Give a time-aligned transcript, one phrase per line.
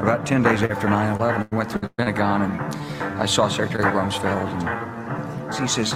[0.00, 2.60] about 10 days after 9/11, I went to the Pentagon and
[3.20, 4.48] I saw Secretary Rumsfeld,
[5.48, 5.94] and he says,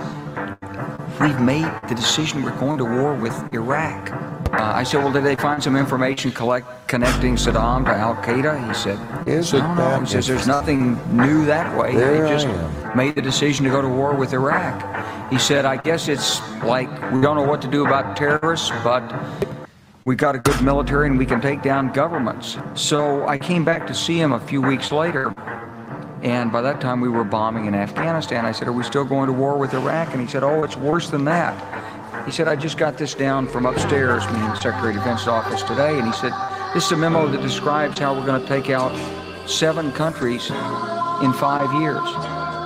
[1.20, 2.42] "We've made the decision.
[2.42, 4.10] We're going to war with Iraq."
[4.52, 8.66] Uh, I said, "Well, did they find some information collect, connecting Saddam to Al Qaeda?"
[8.66, 11.94] He said, Is "No, it no." that He says, "There's nothing new that way.
[11.94, 12.48] There they just
[12.96, 14.82] made the decision to go to war with Iraq."
[15.30, 19.02] He said, "I guess it's like we don't know what to do about terrorists, but."
[20.10, 22.58] We got a good military and we can take down governments.
[22.74, 25.32] So I came back to see him a few weeks later.
[26.24, 28.44] And by that time we were bombing in Afghanistan.
[28.44, 30.08] I said, Are we still going to war with Iraq?
[30.10, 31.54] And he said, Oh, it's worse than that.
[32.26, 35.62] He said, I just got this down from upstairs, meaning the Secretary of Defense's office
[35.62, 35.96] today.
[35.96, 36.32] And he said,
[36.74, 38.90] This is a memo that describes how we're going to take out
[39.48, 42.02] seven countries in five years,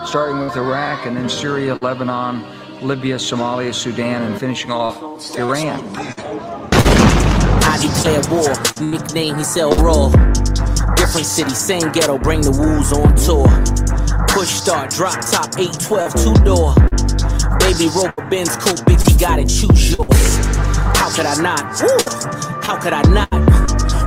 [0.08, 2.42] starting with Iraq and then Syria, Lebanon,
[2.80, 4.97] Libya, Somalia, Sudan, and finishing off
[5.36, 6.73] Iran.
[7.74, 8.55] I declare war.
[8.88, 10.09] Nickname he sell raw.
[10.95, 13.50] Different city, same ghetto, bring the woos on tour.
[14.28, 16.70] Push start, drop top, 812, two door.
[17.58, 20.36] Baby roper, Benz coupe, bitch, you gotta choose yours.
[20.95, 21.83] How could I not?
[21.83, 21.98] Woo!
[22.62, 23.34] How could I not?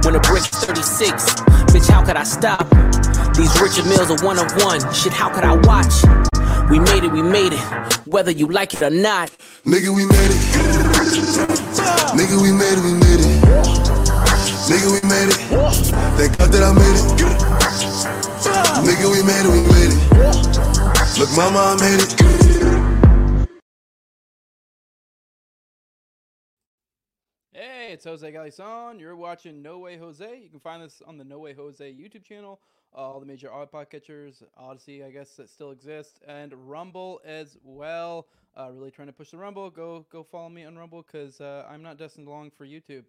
[0.06, 1.36] When the brick's 36,
[1.76, 2.64] bitch, how could I stop?
[3.36, 4.80] These Richard Mills are one of one.
[4.94, 6.37] Shit, how could I watch?
[6.70, 7.60] We made it, we made it,
[8.06, 9.30] whether you like it or not.
[9.66, 10.42] Nigga, we made it.
[12.12, 13.28] Nigga, we made it, we made it.
[14.68, 15.40] Nigga, we made it.
[16.18, 17.06] Thank God that I made it.
[18.84, 20.00] Nigga, we made it, we made it.
[21.18, 22.12] Look, mama, I made it.
[27.54, 29.00] Hey, it's Jose Galison.
[29.00, 30.38] You're watching No Way Jose.
[30.44, 32.60] You can find this on the No Way Jose YouTube channel,
[32.94, 38.28] all the major odd podcatchers, Odysee, I guess, that still exists, and Rumble as well.
[38.58, 39.70] Uh, really trying to push the Rumble.
[39.70, 43.04] Go go follow me on Rumble because uh, I'm not destined long for YouTube.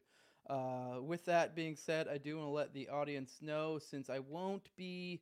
[0.48, 4.19] Uh, with that being said, I do want to let the audience know since I
[4.19, 5.20] won't be.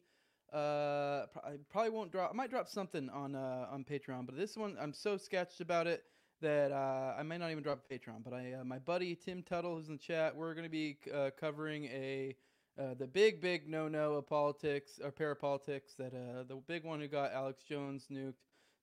[0.52, 2.30] Uh, I probably won't drop.
[2.30, 5.86] I might drop something on uh, on Patreon, but this one I'm so sketched about
[5.86, 6.04] it
[6.40, 8.22] that uh, I may not even drop Patreon.
[8.24, 10.98] But I, uh, my buddy Tim Tuttle, who's in the chat, we're going to be
[11.12, 12.36] uh, covering a
[12.78, 17.00] uh, the big big no no of politics or parapolitics that uh, the big one
[17.00, 18.34] who got Alex Jones nuked.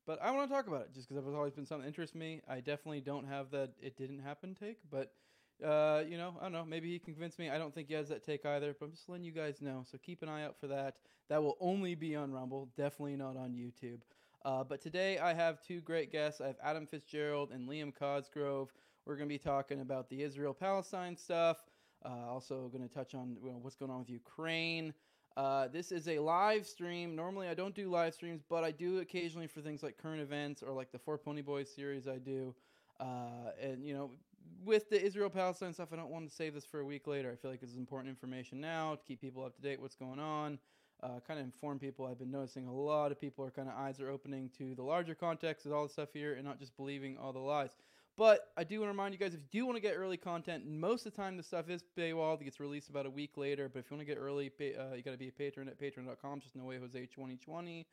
[0.05, 2.15] But I want to talk about it just because it's always been something that interests
[2.15, 2.41] me.
[2.47, 5.13] I definitely don't have that it didn't happen take, but
[5.63, 6.65] uh, you know, I don't know.
[6.65, 7.49] Maybe he convinced me.
[7.49, 9.85] I don't think he has that take either, but I'm just letting you guys know.
[9.89, 10.95] So keep an eye out for that.
[11.29, 14.01] That will only be on Rumble, definitely not on YouTube.
[14.43, 16.41] Uh, but today I have two great guests.
[16.41, 18.73] I have Adam Fitzgerald and Liam Cosgrove.
[19.05, 21.63] We're going to be talking about the Israel Palestine stuff.
[22.05, 24.93] Uh, also, going to touch on you know, what's going on with Ukraine.
[25.35, 27.15] Uh, this is a live stream.
[27.15, 30.61] Normally, I don't do live streams, but I do occasionally for things like current events
[30.61, 32.07] or like the Four Pony Boys series.
[32.07, 32.53] I do,
[32.99, 34.11] uh, and you know,
[34.63, 37.31] with the Israel Palestine stuff, I don't want to save this for a week later.
[37.31, 39.81] I feel like this is important information now to keep people up to date.
[39.81, 40.59] What's going on?
[41.01, 42.05] Uh, kind of inform people.
[42.05, 44.83] I've been noticing a lot of people are kind of eyes are opening to the
[44.83, 47.71] larger context of all the stuff here and not just believing all the lies.
[48.15, 50.17] But I do want to remind you guys if you do want to get early
[50.17, 52.41] content, most of the time the stuff is paywalled.
[52.41, 53.69] It gets released about a week later.
[53.69, 55.67] But if you want to get early, pay, uh, you got to be a patron
[55.67, 56.39] at patreon.com.
[56.39, 57.87] Just no way Jose 2020.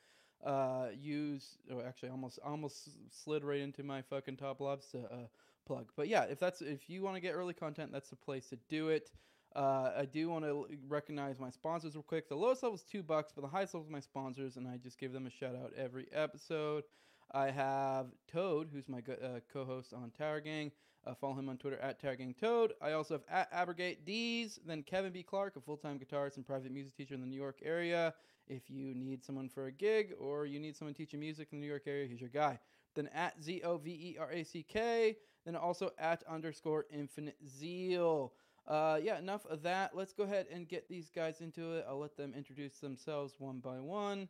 [0.45, 5.27] Uh, use oh, actually almost almost slid right into my fucking TopLobsta uh,
[5.67, 5.91] plug.
[5.97, 8.59] But yeah, if that's if you want to get early content, that's the place to
[8.69, 9.11] do it.
[9.55, 12.29] Uh, I do want to recognize my sponsors real quick.
[12.29, 14.77] The lowest level is two bucks, but the highest level is my sponsors, and I
[14.77, 16.85] just give them a shout out every episode.
[17.33, 20.73] I have Toad, who's my uh, co-host on Tower Gang.
[21.07, 22.73] Uh, follow him on Twitter at Tower Gang Toad.
[22.83, 25.23] I also have at Abrogate D's, then Kevin B.
[25.23, 28.15] Clark, a full-time guitarist and private music teacher in the New York area.
[28.49, 31.63] If you need someone for a gig or you need someone teaching music in the
[31.63, 32.59] New York area, he's your guy.
[32.97, 35.17] Then at Z O V E R A C K.
[35.47, 38.33] Then also at underscore Infinite Zeal.
[38.67, 39.97] Uh, yeah, enough of that.
[39.97, 41.87] Let's go ahead and get these guys into it.
[41.89, 44.29] I'll let them introduce themselves one by one.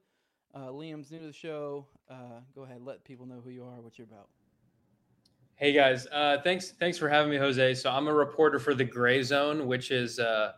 [0.54, 1.86] Uh, Liam's new to the show.
[2.10, 4.28] Uh, go ahead, let people know who you are, what you're about.
[5.54, 7.74] Hey guys, uh, thanks thanks for having me, Jose.
[7.74, 10.52] So I'm a reporter for the Gray Zone, which is uh,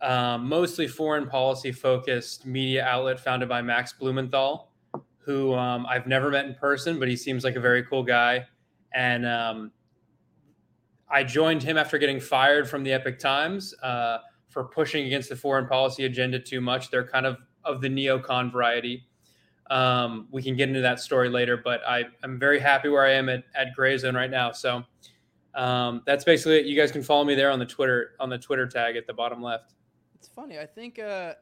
[0.00, 4.72] uh, mostly foreign policy focused media outlet founded by Max Blumenthal,
[5.18, 8.44] who um, I've never met in person, but he seems like a very cool guy.
[8.92, 9.72] And um,
[11.08, 14.18] I joined him after getting fired from the Epoch Times uh,
[14.48, 16.90] for pushing against the foreign policy agenda too much.
[16.90, 19.06] They're kind of of the neocon variety.
[19.70, 23.12] Um, we can get into that story later, but I, I'm very happy where I
[23.12, 24.52] am at, at Gray Zone right now.
[24.52, 24.84] So
[25.54, 26.66] um, that's basically it.
[26.66, 29.14] You guys can follow me there on the Twitter on the Twitter tag at the
[29.14, 29.74] bottom left.
[30.14, 30.58] It's funny.
[30.58, 31.34] I think uh,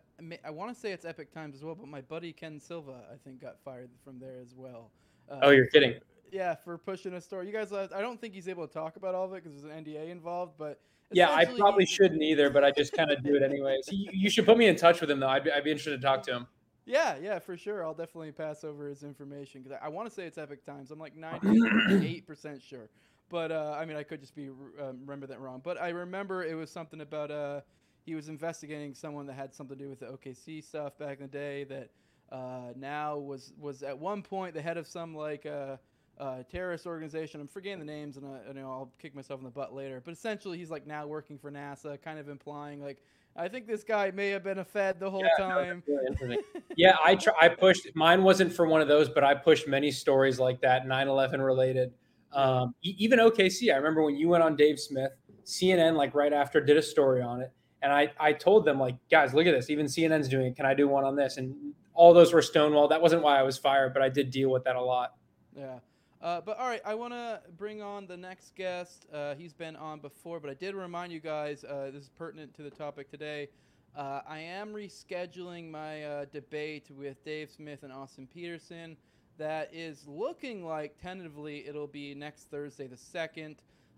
[0.45, 3.17] I, want to say it's Epoch Times as well, but my buddy Ken Silva, I
[3.25, 4.91] think, got fired from there as well.
[5.31, 5.95] Uh, Oh, you're kidding.
[6.31, 7.47] Yeah, for pushing a story.
[7.47, 9.61] You guys, uh, I don't think he's able to talk about all of it because
[9.61, 10.81] there's an NDA involved, but
[11.11, 13.89] Yeah, I probably shouldn't either, but I just kind of do it anyways.
[13.91, 15.29] You, you should put me in touch with him though.
[15.29, 16.47] I'd be, I'd be interested to talk to him.
[16.84, 17.84] Yeah, yeah, for sure.
[17.84, 20.90] I'll definitely pass over his information because I, I want to say it's Epoch Times.
[20.90, 22.88] I'm like 98% sure.
[23.29, 25.61] But uh, I mean, I could just be um, remember that wrong.
[25.62, 27.61] But I remember it was something about uh,
[28.05, 31.26] he was investigating someone that had something to do with the OKC stuff back in
[31.26, 31.64] the day.
[31.64, 31.90] That
[32.31, 35.76] uh, now was was at one point the head of some like uh,
[36.19, 37.40] uh, terrorist organization.
[37.40, 40.02] I'm forgetting the names, and, you know I'll kick myself in the butt later.
[40.05, 42.99] But essentially, he's like now working for NASA, kind of implying like
[43.34, 45.82] I think this guy may have been a Fed the whole Yeah, time.
[46.20, 46.38] really.
[46.76, 47.87] Yeah, I tr- I pushed.
[47.94, 51.93] Mine wasn't for one of those, but I pushed many stories like that, 9/11 related.
[52.32, 53.73] Um, even OKC.
[53.73, 55.12] I remember when you went on Dave Smith,
[55.44, 57.52] CNN like right after did a story on it,
[57.82, 59.69] and I I told them like, guys, look at this.
[59.69, 60.56] Even CNN's doing it.
[60.56, 61.37] Can I do one on this?
[61.37, 62.88] And all those were stonewall.
[62.88, 65.14] That wasn't why I was fired, but I did deal with that a lot.
[65.55, 65.78] Yeah.
[66.23, 69.07] Uh, but all right, I want to bring on the next guest.
[69.13, 72.55] Uh, he's been on before, but I did remind you guys uh, this is pertinent
[72.55, 73.49] to the topic today.
[73.97, 78.97] Uh, I am rescheduling my uh, debate with Dave Smith and Austin Petersen.
[79.39, 83.57] That is looking like tentatively it'll be next Thursday, the 2nd.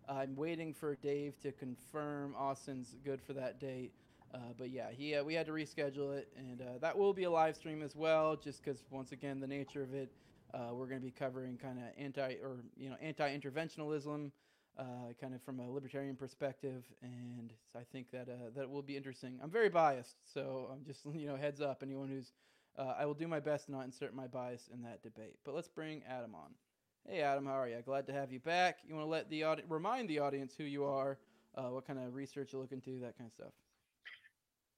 [0.09, 3.93] I'm waiting for Dave to confirm Austin's good for that date.
[4.32, 7.55] Uh, but yeah, he we had to reschedule it, and that will be a live
[7.55, 8.35] stream as well.
[8.35, 10.11] Just because once again, the nature of it,
[10.54, 14.30] uh, we're going to be covering kind of anti or you know anti-interventionalism,
[14.78, 14.82] uh,
[15.20, 19.38] kind of from a libertarian perspective, and I think that uh, that will be interesting.
[19.42, 22.32] I'm very biased, so I'm just you know heads up anyone who's.
[22.76, 25.36] Uh, I will do my best to not insert my bias in that debate.
[25.44, 26.50] But let's bring Adam on.
[27.08, 27.80] Hey Adam, how are you?
[27.84, 28.78] Glad to have you back.
[28.86, 31.18] You want to let the audi- remind the audience who you are,
[31.56, 33.52] uh, what kind of research you look into, that kind of stuff.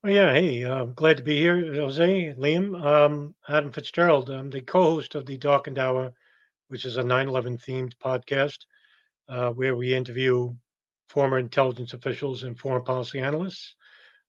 [0.06, 4.30] Oh yeah, hey, uh, glad to be here, Jose, Liam, um, Adam Fitzgerald.
[4.30, 6.12] I'm the co-host of the Darkened Hour,
[6.68, 8.66] which is a 9/11 themed podcast
[9.28, 10.54] uh, where we interview
[11.08, 13.74] former intelligence officials and foreign policy analysts.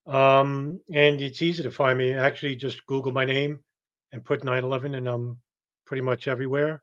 [0.07, 2.11] Um, and it's easy to find me.
[2.11, 3.59] Actually, just Google my name
[4.11, 5.39] and put 9/11, and I'm
[5.85, 6.81] pretty much everywhere.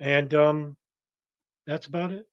[0.00, 0.76] And um,
[1.66, 2.26] that's about it.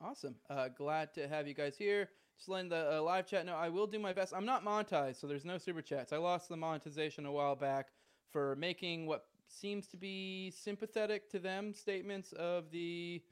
[0.00, 0.36] Awesome.
[0.48, 2.10] Uh, glad to have you guys here.
[2.38, 4.32] Just letting the uh, live chat know I will do my best.
[4.32, 6.12] I'm not monetized, so there's no super chats.
[6.12, 7.88] I lost the monetization a while back
[8.30, 13.22] for making what seems to be sympathetic to them statements of the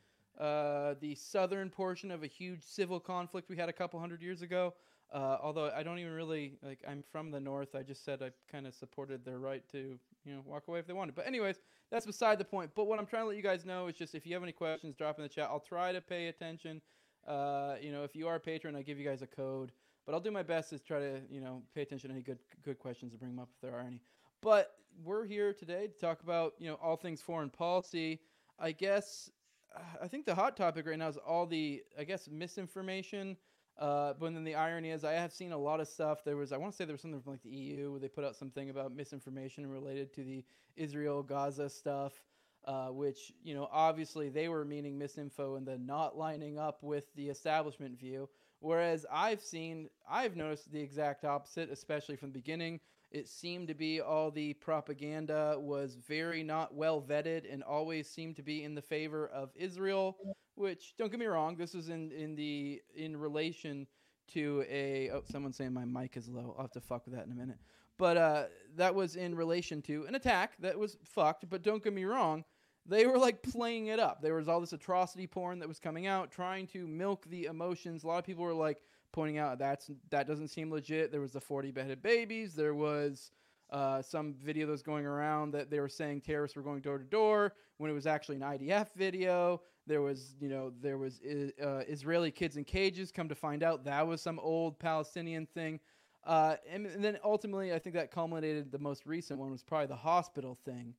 [0.40, 4.42] uh, the southern portion of a huge civil conflict we had a couple hundred years
[4.42, 4.74] ago.
[5.12, 7.76] Uh, although I don't even really like, I'm from the north.
[7.76, 10.86] I just said I kind of supported their right to, you know, walk away if
[10.86, 11.14] they wanted.
[11.14, 11.60] But anyways,
[11.92, 12.72] that's beside the point.
[12.74, 14.52] But what I'm trying to let you guys know is just if you have any
[14.52, 15.48] questions, drop in the chat.
[15.50, 16.82] I'll try to pay attention.
[17.26, 19.72] Uh, you know, if you are a patron, I give you guys a code.
[20.04, 22.38] But I'll do my best to try to, you know, pay attention to any good
[22.64, 24.00] good questions and bring them up if there are any.
[24.40, 24.72] But
[25.04, 28.20] we're here today to talk about, you know, all things foreign policy.
[28.58, 29.30] I guess
[29.74, 33.36] uh, I think the hot topic right now is all the, I guess, misinformation.
[33.78, 36.24] Uh, but then the irony is, I have seen a lot of stuff.
[36.24, 38.08] There was, I want to say there was something from like the EU where they
[38.08, 40.44] put out something about misinformation related to the
[40.76, 42.22] Israel Gaza stuff,
[42.66, 47.04] uh, which you know obviously they were meaning misinfo and then not lining up with
[47.14, 48.28] the establishment view.
[48.60, 52.80] Whereas I've seen, I've noticed the exact opposite, especially from the beginning.
[53.10, 58.36] It seemed to be all the propaganda was very not well vetted and always seemed
[58.36, 60.16] to be in the favor of Israel.
[60.54, 63.86] Which don't get me wrong, this is in in the in relation
[64.28, 66.54] to a oh someone's saying my mic is low.
[66.56, 67.58] I'll have to fuck with that in a minute.
[67.98, 68.44] But uh,
[68.76, 71.48] that was in relation to an attack that was fucked.
[71.48, 72.44] But don't get me wrong,
[72.88, 74.22] they were like playing it up.
[74.22, 78.04] There was all this atrocity porn that was coming out, trying to milk the emotions.
[78.04, 78.78] A lot of people were like
[79.12, 81.10] pointing out that's that doesn't seem legit.
[81.10, 82.54] There was the 40 beheaded babies.
[82.54, 83.30] There was
[83.70, 86.98] uh, some video that was going around that they were saying terrorists were going door
[86.98, 89.60] to door when it was actually an IDF video.
[89.86, 91.20] There was, you know, there was
[91.62, 93.12] uh, Israeli kids in cages.
[93.12, 95.80] Come to find out, that was some old Palestinian thing.
[96.24, 98.72] Uh, and, and, then ultimately, I think that culminated.
[98.72, 100.94] The most recent one was probably the hospital thing.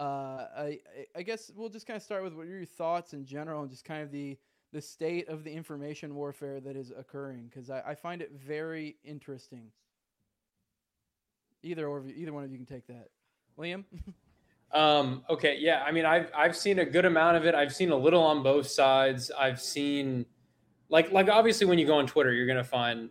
[0.00, 0.78] Uh, I,
[1.14, 3.70] I guess we'll just kind of start with what are your thoughts in general, and
[3.70, 4.38] just kind of the
[4.72, 8.96] the state of the information warfare that is occurring, because I, I find it very
[9.04, 9.70] interesting.
[11.62, 13.08] Either or either one of you can take that,
[13.58, 13.84] Liam.
[14.72, 15.82] Um, okay, yeah.
[15.84, 17.56] I mean, I've I've seen a good amount of it.
[17.56, 19.30] I've seen a little on both sides.
[19.36, 20.24] I've seen,
[20.88, 23.10] like like obviously when you go on Twitter, you're gonna find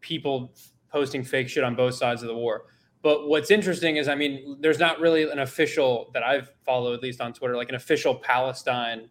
[0.00, 0.54] people
[0.90, 2.64] posting fake shit on both sides of the war.
[3.04, 7.02] But what's interesting is, I mean, there's not really an official that I've followed, at
[7.02, 9.10] least on Twitter, like an official Palestine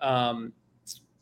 [0.00, 0.54] um,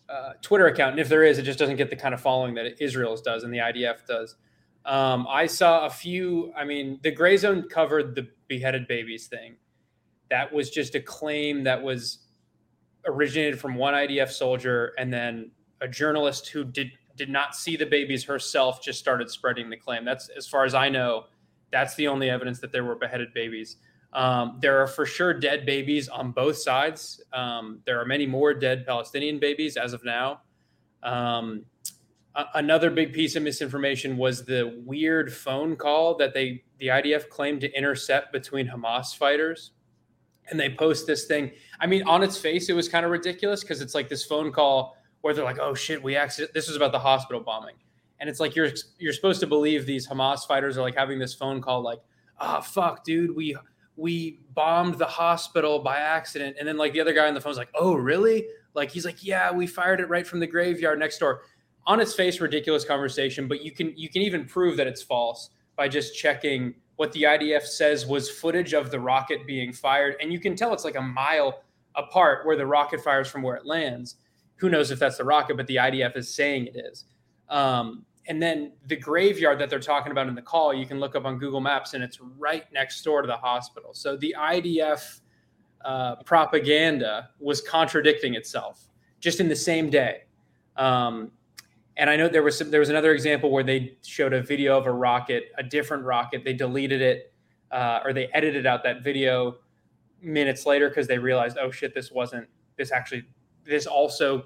[0.09, 0.93] uh, Twitter account.
[0.93, 3.43] And if there is, it just doesn't get the kind of following that Israel's does
[3.43, 4.37] and the IDF does.
[4.85, 6.53] Um, I saw a few.
[6.57, 9.57] I mean, the Gray Zone covered the beheaded babies thing.
[10.31, 12.19] That was just a claim that was
[13.05, 15.51] originated from one IDF soldier, and then
[15.81, 20.05] a journalist who did did not see the babies herself, just started spreading the claim.
[20.05, 21.25] That's as far as I know.
[21.73, 23.77] That's the only evidence that there were beheaded babies.
[24.13, 27.23] Um, there are for sure dead babies on both sides.
[27.33, 30.43] Um, there are many more dead Palestinian babies as of now.
[31.03, 31.65] Um,
[32.35, 37.29] a- another big piece of misinformation was the weird phone call that they the IDF
[37.29, 39.71] claimed to intercept between Hamas fighters.
[40.51, 41.53] And they post this thing.
[41.81, 44.51] I mean, on its face, it was kind of ridiculous because it's like this phone
[44.51, 47.77] call where they're like, "Oh shit, we accident." This was about the hospital bombing,
[48.23, 51.35] and it's like you're you're supposed to believe these Hamas fighters are like having this
[51.35, 51.99] phone call, like,
[52.39, 53.57] "Ah, oh, fuck, dude, we
[53.97, 57.57] we bombed the hospital by accident," and then like the other guy on the phone's
[57.57, 61.19] like, "Oh, really?" Like he's like, "Yeah, we fired it right from the graveyard next
[61.19, 61.43] door."
[61.85, 65.51] On its face, ridiculous conversation, but you can you can even prove that it's false
[65.75, 70.33] by just checking what the IDF says was footage of the rocket being fired, and
[70.33, 71.65] you can tell it's like a mile
[71.97, 74.15] apart where the rocket fires from where it lands
[74.63, 77.05] who knows if that's the rocket, but the IDF is saying it is.
[77.49, 81.17] Um, and then the graveyard that they're talking about in the call, you can look
[81.17, 83.95] up on Google Maps, and it's right next door to the hospital.
[83.95, 85.21] So the IDF
[85.85, 88.89] uh, propaganda was contradicting itself
[89.21, 90.23] just in the same day.
[90.77, 91.33] Um,
[91.97, 94.79] and I know there was some, there was another example where they showed a video
[94.79, 96.45] of a rocket, a different rocket.
[96.45, 97.33] They deleted it
[97.71, 99.57] uh, or they edited out that video
[100.23, 103.25] minutes later because they realized, oh shit, this wasn't this actually
[103.65, 104.45] this also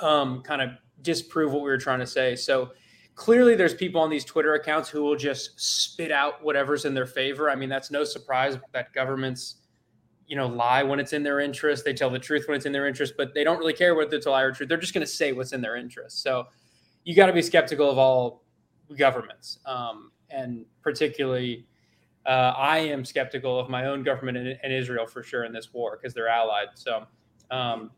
[0.00, 0.70] um, kind of
[1.02, 2.36] disprove what we were trying to say.
[2.36, 2.72] So
[3.14, 7.06] clearly, there's people on these Twitter accounts who will just spit out whatever's in their
[7.06, 7.50] favor.
[7.50, 9.56] I mean, that's no surprise that governments,
[10.26, 11.84] you know, lie when it's in their interest.
[11.84, 14.14] They tell the truth when it's in their interest, but they don't really care whether
[14.16, 14.68] it's a lie or truth.
[14.68, 16.22] They're just going to say what's in their interest.
[16.22, 16.46] So
[17.04, 18.44] you got to be skeptical of all
[18.96, 21.66] governments, um, and particularly.
[22.24, 25.72] Uh, I am skeptical of my own government and, and Israel for sure in this
[25.72, 26.66] war because they're allied.
[26.74, 27.06] So,
[27.52, 27.92] um,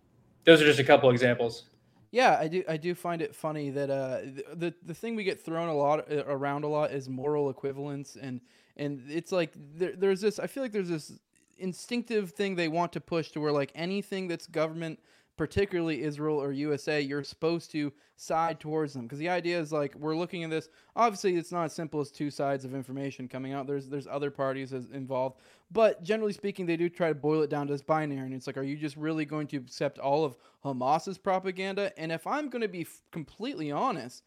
[0.45, 1.71] those are just a couple examples.
[2.11, 2.65] Yeah, I do.
[2.67, 4.21] I do find it funny that uh,
[4.55, 8.17] the the thing we get thrown a lot uh, around a lot is moral equivalence,
[8.21, 8.41] and
[8.77, 10.39] and it's like there, there's this.
[10.39, 11.13] I feel like there's this
[11.59, 15.01] instinctive thing they want to push to where like anything that's government
[15.39, 19.95] particularly Israel or USA, you're supposed to side towards them because the idea is like
[19.95, 20.69] we're looking at this.
[20.97, 23.67] Obviously, it's not as simple as two sides of information coming out.
[23.67, 25.41] There's there's other parties involved,
[25.71, 28.27] but generally speaking, they do try to boil it down to this binary.
[28.27, 31.93] And it's like, are you just really going to accept all of Hamas's propaganda?
[31.97, 34.25] And if I'm going to be f- completely honest,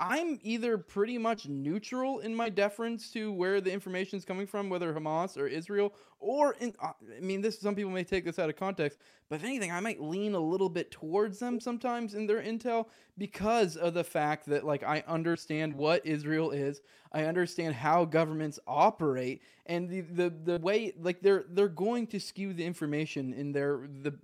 [0.00, 4.70] I'm either pretty much neutral in my deference to where the information is coming from,
[4.70, 8.38] whether Hamas or Israel, or in, uh, I mean, this some people may take this
[8.38, 12.14] out of context, but if anything, I might lean a little bit towards them sometimes
[12.14, 12.86] in their intel
[13.18, 16.80] because of the fact that like I understand what Israel is,
[17.12, 22.20] I understand how governments operate, and the the, the way like they're they're going to
[22.20, 24.14] skew the information in their the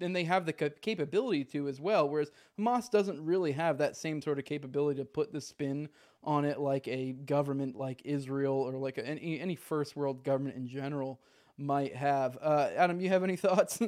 [0.00, 2.08] and they have the capability to as well.
[2.08, 5.88] Whereas Hamas doesn't really have that same sort of capability to put the spin
[6.22, 10.66] on it like a government like Israel or like any any first world government in
[10.66, 11.20] general
[11.58, 12.38] might have.
[12.40, 13.80] Uh, Adam, you have any thoughts?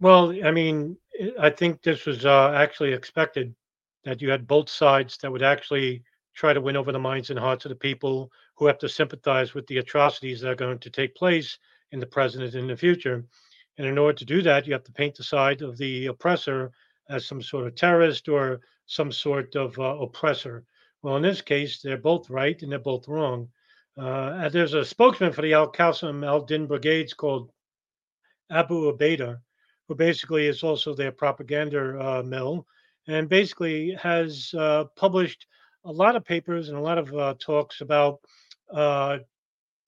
[0.00, 0.96] well, I mean,
[1.38, 3.54] I think this was uh, actually expected
[4.04, 6.02] that you had both sides that would actually
[6.34, 9.54] try to win over the minds and hearts of the people who have to sympathize
[9.54, 11.58] with the atrocities that are going to take place
[11.92, 13.24] in the present and in the future.
[13.78, 16.72] And in order to do that, you have to paint the side of the oppressor
[17.08, 20.64] as some sort of terrorist or some sort of uh, oppressor.
[21.02, 23.48] Well, in this case, they're both right and they're both wrong.
[23.96, 27.50] Uh, there's a spokesman for the Al Qasim al Din brigades called
[28.50, 29.38] Abu Ubaidah,
[29.88, 32.66] who basically is also their propaganda uh, mill,
[33.08, 35.46] and basically has uh, published
[35.84, 38.20] a lot of papers and a lot of uh, talks about
[38.72, 39.18] uh,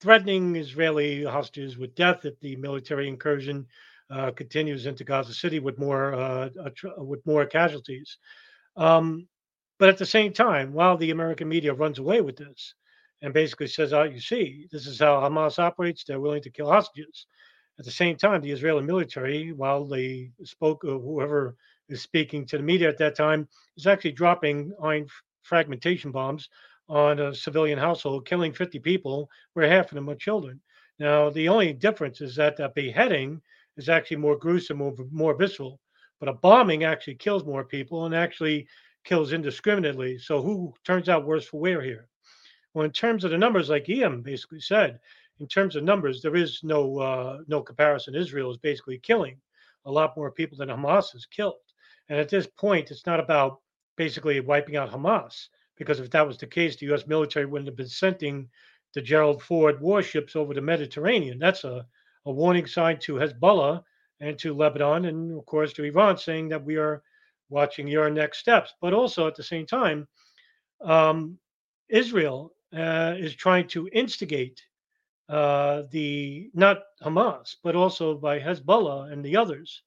[0.00, 3.66] threatening Israeli hostages with death if the military incursion
[4.10, 6.48] uh, continues into Gaza City with more uh,
[6.98, 8.16] with more casualties.
[8.76, 9.28] Um,
[9.78, 12.74] but at the same time, while the American media runs away with this
[13.22, 16.04] and basically says, "Oh, you see, this is how Hamas operates.
[16.04, 17.26] They're willing to kill hostages."
[17.78, 21.56] At the same time, the Israeli military, while they spoke, whoever
[21.88, 25.06] is speaking to the media at that time, is actually dropping iron
[25.42, 26.48] fragmentation bombs
[26.88, 30.60] on a civilian household, killing 50 people, where half of them are children.
[30.98, 33.40] Now, the only difference is that a beheading
[33.76, 35.80] is actually more gruesome, more, more visceral,
[36.18, 38.66] but a bombing actually kills more people and actually
[39.04, 40.18] kills indiscriminately.
[40.18, 42.08] So, who turns out worse for wear here?
[42.74, 44.98] Well, in terms of the numbers, like Ian basically said,
[45.40, 48.14] in terms of numbers, there is no uh, no comparison.
[48.14, 49.38] Israel is basically killing
[49.84, 51.60] a lot more people than Hamas has killed,
[52.08, 53.60] and at this point, it's not about
[53.96, 57.06] basically wiping out Hamas because if that was the case, the U.S.
[57.06, 58.48] military wouldn't have been sending
[58.94, 61.38] the Gerald Ford warships over the Mediterranean.
[61.38, 61.86] That's a,
[62.26, 63.82] a warning sign to Hezbollah
[64.20, 67.02] and to Lebanon, and of course to Iran, saying that we are
[67.48, 68.74] watching your next steps.
[68.80, 70.08] But also at the same time,
[70.80, 71.38] um,
[71.88, 74.60] Israel uh, is trying to instigate
[75.28, 79.82] uh, the not Hamas, but also by Hezbollah and the others,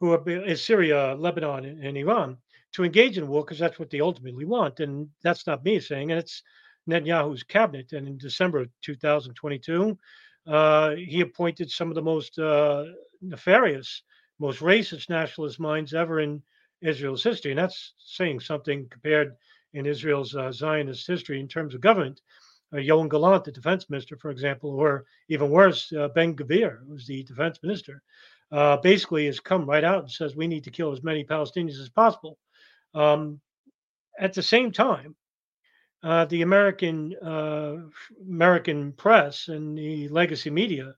[0.00, 2.36] who are is Syria, Lebanon, and Iran,
[2.76, 4.80] to engage in war because that's what they ultimately want.
[4.80, 6.42] And that's not me saying, and it's
[6.88, 7.94] Netanyahu's cabinet.
[7.94, 9.98] And in December of 2022,
[10.46, 12.84] uh, he appointed some of the most uh,
[13.22, 14.02] nefarious,
[14.38, 16.42] most racist nationalist minds ever in
[16.82, 17.52] Israel's history.
[17.52, 19.36] And that's saying something compared
[19.72, 22.20] in Israel's uh, Zionist history in terms of government.
[22.74, 27.06] Uh, Yoav Gallant, the defense minister, for example, or even worse, uh, Ben Gvir, who's
[27.06, 28.02] the defense minister,
[28.52, 31.80] uh, basically has come right out and says we need to kill as many Palestinians
[31.80, 32.36] as possible.
[32.96, 33.40] Um,
[34.18, 35.14] at the same time,
[36.02, 37.76] uh, the American uh,
[38.26, 40.94] American press and the legacy media,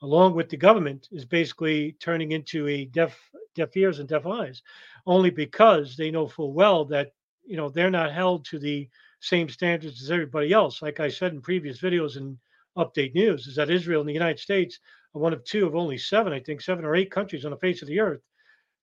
[0.00, 3.18] along with the government, is basically turning into a deaf
[3.54, 4.62] deaf ears and deaf eyes,
[5.06, 7.12] only because they know full well that
[7.44, 8.88] you know they're not held to the
[9.20, 10.80] same standards as everybody else.
[10.80, 12.38] Like I said in previous videos and
[12.78, 14.78] update news, is that Israel and the United States
[15.14, 17.58] are one of two of only seven, I think, seven or eight countries on the
[17.58, 18.22] face of the earth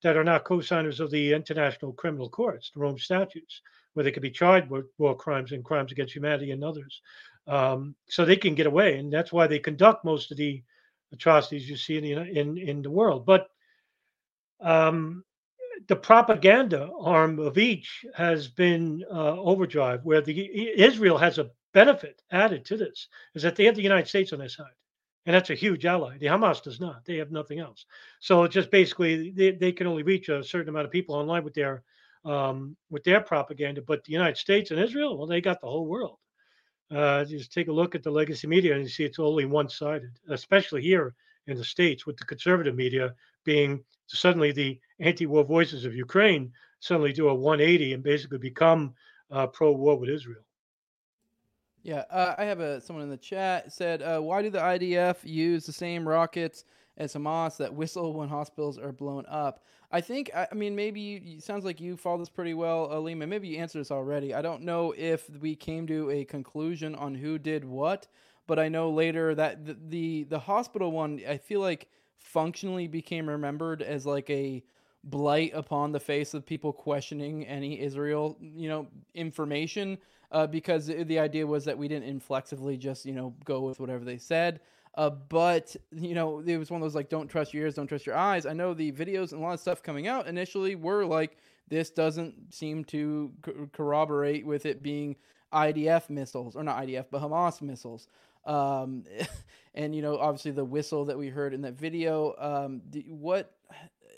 [0.04, 3.62] that are not co-signers of the International Criminal Courts, the Rome Statutes,
[3.94, 7.02] where they could be charged with war crimes and crimes against humanity and others.
[7.48, 10.64] Um, so they can get away, and that's why they conduct most of the
[11.12, 13.26] atrocities you see in the, in, in the world.
[13.26, 13.50] But
[14.62, 15.24] um,
[15.88, 22.22] the propaganda arm of each has been uh, overdrive, where the Israel has a benefit
[22.32, 24.68] added to this, is that they have the United States on their side,
[25.26, 26.18] and that's a huge ally.
[26.18, 27.86] The Hamas does not; they have nothing else.
[28.20, 31.44] So it's just basically they, they can only reach a certain amount of people online
[31.44, 31.84] with their
[32.26, 33.82] um, with their propaganda.
[33.82, 36.18] But the United States and Israel, well, they got the whole world.
[36.92, 40.10] Uh, just take a look at the legacy media and you see it's only one-sided,
[40.30, 41.14] especially here
[41.46, 47.14] in the states, with the conservative media being suddenly the anti-war voices of Ukraine suddenly
[47.14, 48.94] do a 180 and basically become
[49.32, 50.44] uh, pro-war with Israel.
[51.84, 55.18] Yeah, uh, I have a someone in the chat said, uh, "Why do the IDF
[55.24, 56.66] use the same rockets
[56.98, 61.40] as Hamas that whistle when hospitals are blown up?" I think, I, mean, maybe you,
[61.42, 63.26] sounds like you follow this pretty well, Alima.
[63.26, 64.36] Maybe you answered this already.
[64.36, 68.08] I don't know if we came to a conclusion on who did what,
[68.46, 71.88] but I know later that the the, the hospital one, I feel like
[72.18, 74.64] functionally became remembered as like a
[75.06, 79.98] blight upon the face of people questioning any Israel, you know, information.
[80.32, 84.06] Uh, because the idea was that we didn't inflexibly just, you know, go with whatever
[84.06, 84.60] they said.
[84.96, 87.88] Uh, but you know, it was one of those like, don't trust your ears, don't
[87.88, 88.46] trust your eyes.
[88.46, 91.38] I know the videos and a lot of stuff coming out initially were like,
[91.68, 95.16] this doesn't seem to co- corroborate with it being
[95.54, 98.08] IDF missiles or not IDF, but Hamas missiles.
[98.46, 99.06] Um,
[99.76, 102.36] and you know, obviously the whistle that we heard in that video.
[102.38, 103.54] Um, what?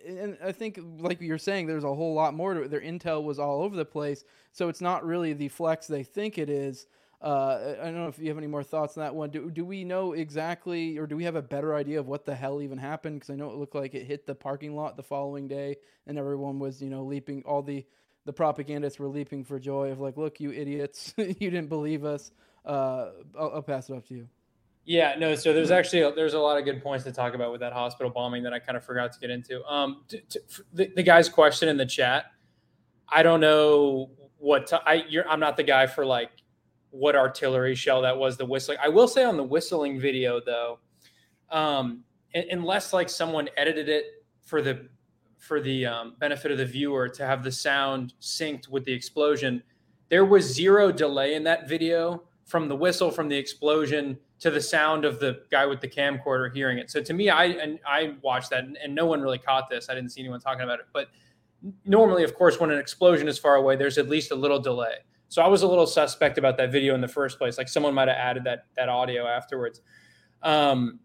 [0.07, 2.71] And I think, like you're saying, there's a whole lot more to it.
[2.71, 6.37] Their intel was all over the place, so it's not really the flex they think
[6.37, 6.87] it is.
[7.21, 9.29] Uh, I don't know if you have any more thoughts on that one.
[9.29, 12.33] Do, do we know exactly, or do we have a better idea of what the
[12.33, 13.19] hell even happened?
[13.19, 16.17] Because I know it looked like it hit the parking lot the following day, and
[16.17, 17.43] everyone was, you know, leaping.
[17.45, 17.85] All the
[18.25, 22.31] the propagandists were leaping for joy of like, look, you idiots, you didn't believe us.
[22.65, 24.27] Uh, I'll, I'll pass it off to you.
[24.85, 25.35] Yeah, no.
[25.35, 28.11] So there's actually there's a lot of good points to talk about with that hospital
[28.11, 29.63] bombing that I kind of forgot to get into.
[29.65, 30.41] Um, to, to,
[30.73, 32.25] the, the guy's question in the chat,
[33.07, 35.05] I don't know what to, I.
[35.07, 36.31] You're, I'm not the guy for like
[36.89, 38.79] what artillery shell that was the whistling.
[38.83, 40.79] I will say on the whistling video though,
[41.51, 44.05] um, unless like someone edited it
[44.41, 44.89] for the
[45.37, 49.61] for the um, benefit of the viewer to have the sound synced with the explosion,
[50.09, 54.59] there was zero delay in that video from the whistle from the explosion to the
[54.59, 56.89] sound of the guy with the camcorder hearing it.
[56.91, 59.89] So to me, I and I watched that and, and no one really caught this.
[59.89, 61.09] I didn't see anyone talking about it, but
[61.85, 64.95] normally, of course, when an explosion is far away, there's at least a little delay.
[65.29, 67.57] So I was a little suspect about that video in the first place.
[67.57, 69.81] Like someone might have added that that audio afterwards.
[70.41, 70.99] Um,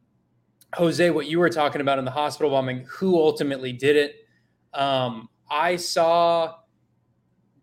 [0.75, 4.17] Jose, what you were talking about in the hospital bombing, who ultimately did it?
[4.73, 6.57] Um, I saw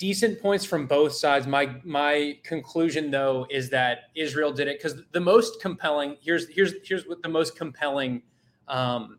[0.03, 1.47] decent points from both sides.
[1.47, 6.73] My my conclusion though is that Israel did it because the most compelling here's here's
[6.83, 8.21] here's what the most compelling
[8.67, 9.17] um,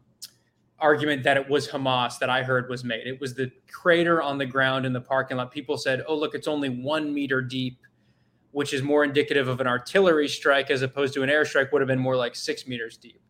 [0.79, 3.07] argument that it was Hamas that I heard was made.
[3.07, 5.51] It was the crater on the ground in the parking lot.
[5.51, 7.79] People said, "Oh, look, it's only one meter deep,"
[8.51, 11.73] which is more indicative of an artillery strike as opposed to an airstrike.
[11.73, 13.23] Would have been more like six meters deep.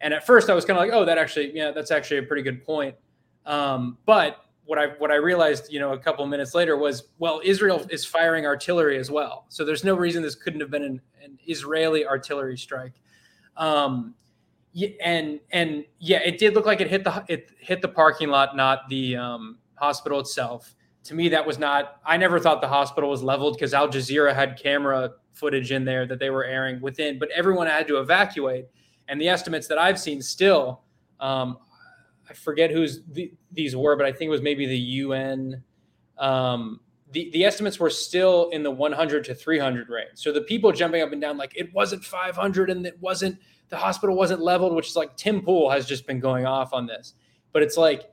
[0.00, 2.22] And at first, I was kind of like, "Oh, that actually, yeah, that's actually a
[2.22, 2.96] pretty good point."
[3.44, 7.42] Um, but what I what I realized, you know, a couple minutes later was, well,
[7.44, 9.44] Israel is firing artillery as well.
[9.50, 12.94] So there's no reason this couldn't have been an, an Israeli artillery strike.
[13.58, 14.14] Um,
[15.04, 18.56] and and yeah, it did look like it hit the it hit the parking lot,
[18.56, 20.74] not the um, hospital itself.
[21.04, 22.00] to me, that was not.
[22.06, 26.06] I never thought the hospital was leveled because Al Jazeera had camera footage in there
[26.06, 28.68] that they were airing within, but everyone had to evacuate.
[29.08, 30.80] And the estimates that I've seen still,
[31.20, 31.58] um,
[32.28, 35.62] I forget whose the, these were, but I think it was maybe the UN.
[36.18, 36.80] Um,
[37.10, 40.10] the, the estimates were still in the 100 to 300 range.
[40.14, 43.76] So the people jumping up and down, like it wasn't 500 and it wasn't, the
[43.76, 47.14] hospital wasn't leveled, which is like Tim Pool has just been going off on this.
[47.52, 48.10] But it's like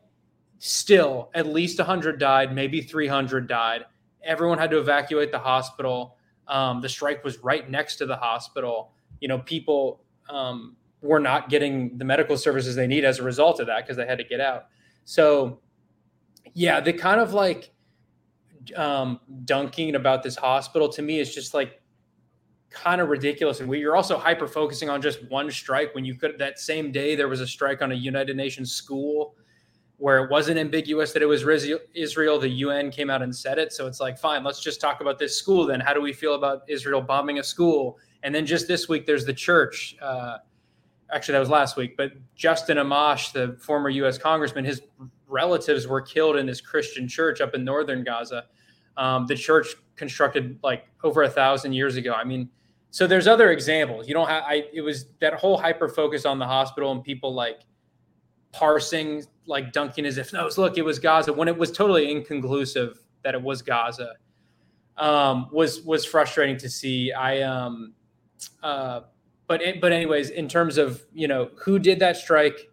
[0.58, 3.86] still at least 100 died, maybe 300 died.
[4.22, 6.18] Everyone had to evacuate the hospital.
[6.48, 8.92] Um, the strike was right next to the hospital.
[9.22, 13.60] You know, people um, were not getting the medical services they need as a result
[13.60, 14.66] of that because they had to get out.
[15.06, 15.60] So,
[16.54, 17.72] yeah, the kind of like,
[18.76, 21.82] um, dunking about this hospital to me is just like
[22.70, 23.60] kind of ridiculous.
[23.60, 26.92] And we, you're also hyper focusing on just one strike when you could that same
[26.92, 29.36] day there was a strike on a United Nations school
[29.98, 31.44] where it wasn't ambiguous that it was
[31.94, 32.40] Israel.
[32.40, 33.74] The UN came out and said it.
[33.74, 35.82] So it's like, fine, let's just talk about this school then.
[35.82, 37.98] How do we feel about Israel bombing a school?
[38.24, 39.98] And then just this week, there's the church.
[40.02, 40.38] Uh,
[41.12, 44.18] actually, that was last week, but Justin Amash, the former U.S.
[44.18, 44.82] congressman, his
[45.28, 48.46] relatives were killed in this Christian church up in northern Gaza.
[48.98, 52.14] Um, the church constructed like over a thousand years ago.
[52.14, 52.50] I mean,
[52.92, 54.08] so there's other examples.
[54.08, 54.44] You don't have.
[54.46, 57.62] I it was that whole hyper focus on the hospital and people like
[58.52, 63.00] parsing like dunking as if no, look, it was Gaza when it was totally inconclusive
[63.24, 64.14] that it was Gaza.
[64.98, 67.12] Um, was was frustrating to see.
[67.14, 67.94] I um,
[68.64, 69.02] uh,
[69.50, 72.70] but but anyways, in terms of you know who did that strike,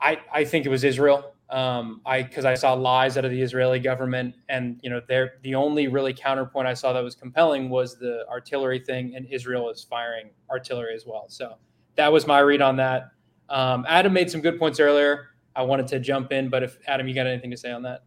[0.00, 3.40] I I think it was Israel um, I because I saw lies out of the
[3.40, 7.68] Israeli government, and you know, they're the only really counterpoint I saw that was compelling
[7.68, 11.26] was the artillery thing, and Israel is firing artillery as well.
[11.28, 11.56] So
[11.96, 13.10] that was my read on that.
[13.50, 15.28] Um, Adam made some good points earlier.
[15.54, 18.02] I wanted to jump in, but if Adam, you got anything to say on that?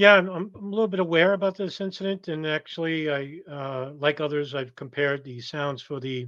[0.00, 4.18] Yeah, I'm, I'm a little bit aware about this incident, and actually, I uh, like
[4.18, 6.26] others, I've compared the sounds for the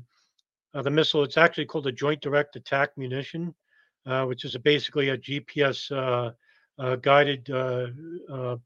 [0.75, 1.25] uh, the missile.
[1.25, 3.55] It's actually called a Joint Direct Attack Munition.
[4.07, 6.33] Uh, which is a, basically a GPS uh,
[6.79, 7.49] uh, guided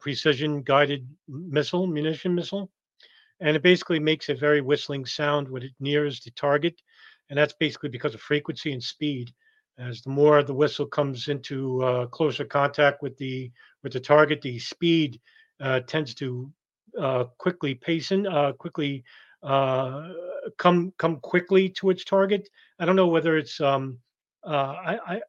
[0.01, 2.71] precision guided missile, munition missile.
[3.40, 6.81] And it basically makes a very whistling sound when it nears the target.
[7.31, 9.33] And that's basically because of frequency and speed.
[9.79, 13.51] As the more the whistle comes into uh, closer contact with the
[13.83, 15.21] with the target, the speed
[15.61, 16.51] uh, tends to
[16.99, 18.27] uh, quickly pace in,
[18.59, 19.05] quickly
[19.43, 22.49] come come quickly to its target.
[22.79, 23.99] I don't know whether it's um,
[24.45, 25.21] uh, I, I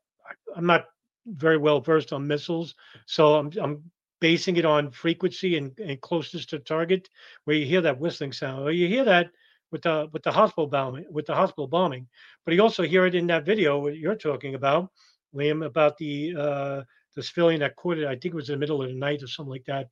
[0.56, 0.86] I'm not
[1.26, 3.84] very well versed on missiles, so I'm I'm
[4.20, 7.10] basing it on frequency and, and closeness to target,
[7.44, 8.64] where you hear that whistling sound.
[8.64, 9.30] Well, you hear that
[9.71, 12.08] with the with the hospital bombing with the hospital bombing,
[12.45, 14.89] but you also hear it in that video you're talking about,
[15.36, 16.82] Liam, about the uh,
[17.15, 18.06] the civilian that caught it.
[18.06, 19.89] I think it was in the middle of the night or something like that,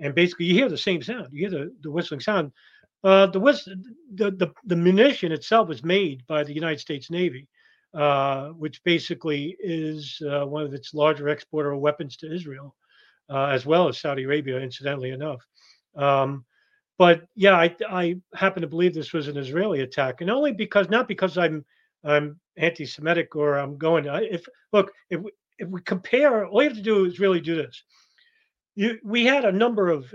[0.00, 1.28] and basically you hear the same sound.
[1.32, 2.52] You hear the, the whistling sound.
[3.04, 3.68] Uh, the, whist-
[4.14, 7.48] the the the munition itself was made by the United States Navy.
[7.94, 12.74] Uh, which basically is uh, one of its larger exporter of weapons to Israel,
[13.30, 15.42] uh, as well as Saudi Arabia, incidentally enough.
[15.94, 16.44] Um,
[16.98, 20.88] but yeah, I, I happen to believe this was an Israeli attack, and only because
[20.88, 21.64] not because I'm
[22.04, 24.04] I'm anti-Semitic or I'm going.
[24.04, 27.40] To, if look, if we, if we compare, all you have to do is really
[27.40, 27.82] do this.
[28.74, 30.14] You, we had a number of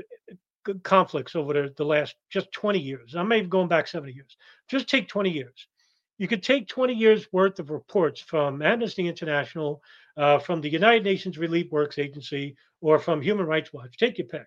[0.83, 3.15] conflicts over the, the last just 20 years.
[3.15, 4.37] I may have gone back 70 years.
[4.69, 5.67] Just take 20 years
[6.21, 9.81] you could take 20 years worth of reports from Amnesty International,
[10.17, 13.97] uh, from the United Nations Relief Works Agency, or from Human Rights Watch.
[13.97, 14.45] Take your pick.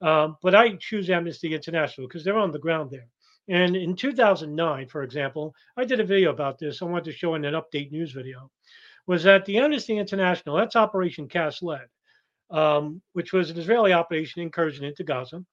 [0.00, 3.08] Um, but I choose Amnesty International because they're on the ground there.
[3.48, 6.82] And in 2009, for example, I did a video about this.
[6.82, 8.50] I wanted to show in an update news video.
[9.06, 10.56] Was that the Amnesty International?
[10.56, 11.86] That's Operation Cast Lead,
[12.50, 15.44] um, which was an Israeli operation incursion into Gaza,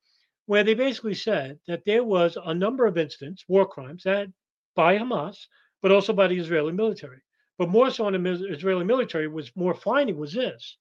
[0.46, 4.28] where they basically said that there was a number of incidents, war crimes that
[4.76, 5.48] by Hamas,
[5.82, 7.22] but also by the Israeli military.
[7.58, 10.78] But more so on the Israeli military was more finding was this.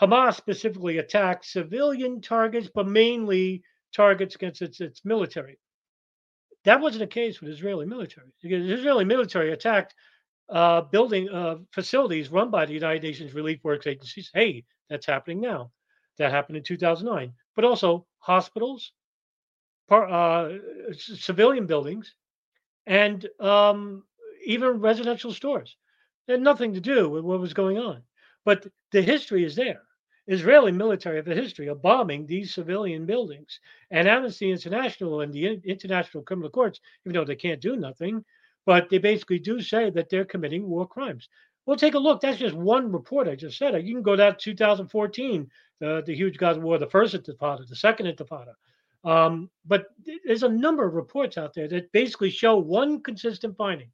[0.00, 3.62] Hamas specifically attacked civilian targets, but mainly
[3.94, 5.58] targets against its, its military.
[6.64, 8.28] That wasn't the case with Israeli military.
[8.42, 9.94] The Israeli military attacked
[10.48, 14.30] uh, building uh, facilities run by the United Nations Relief Works agencies.
[14.32, 15.70] Hey, that's happening now.
[16.18, 17.32] That happened in 2009.
[17.56, 18.92] But also hospitals,
[19.88, 20.58] par, uh,
[20.92, 22.14] civilian buildings,
[22.86, 24.04] and um,
[24.44, 25.76] even residential stores.
[26.28, 28.02] Had nothing to do with what was going on.
[28.44, 29.82] But the history is there.
[30.28, 33.58] Israeli military have a history of bombing these civilian buildings.
[33.90, 38.24] And Amnesty International and the International Criminal Courts, even though they can't do nothing,
[38.64, 41.28] but they basically do say that they're committing war crimes.
[41.66, 42.20] Well, take a look.
[42.20, 43.74] That's just one report I just said.
[43.86, 45.50] You can go down to 2014,
[45.80, 48.54] the, the huge Gaza war, the first intifada, the second intifada.
[49.04, 49.86] Um, but
[50.24, 53.90] there's a number of reports out there that basically show one consistent finding,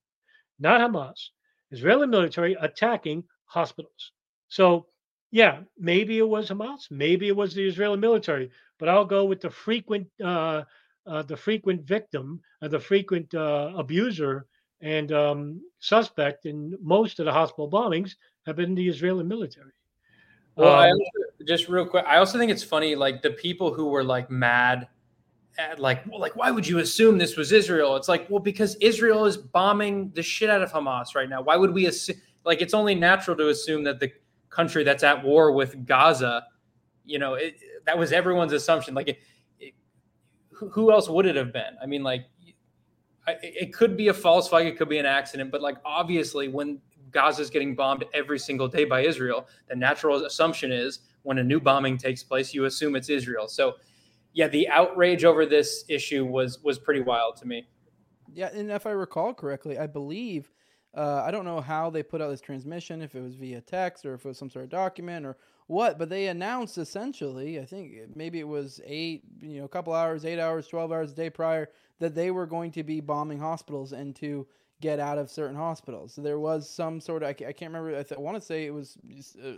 [0.59, 1.31] not Hamas,
[1.71, 4.13] Israeli military attacking hospitals.
[4.49, 4.87] So,
[5.31, 9.41] yeah, maybe it was Hamas, maybe it was the Israeli military, but I'll go with
[9.41, 10.63] the frequent, uh,
[11.07, 14.47] uh, the frequent victim, uh, the frequent uh, abuser
[14.81, 18.15] and um, suspect in most of the hospital bombings
[18.47, 19.73] have been the Israeli military.
[20.57, 23.73] Well, um, I also, just real quick, I also think it's funny, like the people
[23.73, 24.89] who were like mad
[25.59, 27.97] at like, well, like, why would you assume this was Israel?
[27.97, 31.43] It's like, well, because Israel is bombing the shit out of Hamas right now.
[31.43, 32.17] Why would we assume?
[32.45, 34.11] Like, it's only natural to assume that the
[34.51, 36.45] country that's at war with Gaza,
[37.05, 37.57] you know, it,
[37.87, 38.95] that was everyone's assumption.
[38.95, 39.19] Like, it,
[39.59, 39.75] it,
[40.51, 41.77] who else would it have been?
[41.83, 42.27] I mean, like,
[43.43, 46.81] it could be a false flag, it could be an accident, but like obviously when
[47.11, 51.45] Gaza is getting bombed every single day by Israel, the natural assumption is when a
[51.45, 53.49] new bombing takes place, you assume it's Israel.
[53.49, 53.75] So
[54.33, 57.69] yeah, the outrage over this issue was was pretty wild to me.
[58.33, 60.51] Yeah, and if I recall correctly, I believe
[60.99, 64.05] uh, I don't know how they put out this transmission, if it was via text
[64.05, 65.37] or if it was some sort of document or
[65.69, 69.95] what, but they announced essentially, I think maybe it was eight, you know, a couple
[69.95, 73.39] hours, eight hours, 12 hours a day prior, that they were going to be bombing
[73.39, 74.45] hospitals and to
[74.81, 76.15] get out of certain hospitals.
[76.15, 78.67] So there was some sort of, I can't remember, I, th- I want to say
[78.67, 78.99] it was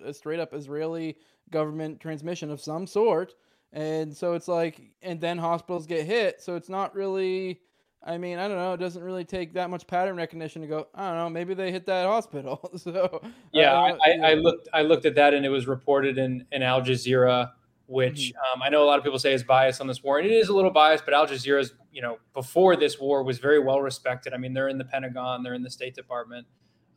[0.04, 1.16] a straight up Israeli
[1.50, 3.34] government transmission of some sort.
[3.72, 6.42] And so it's like, and then hospitals get hit.
[6.42, 7.60] So it's not really,
[8.02, 8.72] I mean, I don't know.
[8.72, 10.88] It doesn't really take that much pattern recognition to go.
[10.94, 11.30] I don't know.
[11.30, 12.70] Maybe they hit that hospital.
[12.76, 13.20] so
[13.52, 14.68] yeah, I, I, I, looked.
[14.72, 17.50] I looked at that, and it was reported in in Al Jazeera
[17.90, 18.60] which mm-hmm.
[18.60, 20.32] um, I know a lot of people say is biased on this war, and it
[20.32, 21.04] is a little biased.
[21.04, 24.32] But Al Jazeera's, you know, before this war was very well respected.
[24.32, 26.46] I mean, they're in the Pentagon, they're in the State Department.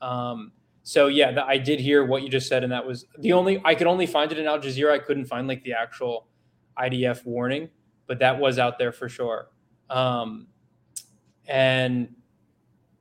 [0.04, 0.52] Um,
[0.84, 3.60] so yeah, the, I did hear what you just said, and that was the only
[3.66, 4.92] I could only find it in Al Jazeera.
[4.92, 6.28] I couldn't find like the actual
[6.78, 7.70] IDF warning,
[8.06, 9.48] but that was out there for sure.
[9.90, 10.46] Um,
[11.48, 12.14] and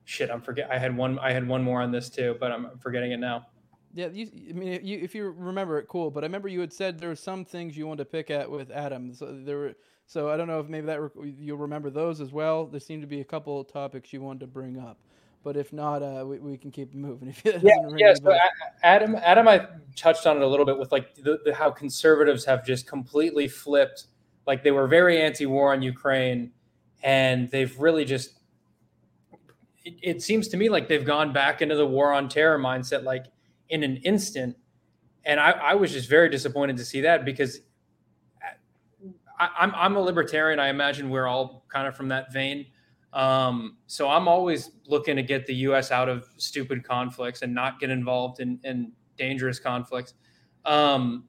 [0.05, 0.70] shit, I'm forget.
[0.70, 1.18] I had one.
[1.18, 3.46] I had one more on this too, but I'm forgetting it now.
[3.94, 6.11] Yeah, you, I mean, you, if you remember it, cool.
[6.11, 8.50] But I remember you had said there were some things you wanted to pick at
[8.50, 9.12] with Adam.
[9.12, 9.74] So there were,
[10.07, 12.66] so I don't know if maybe that you'll remember those as well.
[12.66, 14.98] There seemed to be a couple topics you wanted to bring up,
[15.44, 17.35] but if not, uh, we, we can keep moving.
[17.44, 18.14] If yeah, yeah.
[18.14, 18.35] So
[18.83, 22.46] Adam, Adam, I touched on it a little bit with like the, the, how conservatives
[22.46, 24.07] have just completely flipped.
[24.46, 26.50] Like they were very anti-war on Ukraine,
[27.02, 28.38] and they've really just.
[29.84, 33.04] It, it seems to me like they've gone back into the war on terror mindset.
[33.04, 33.26] Like
[33.72, 34.56] in an instant.
[35.24, 37.60] And I, I was just very disappointed to see that because
[39.40, 40.60] I, I'm, I'm a libertarian.
[40.60, 42.66] I imagine we're all kind of from that vein.
[43.14, 45.90] Um, so I'm always looking to get the U.S.
[45.90, 50.14] out of stupid conflicts and not get involved in, in dangerous conflicts.
[50.64, 51.24] Um,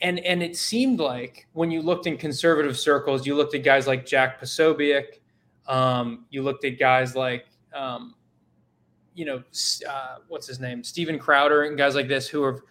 [0.00, 3.86] and and it seemed like when you looked in conservative circles, you looked at guys
[3.86, 5.20] like Jack Posobiec,
[5.66, 8.14] um, you looked at guys like um,
[9.14, 9.42] you know,
[9.88, 12.64] uh, what's his name, Steven Crowder and guys like this who are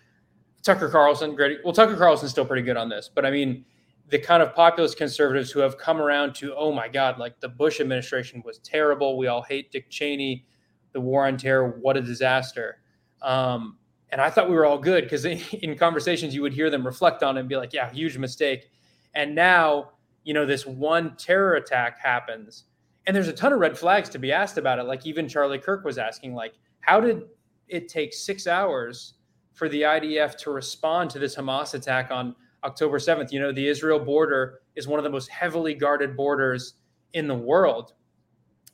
[0.64, 1.36] Tucker Carlson.
[1.36, 1.60] Great.
[1.64, 3.66] Well, Tucker Carlson's still pretty good on this, but I mean,
[4.10, 7.50] the kind of populist conservatives who have come around to, oh my God, like the
[7.50, 9.18] Bush administration was terrible.
[9.18, 10.46] We all hate Dick Cheney.
[10.94, 12.80] The war on terror, what a disaster.
[13.22, 13.78] Um,
[14.12, 17.24] and I thought we were all good because in conversations you would hear them reflect
[17.24, 18.70] on it and be like, yeah, huge mistake.
[19.16, 19.92] And now,
[20.24, 22.66] you know, this one terror attack happens
[23.08, 24.84] and there's a ton of red flags to be asked about it.
[24.84, 27.24] Like even Charlie Kirk was asking, like, how did
[27.70, 29.14] it take six hours
[29.54, 33.32] for the IDF to respond to this Hamas attack on October 7th?
[33.32, 36.74] You know, the Israel border is one of the most heavily guarded borders
[37.14, 37.94] in the world.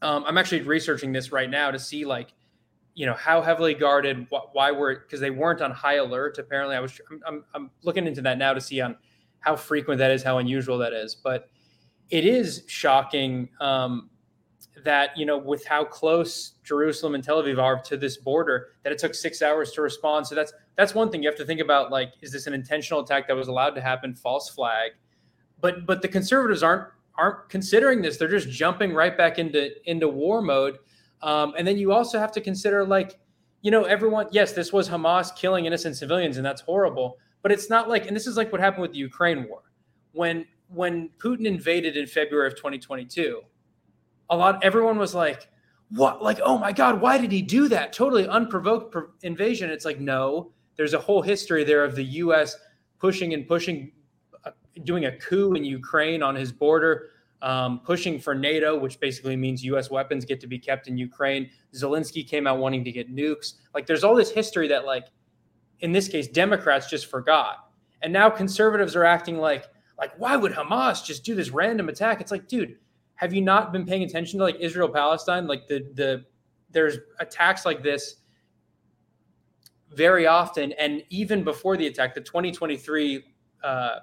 [0.01, 2.33] Um, I'm actually researching this right now to see like,
[2.95, 6.37] you know, how heavily guarded, wh- why were because they weren't on high alert.
[6.37, 8.95] Apparently, I was I'm, I'm, looking into that now to see on
[9.39, 11.49] how frequent that is, how unusual that is, but
[12.09, 14.09] it is shocking um,
[14.83, 18.91] that you know with how close Jerusalem and Tel Aviv are to this border that
[18.91, 20.27] it took 6 hours to respond.
[20.27, 23.01] So that's that's one thing you have to think about like is this an intentional
[23.01, 24.13] attack that was allowed to happen?
[24.13, 24.91] False flag.
[25.61, 28.17] But but the conservatives aren't aren't considering this.
[28.17, 30.77] They're just jumping right back into into war mode
[31.23, 33.17] um, and then you also have to consider like
[33.61, 37.69] you know everyone yes this was Hamas killing innocent civilians and that's horrible but it's
[37.69, 39.63] not like and this is like what happened with the Ukraine war.
[40.11, 43.41] When when Putin invaded in February of 2022
[44.29, 45.47] a lot everyone was like
[45.89, 46.23] what?
[46.23, 47.93] Like oh my god why did he do that?
[47.93, 49.69] Totally unprovoked invasion.
[49.69, 52.57] It's like no there's a whole history there of the us
[52.99, 53.91] pushing and pushing
[54.45, 54.51] uh,
[54.83, 57.09] doing a coup in ukraine on his border
[57.43, 59.91] um, pushing for NATO, which basically means U.S.
[59.91, 61.49] weapons get to be kept in Ukraine.
[61.75, 63.55] Zelensky came out wanting to get nukes.
[63.75, 65.07] Like, there's all this history that, like,
[65.81, 67.69] in this case, Democrats just forgot,
[68.01, 69.65] and now conservatives are acting like,
[69.99, 72.21] like, why would Hamas just do this random attack?
[72.21, 72.77] It's like, dude,
[73.15, 75.47] have you not been paying attention to like Israel Palestine?
[75.47, 76.25] Like the the
[76.71, 78.15] there's attacks like this
[79.91, 83.23] very often, and even before the attack, the 2023
[83.63, 83.99] uh,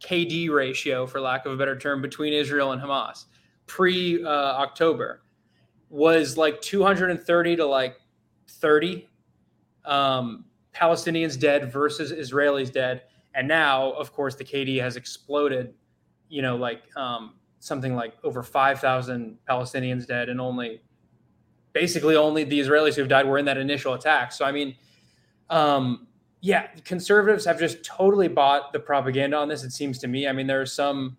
[0.00, 3.26] KD ratio, for lack of a better term, between Israel and Hamas
[3.70, 5.22] pre uh, October
[5.90, 7.96] was like 230 to like
[8.48, 9.08] 30
[9.84, 13.02] um, Palestinians dead versus Israelis dead.
[13.34, 15.74] And now, of course, the KD has exploded,
[16.28, 20.82] you know, like um, something like over 5,000 Palestinians dead and only
[21.72, 24.32] basically only the Israelis who've died were in that initial attack.
[24.32, 24.74] So, I mean,
[25.48, 26.08] um,
[26.40, 29.62] yeah, conservatives have just totally bought the propaganda on this.
[29.62, 30.26] It seems to me.
[30.26, 31.16] I mean, there's some.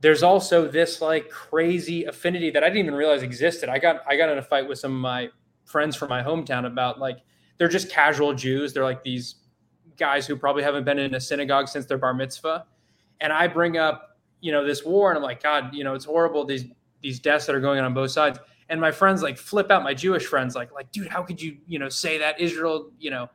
[0.00, 3.70] There's also this like crazy affinity that I didn't even realize existed.
[3.70, 5.30] I got I got in a fight with some of my
[5.64, 7.20] friends from my hometown about like
[7.56, 8.74] they're just casual Jews.
[8.74, 9.36] They're like these
[9.96, 12.66] guys who probably haven't been in a synagogue since their bar mitzvah,
[13.20, 16.04] and I bring up you know this war, and I'm like, God, you know, it's
[16.04, 16.66] horrible these
[17.00, 18.38] these deaths that are going on on both sides.
[18.68, 19.82] And my friends like flip out.
[19.82, 23.10] My Jewish friends like like, dude, how could you you know say that Israel you
[23.10, 23.30] know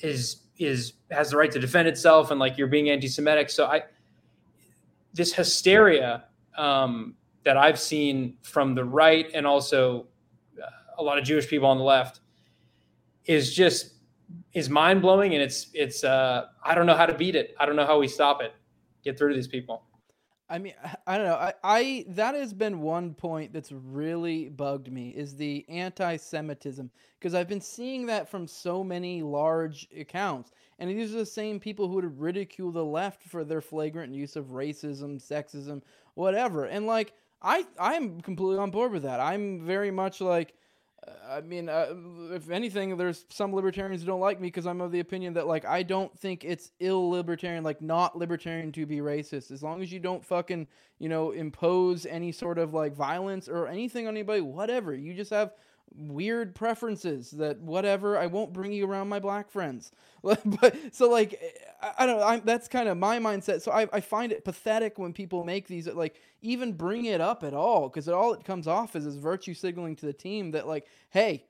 [0.00, 3.50] is is has the right to defend itself and like you're being anti-Semitic.
[3.50, 3.82] So I
[5.14, 6.24] this hysteria
[6.56, 10.06] um, that I've seen from the right and also
[10.60, 10.66] uh,
[10.98, 12.20] a lot of Jewish people on the left
[13.24, 13.94] is just
[14.52, 17.54] is mind blowing and it's it's uh, I don't know how to beat it.
[17.58, 18.54] I don't know how we stop it.
[19.04, 19.84] Get through to these people.
[20.48, 20.74] I mean,
[21.06, 21.34] I don't know.
[21.34, 27.34] I, I that has been one point that's really bugged me is the anti-Semitism because
[27.34, 31.88] I've been seeing that from so many large accounts, and these are the same people
[31.88, 35.82] who would ridicule the left for their flagrant use of racism, sexism,
[36.14, 36.64] whatever.
[36.64, 39.20] And like, I I'm completely on board with that.
[39.20, 40.54] I'm very much like
[41.28, 41.94] I mean, uh,
[42.32, 45.46] if anything, there's some libertarians who don't like me because I'm of the opinion that
[45.46, 49.50] like I don't think it's ill libertarian, like not libertarian to be racist.
[49.50, 50.66] As long as you don't fucking
[50.98, 54.94] you know impose any sort of like violence or anything on anybody, whatever.
[54.94, 55.52] You just have
[55.94, 59.92] weird preferences that whatever i won't bring you around my black friends.
[60.22, 61.40] But so like
[61.82, 63.62] i, I don't know I'm, that's kind of my mindset.
[63.62, 67.44] So I, I find it pathetic when people make these like even bring it up
[67.44, 70.66] at all because all it comes off as is virtue signaling to the team that
[70.66, 71.44] like hey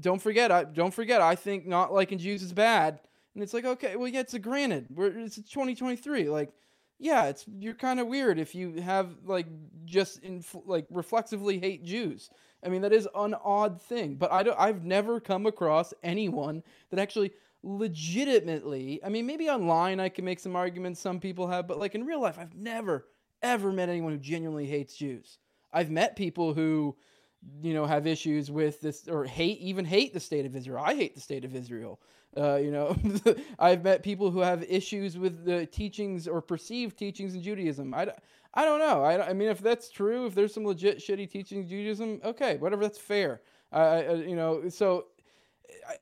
[0.00, 3.00] don't forget i don't forget i think not liking jews is bad.
[3.34, 4.86] And it's like okay well yeah it's a granted.
[4.90, 6.52] We're it's 2023 like
[6.98, 9.46] yeah it's you're kind of weird if you have like
[9.84, 12.30] just in like reflexively hate jews
[12.66, 16.64] I mean, that is an odd thing, but I don't, I've never come across anyone
[16.90, 17.30] that actually
[17.62, 21.94] legitimately, I mean, maybe online I can make some arguments some people have, but like
[21.94, 23.06] in real life, I've never,
[23.40, 25.38] ever met anyone who genuinely hates Jews.
[25.72, 26.96] I've met people who,
[27.62, 30.82] you know, have issues with this or hate, even hate the state of Israel.
[30.84, 32.00] I hate the state of Israel.
[32.36, 32.96] Uh, you know,
[33.58, 37.94] I've met people who have issues with the teachings or perceived teachings in Judaism.
[37.94, 38.12] I,
[38.56, 39.02] I don't know.
[39.04, 42.82] I, I mean, if that's true, if there's some legit shitty teaching Judaism, okay, whatever,
[42.82, 43.42] that's fair.
[43.70, 45.06] I, you know, so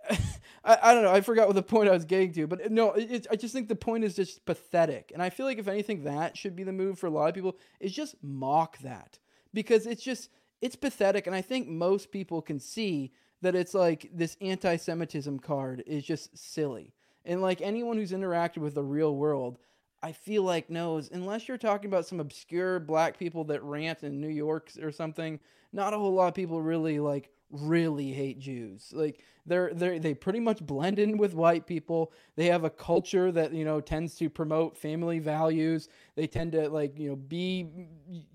[0.08, 0.18] I,
[0.64, 1.10] I, I, don't know.
[1.10, 3.74] I forgot what the point I was getting to, but no, I just think the
[3.74, 5.10] point is just pathetic.
[5.12, 7.34] And I feel like if anything, that should be the move for a lot of
[7.34, 9.18] people is just mock that
[9.52, 11.26] because it's just, it's pathetic.
[11.26, 13.12] And I think most people can see
[13.42, 16.94] that it's like this anti Semitism card is just silly.
[17.24, 19.58] And like anyone who's interacted with the real world,
[20.04, 24.20] I feel like knows, unless you're talking about some obscure black people that rant in
[24.20, 25.40] New York or something,
[25.72, 28.92] not a whole lot of people really like really hate Jews.
[28.92, 32.12] Like they're they they pretty much blend in with white people.
[32.36, 35.88] They have a culture that, you know, tends to promote family values.
[36.16, 37.88] They tend to like, you know, be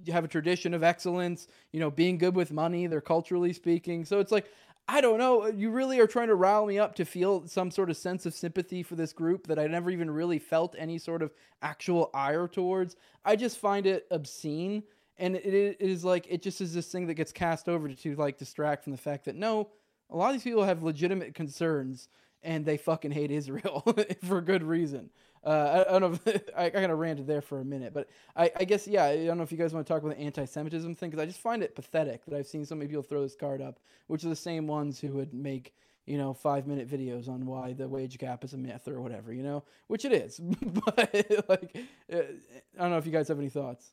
[0.08, 4.06] have a tradition of excellence, you know, being good with money, they're culturally speaking.
[4.06, 4.48] So it's like
[4.91, 5.43] I don't know.
[5.43, 8.25] Uh, you really are trying to rile me up to feel some sort of sense
[8.25, 12.10] of sympathy for this group that I never even really felt any sort of actual
[12.12, 12.95] ire towards.
[13.23, 14.82] I just find it obscene.
[15.19, 18.15] And it is like, it just is this thing that gets cast over to, to
[18.15, 19.69] like distract from the fact that no,
[20.10, 22.08] a lot of these people have legitimate concerns
[22.41, 23.85] and they fucking hate Israel
[24.23, 25.12] for good reason.
[25.44, 26.19] Uh, I, I, don't know.
[26.33, 29.06] If, I, kind of ranted there for a minute, but I, I, guess yeah.
[29.06, 31.25] I don't know if you guys want to talk about the anti-Semitism thing because I
[31.25, 34.23] just find it pathetic that I've seen so many people throw this card up, which
[34.25, 35.73] are the same ones who would make
[36.06, 39.44] you know five-minute videos on why the wage gap is a myth or whatever, you
[39.44, 40.40] know, which it is.
[40.85, 41.13] but
[41.48, 41.77] like,
[42.12, 43.92] uh, I don't know if you guys have any thoughts.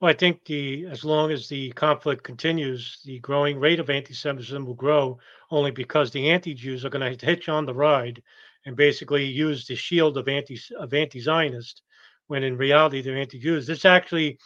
[0.00, 4.64] Well, I think the as long as the conflict continues, the growing rate of anti-Semitism
[4.64, 5.18] will grow
[5.50, 8.22] only because the anti-Jews are going to hitch on the ride
[8.66, 11.82] and basically use the shield of anti of anti-Zionist
[12.26, 13.66] when in reality they're anti-Jews.
[13.66, 14.38] This actually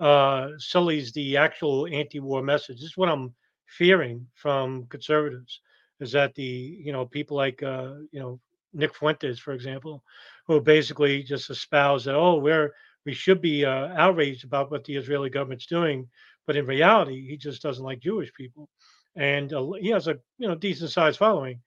[0.00, 2.76] uh, sullies the actual anti-war message.
[2.76, 3.34] This is what I'm
[3.66, 5.60] fearing from conservatives
[6.00, 8.40] is that the you know people like uh, you know
[8.72, 10.02] Nick Fuentes, for example,
[10.46, 12.74] who basically just espouse that oh we're
[13.06, 16.08] we should be uh, outraged about what the Israeli government's doing,
[16.46, 18.68] but in reality he just doesn't like Jewish people,
[19.16, 21.60] and uh, he has a you know decent sized following,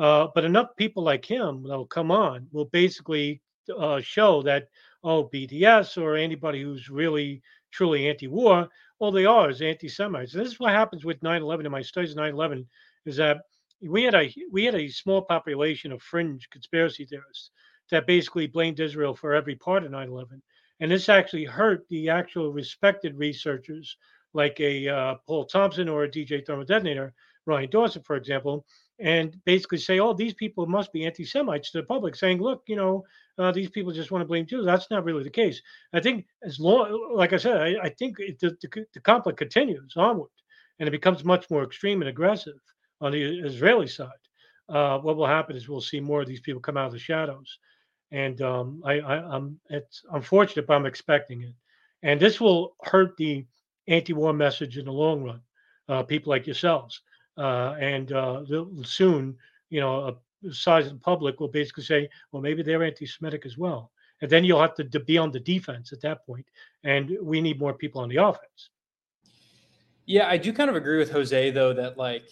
[0.00, 3.40] uh, but enough people like him that'll come on will basically
[3.78, 4.68] uh, show that
[5.04, 8.66] oh BDS or anybody who's really truly anti-war,
[8.98, 10.34] all they are is anti-Semites.
[10.34, 12.66] And this is what happens with 9/11 in my studies of 9/11
[13.04, 13.42] is that
[13.82, 17.50] we had a we had a small population of fringe conspiracy theorists
[17.90, 20.40] that basically blamed Israel for every part of 9/11,
[20.80, 23.98] and this actually hurt the actual respected researchers
[24.32, 27.12] like a uh, Paul Thompson or a DJ thermal detonator,
[27.46, 28.64] Ryan Dawson, for example,
[29.00, 32.76] and basically say, "Oh, these people must be anti-Semites" to the public, saying, "Look, you
[32.76, 33.04] know,
[33.38, 35.60] uh, these people just want to blame Jews." That's not really the case.
[35.92, 39.38] I think as long, like I said, I, I think it, the, the, the conflict
[39.38, 40.30] continues onward,
[40.78, 42.58] and it becomes much more extreme and aggressive
[43.00, 44.08] on the Israeli side.
[44.68, 46.98] Uh, what will happen is we'll see more of these people come out of the
[46.98, 47.58] shadows,
[48.12, 51.54] and um, I, I, I'm it's unfortunate, but I'm expecting it,
[52.02, 53.46] and this will hurt the
[53.88, 55.40] anti-war message in the long run.
[55.88, 57.02] Uh, people like yourselves
[57.40, 58.44] uh, and uh,
[58.82, 59.34] soon,
[59.70, 63.56] you know, a size of the public will basically say, well, maybe they're anti-Semitic as
[63.56, 66.46] well, and then you'll have to be on the defense at that point,
[66.84, 68.70] and we need more people on the offense.
[70.04, 72.24] Yeah, I do kind of agree with Jose though that like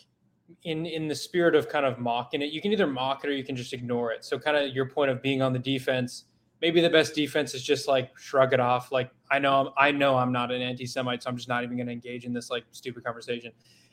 [0.64, 3.32] in in the spirit of kind of mocking it, you can either mock it or
[3.32, 4.24] you can just ignore it.
[4.24, 6.24] So kind of your point of being on the defense,
[6.60, 8.90] maybe the best defense is just like shrug it off.
[8.90, 11.76] Like I know I'm, I know I'm not an anti-Semite, so I'm just not even
[11.76, 13.52] going to engage in this like stupid conversation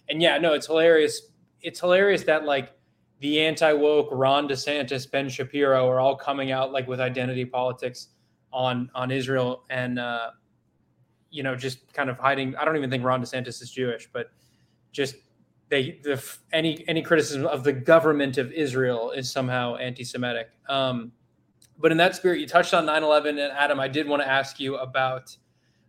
[0.10, 1.22] and yeah, no, it's hilarious.
[1.62, 2.74] It's hilarious that like
[3.20, 8.10] the anti woke Ron DeSantis, Ben Shapiro are all coming out like with identity politics
[8.52, 10.32] on on Israel and uh,
[11.30, 12.56] you know just kind of hiding.
[12.56, 14.32] I don't even think Ron DeSantis is Jewish, but
[14.92, 15.16] just
[15.70, 16.22] they the
[16.54, 20.50] any any criticism of the government of Israel is somehow anti-Semitic.
[20.70, 21.12] Um,
[21.78, 24.60] but in that spirit, you touched on 9/11, and Adam, I did want to ask
[24.60, 25.36] you about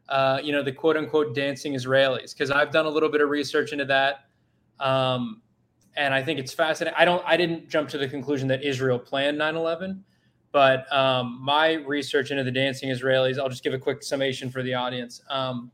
[0.09, 3.29] uh, you know, the quote unquote dancing Israelis, because I've done a little bit of
[3.29, 4.27] research into that.
[4.79, 5.43] Um,
[5.97, 6.97] and I think it's fascinating.
[6.99, 10.05] I don't, I didn't jump to the conclusion that Israel planned 9 11,
[10.53, 14.63] but um, my research into the dancing Israelis, I'll just give a quick summation for
[14.63, 15.23] the audience.
[15.29, 15.71] Um,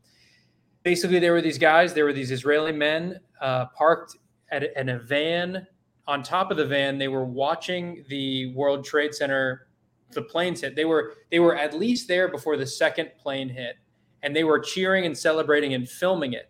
[0.83, 4.17] basically, there were these guys, there were these Israeli men uh, parked
[4.49, 5.67] at, in a van.
[6.07, 9.67] On top of the van, they were watching the World Trade Center,
[10.11, 10.75] the planes hit.
[10.75, 13.77] They were they were at least there before the second plane hit
[14.23, 16.49] and they were cheering and celebrating and filming it.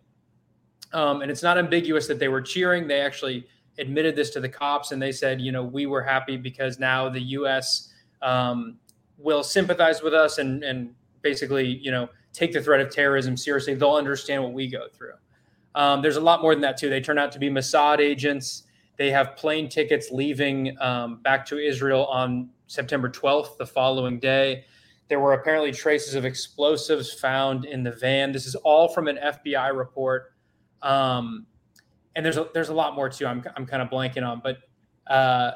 [0.92, 2.86] Um, and it's not ambiguous that they were cheering.
[2.86, 3.46] They actually
[3.78, 7.08] admitted this to the cops, and they said, you know, we were happy because now
[7.08, 7.92] the U.S.
[8.22, 8.78] Um,
[9.18, 13.74] will sympathize with us and and basically, you know, take the threat of terrorism seriously.
[13.74, 15.14] They'll understand what we go through.
[15.74, 16.88] Um, there's a lot more than that too.
[16.88, 18.64] They turn out to be Mossad agents.
[18.96, 24.64] They have plane tickets leaving um, back to Israel on September 12th, the following day.
[25.08, 28.32] There were apparently traces of explosives found in the van.
[28.32, 30.34] This is all from an FBI report.
[30.82, 31.46] Um,
[32.16, 33.26] and there's a, there's a lot more too.
[33.26, 34.58] I'm, I'm kind of blanking on, but
[35.06, 35.52] uh,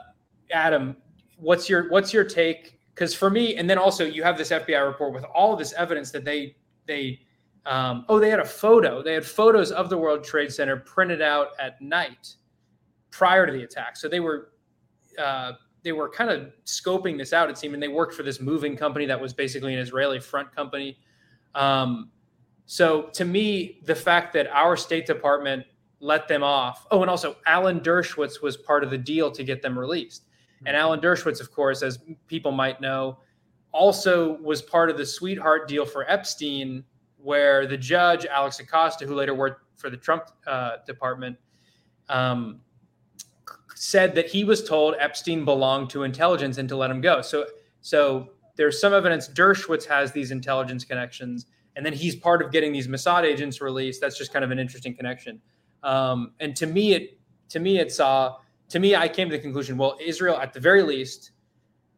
[0.50, 0.96] Adam,
[1.38, 2.80] what's your what's your take?
[2.94, 6.10] Because for me, and then also you have this FBI report with all this evidence
[6.10, 7.20] that they they
[7.66, 9.02] um, oh they had a photo.
[9.02, 12.34] They had photos of the World Trade Center printed out at night
[13.10, 13.96] prior to the attack.
[13.96, 14.50] So they were
[15.18, 15.52] uh,
[15.88, 17.48] they were kind of scoping this out.
[17.48, 20.54] It seemed, and they worked for this moving company that was basically an Israeli front
[20.54, 20.98] company.
[21.54, 22.10] Um,
[22.66, 25.64] so to me, the fact that our State Department
[26.00, 26.86] let them off.
[26.90, 30.24] Oh, and also Alan Dershowitz was part of the deal to get them released.
[30.66, 30.82] And mm-hmm.
[30.82, 33.18] Alan Dershowitz, of course, as people might know,
[33.72, 36.84] also was part of the sweetheart deal for Epstein,
[37.16, 41.38] where the judge Alex Acosta, who later worked for the Trump uh, department,
[42.10, 42.60] um,
[43.80, 47.22] said that he was told Epstein belonged to intelligence and to let him go.
[47.22, 47.46] So,
[47.80, 52.72] so there's some evidence Dershowitz has these intelligence connections, and then he's part of getting
[52.72, 54.00] these Mossad agents released.
[54.00, 55.40] That's just kind of an interesting connection.
[55.84, 57.20] Um, and to me, it
[57.50, 58.38] to me it saw
[58.70, 61.30] to me I came to the conclusion: well, Israel at the very least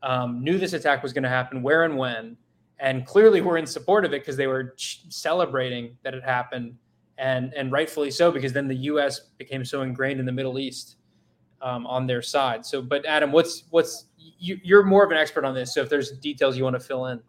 [0.03, 2.37] um, knew this attack was going to happen, where and when,
[2.78, 6.76] and clearly were in support of it because they were ch- celebrating that it happened,
[7.16, 9.31] and and rightfully so because then the U.S.
[9.39, 10.97] became so ingrained in the Middle East
[11.63, 12.65] um, on their side.
[12.65, 15.75] So, but Adam, what's what's you, you're more of an expert on this.
[15.75, 17.21] So, if there's details you want to fill in,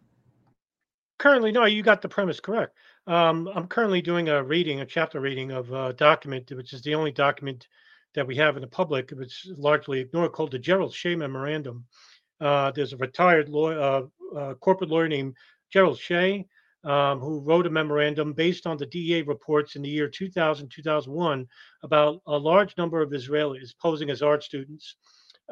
[1.18, 2.76] currently, no, you got the premise correct.
[3.06, 6.94] Um, I'm currently doing a reading, a chapter reading of a document, which is the
[6.94, 7.66] only document
[8.14, 11.84] that we have in the public, which is largely ignored, called the Gerald Shea Memorandum.
[12.40, 15.34] Uh, there's a retired lawyer, uh, uh, corporate lawyer named
[15.72, 16.46] Gerald Shea,
[16.84, 21.46] um, who wrote a memorandum based on the DEA reports in the year 2000, 2001
[21.82, 24.96] about a large number of Israelis posing as art students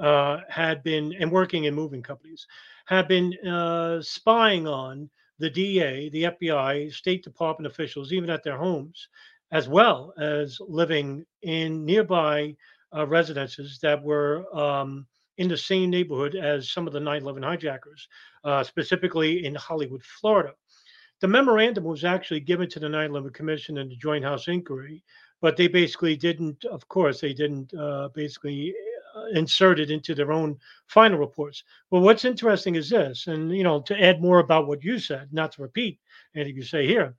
[0.00, 2.46] uh, had been and working in moving companies
[2.86, 5.08] had been uh, spying on
[5.38, 9.08] the DEA, the FBI, State Department officials, even at their homes,
[9.52, 12.54] as well as living in nearby
[12.94, 15.06] uh, residences that were um,
[15.38, 18.06] in the same neighborhood as some of the 9 11 hijackers,
[18.44, 20.52] uh, specifically in Hollywood, Florida.
[21.20, 25.02] The memorandum was actually given to the 9 11 Commission and the Joint House Inquiry,
[25.42, 28.74] but they basically didn't, of course, they didn't uh, basically
[29.14, 31.62] uh, insert it into their own final reports.
[31.90, 35.32] But what's interesting is this, and you know, to add more about what you said,
[35.32, 35.98] not to repeat
[36.34, 37.14] anything you say here,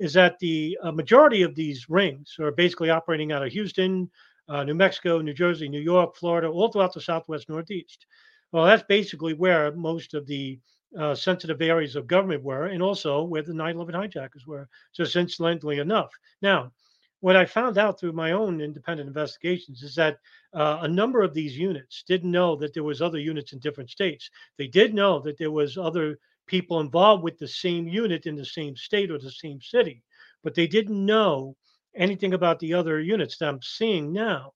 [0.00, 4.10] is that the uh, majority of these rings are basically operating out of Houston,
[4.48, 8.06] uh, New Mexico, New Jersey, New York, Florida, all throughout the Southwest Northeast.
[8.50, 10.58] Well, that's basically where most of the
[10.98, 15.16] uh, sensitive areas of government were, and also where the 9 11 hijackers were, just
[15.16, 16.10] incidentally enough.
[16.42, 16.72] Now,
[17.20, 20.18] what I found out through my own independent investigations is that
[20.52, 23.88] uh, a number of these units didn't know that there was other units in different
[23.90, 24.28] states.
[24.58, 28.44] They did know that there was other people involved with the same unit in the
[28.44, 30.02] same state or the same city,
[30.42, 31.56] but they didn't know
[31.96, 34.52] anything about the other units that I'm seeing now.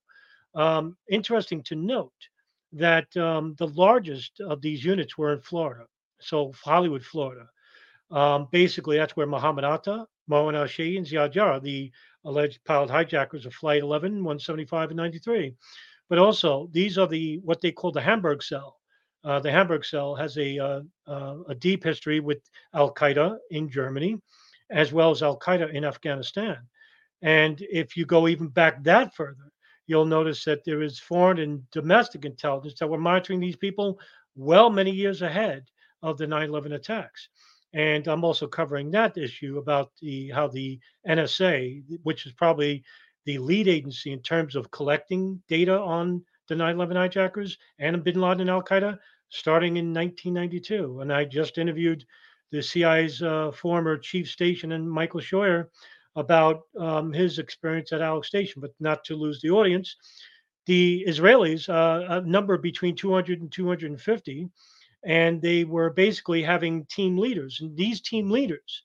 [0.55, 2.12] Um, interesting to note
[2.72, 5.86] that um, the largest of these units were in Florida,
[6.21, 7.49] so Hollywood, Florida.
[8.11, 11.93] Um, basically, that's where Muhammad Atta, Marwan al Shehhi, and Ziad Jarrah, the
[12.25, 15.55] alleged pilot hijackers of Flight 11, 175, and 93.
[16.09, 18.77] But also, these are the what they call the Hamburg cell.
[19.25, 22.41] Uh, the Hamburg cell has a uh, uh, a deep history with
[22.75, 24.19] Al Qaeda in Germany,
[24.71, 26.57] as well as Al Qaeda in Afghanistan.
[27.21, 29.53] And if you go even back that further,
[29.87, 33.99] you'll notice that there is foreign and domestic intelligence that were monitoring these people
[34.37, 35.64] well many years ahead
[36.03, 37.28] of the 9/11 attacks.
[37.74, 42.84] And I'm also covering that issue about the how the NSA, which is probably
[43.26, 48.42] the lead agency in terms of collecting data on the 9/11 hijackers and Bin Laden
[48.42, 51.01] and Al Qaeda, starting in 1992.
[51.01, 52.05] And I just interviewed
[52.51, 55.68] the CIA's uh, former chief station and Michael Scheuer
[56.16, 59.96] about um, his experience at Alec Station, but not to lose the audience.
[60.66, 64.49] The Israelis, uh, a number between 200 and 250,
[65.05, 67.61] and they were basically having team leaders.
[67.61, 68.84] And these team leaders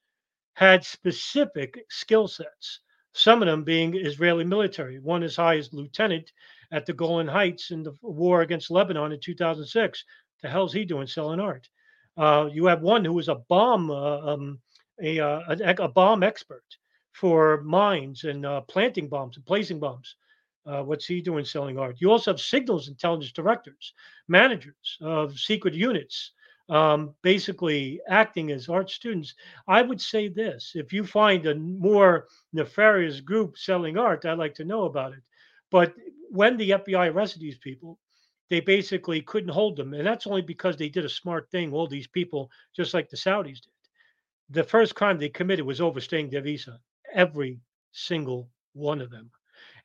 [0.53, 2.80] had specific skill sets,
[3.14, 6.32] some of them being Israeli military, one as high as lieutenant
[6.72, 10.03] at the Golan Heights in the war against Lebanon in 2006.
[10.41, 11.68] The hell's he doing selling art?
[12.18, 14.59] Uh, you have one who was a bomb, uh, um,
[15.01, 16.64] a, uh, a, a, bomb expert
[17.11, 20.16] for mines and uh, planting bombs and placing bombs.
[20.66, 21.97] Uh, what's he doing selling art?
[21.99, 23.93] You also have signals intelligence directors,
[24.28, 26.32] managers of secret units,
[26.70, 29.34] um, basically acting as art students.
[29.68, 34.55] I would say this if you find a more nefarious group selling art, I'd like
[34.55, 35.24] to know about it.
[35.70, 35.93] But
[36.30, 37.99] when the FBI arrested these people,
[38.49, 39.93] they basically couldn't hold them.
[39.93, 43.18] And that's only because they did a smart thing, all these people, just like the
[43.18, 43.72] Saudis did.
[44.49, 46.80] The first crime they committed was overstaying their visa,
[47.14, 47.59] every
[47.91, 49.32] single one of them.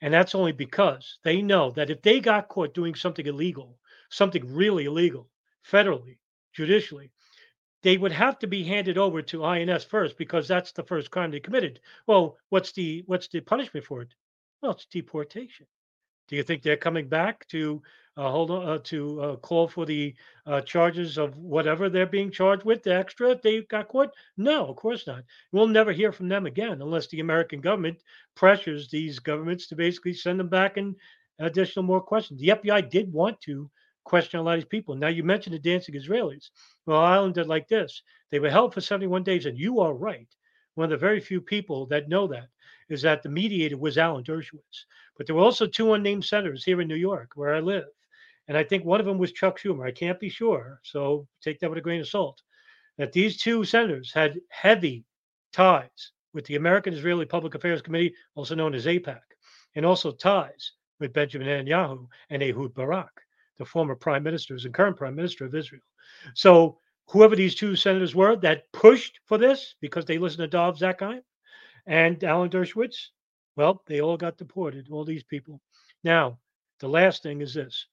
[0.01, 3.79] And that's only because they know that if they got caught doing something illegal,
[4.11, 5.29] something really illegal,
[5.65, 6.19] federally,
[6.53, 7.11] judicially,
[7.83, 11.31] they would have to be handed over to INS first because that's the first crime
[11.31, 11.81] they committed.
[12.07, 14.15] Well, what's the what's the punishment for it?
[14.63, 15.67] Well, it's deportation.
[16.29, 17.83] Do you think they're coming back to
[18.19, 20.15] uh, hold on uh, to uh, call for the
[20.45, 24.13] uh, charges of whatever they're being charged with, the extra they got caught?
[24.37, 25.25] No, of course not.
[25.53, 28.03] We'll never hear from them again unless the American government
[28.35, 30.97] pressures these governments to basically send them back and
[31.39, 32.41] additional more questions.
[32.41, 33.71] The FBI did want to
[34.05, 34.97] question a lot of these people.
[34.97, 36.51] Now you mentioned the dancing Israelis.
[36.87, 38.03] Well, Ireland did like this.
[38.31, 40.29] They were held for 71 days, and you are right.
[40.75, 42.49] One of the very few people that know that
[42.89, 44.85] is that the mediator was Alan Dershowitz.
[45.17, 47.89] But there were also two unnamed senators here in New York, where I live.
[48.47, 49.87] And I think one of them was Chuck Schumer.
[49.87, 50.81] I can't be sure.
[50.83, 52.41] So take that with a grain of salt.
[52.97, 55.05] That these two senators had heavy
[55.53, 59.21] ties with the American Israeli Public Affairs Committee, also known as AIPAC,
[59.75, 63.13] and also ties with Benjamin Netanyahu and Ehud Barak,
[63.59, 65.83] the former prime ministers and current prime minister of Israel.
[66.35, 70.79] So whoever these two senators were that pushed for this because they listened to Dov
[70.79, 71.21] Zakheim
[71.89, 73.09] and Alan Dershowitz,
[73.57, 75.61] well, they all got deported, all these people.
[76.05, 76.39] Now,
[76.81, 77.87] the last thing is this.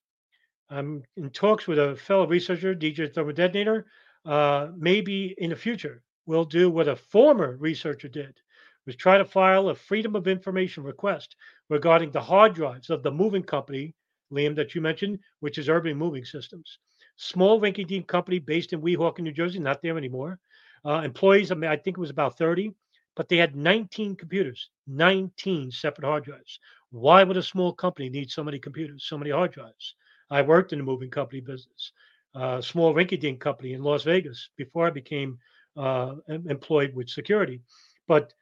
[0.69, 3.85] I'm in talks with a fellow researcher, DJ Thermodetonator.
[4.25, 8.37] Uh, maybe in the future, we'll do what a former researcher did,
[8.85, 11.35] was try to file a Freedom of Information request
[11.69, 13.95] regarding the hard drives of the moving company,
[14.31, 16.79] Liam, that you mentioned, which is Urban Moving Systems.
[17.17, 20.39] Small rinky-dink company based in Weehawken, New Jersey, not there anymore.
[20.85, 21.51] uh, employees.
[21.51, 22.71] I think it was about 30,
[23.15, 26.59] but they had 19 computers, 19 separate hard drives.
[26.91, 29.95] Why would a small company need so many computers, so many hard drives?
[30.29, 31.91] I worked in the moving company business,
[32.35, 35.39] a small rinky-dink company in Las Vegas before I became
[35.77, 37.61] uh, employed with security.
[38.07, 38.33] But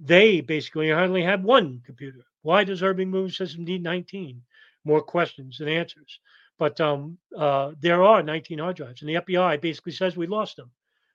[0.00, 2.24] they basically only had one computer.
[2.42, 4.42] Why does Urban Moving System need 19?
[4.84, 6.18] More questions than answers.
[6.58, 10.56] But um, uh, there are 19 hard drives, and the FBI basically says we lost
[10.56, 10.70] them.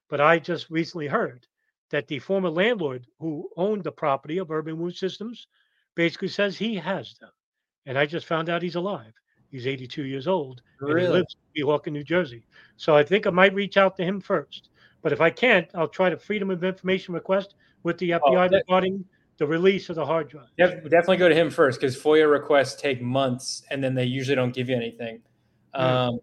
[0.09, 1.45] But I just recently heard
[1.89, 5.47] that the former landlord who owned the property of Urban Moving Systems
[5.95, 7.31] basically says he has them.
[7.85, 9.13] And I just found out he's alive.
[9.49, 12.45] He's 82 years old and he lives in Weehawken, New Jersey.
[12.75, 14.69] So I think I might reach out to him first.
[15.01, 18.57] But if I can't, I'll try to Freedom of Information request with the FBI oh,
[18.57, 19.05] regarding
[19.37, 20.47] the release of the hard drive.
[20.57, 24.53] Definitely go to him first because FOIA requests take months and then they usually don't
[24.53, 25.21] give you anything.
[25.73, 26.19] Um,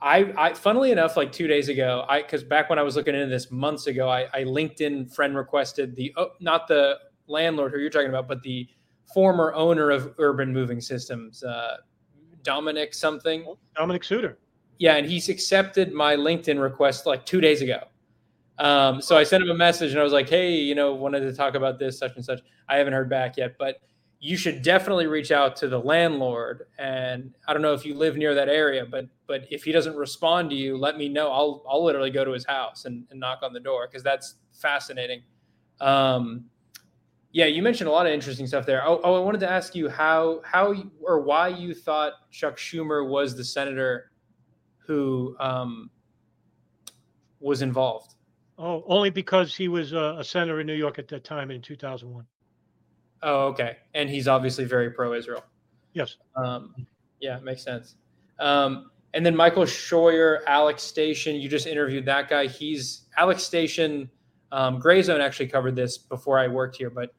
[0.00, 3.14] I, I, funnily enough, like two days ago, I because back when I was looking
[3.14, 7.78] into this months ago, I, I LinkedIn friend requested the oh, not the landlord who
[7.78, 8.68] you're talking about, but the
[9.12, 11.78] former owner of Urban Moving Systems, uh,
[12.42, 13.54] Dominic something.
[13.74, 14.38] Dominic Suter.
[14.78, 17.80] Yeah, and he's accepted my LinkedIn request like two days ago.
[18.58, 21.20] Um, so I sent him a message and I was like, hey, you know, wanted
[21.20, 22.40] to talk about this, such and such.
[22.68, 23.80] I haven't heard back yet, but
[24.20, 26.66] you should definitely reach out to the landlord.
[26.78, 29.96] And I don't know if you live near that area, but but if he doesn't
[29.96, 31.30] respond to you, let me know.
[31.30, 34.34] I'll I'll literally go to his house and, and knock on the door because that's
[34.52, 35.22] fascinating.
[35.80, 36.46] Um,
[37.30, 38.82] yeah, you mentioned a lot of interesting stuff there.
[38.84, 43.08] Oh, oh, I wanted to ask you how how or why you thought Chuck Schumer
[43.08, 44.10] was the senator
[44.78, 45.90] who um,
[47.38, 48.14] was involved.
[48.58, 51.62] Oh, only because he was a, a senator in New York at that time in
[51.62, 52.26] 2001.
[53.22, 53.78] Oh, okay.
[53.94, 55.44] And he's obviously very pro-Israel.
[55.92, 56.16] Yes.
[56.36, 56.86] Um,
[57.20, 57.96] yeah, makes sense.
[58.38, 61.36] Um, and then Michael Scheuer, Alec Station.
[61.36, 62.46] You just interviewed that guy.
[62.46, 64.10] He's Alec Station.
[64.52, 67.14] Um, Grayzone actually covered this before I worked here, but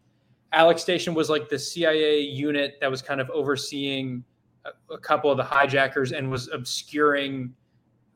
[0.51, 4.23] Alec Station was like the CIA unit that was kind of overseeing
[4.65, 7.53] a, a couple of the hijackers and was obscuring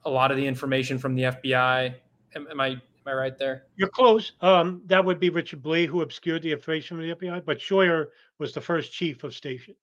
[0.05, 1.93] a lot of the information from the FBI.
[2.35, 3.65] Am, am I Am I right there?
[3.75, 4.31] You're close.
[4.41, 8.07] Um, that would be Richard Blee, who obscured the information from the FBI, but Scheuer
[8.39, 9.75] was the first chief of station.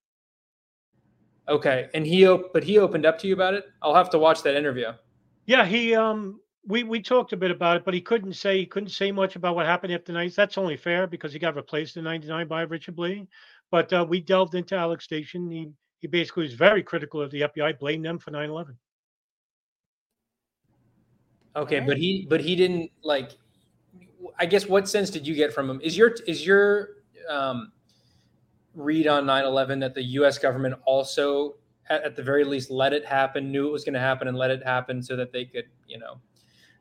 [1.48, 3.66] Okay, and he op- but he opened up to you about it.
[3.82, 4.92] I'll have to watch that interview.
[5.46, 8.66] Yeah, he um we we talked a bit about it, but he couldn't say he
[8.66, 10.36] couldn't say much about what happened after nights.
[10.36, 13.26] That's only fair because he got replaced in '99 by Richard Blee.
[13.70, 15.50] But uh, we delved into Alec Station.
[15.50, 18.76] He he basically was very critical of the FBI, blamed them for 9/11.
[21.56, 21.86] Okay, right.
[21.86, 23.32] but he but he didn't like.
[24.38, 25.80] I guess what sense did you get from him?
[25.82, 26.90] Is your is your
[27.28, 27.72] um,
[28.74, 30.38] read on 9/11 that the U.S.
[30.38, 31.56] government also,
[31.88, 34.36] at, at the very least, let it happen, knew it was going to happen, and
[34.36, 36.20] let it happen so that they could, you know,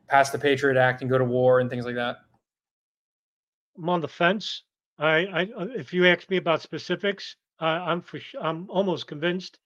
[0.08, 2.18] pass the Patriot Act and go to war and things like that?
[3.76, 4.62] I'm on the fence.
[4.98, 9.58] I, I if you ask me about specifics, uh, I'm for I'm almost convinced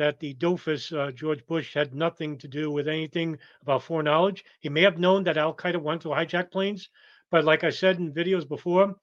[0.00, 4.42] that the doofus uh, George Bush had nothing to do with anything about foreknowledge.
[4.60, 6.88] He may have known that Al Qaeda went to hijack planes,
[7.30, 8.96] but like I said in videos before,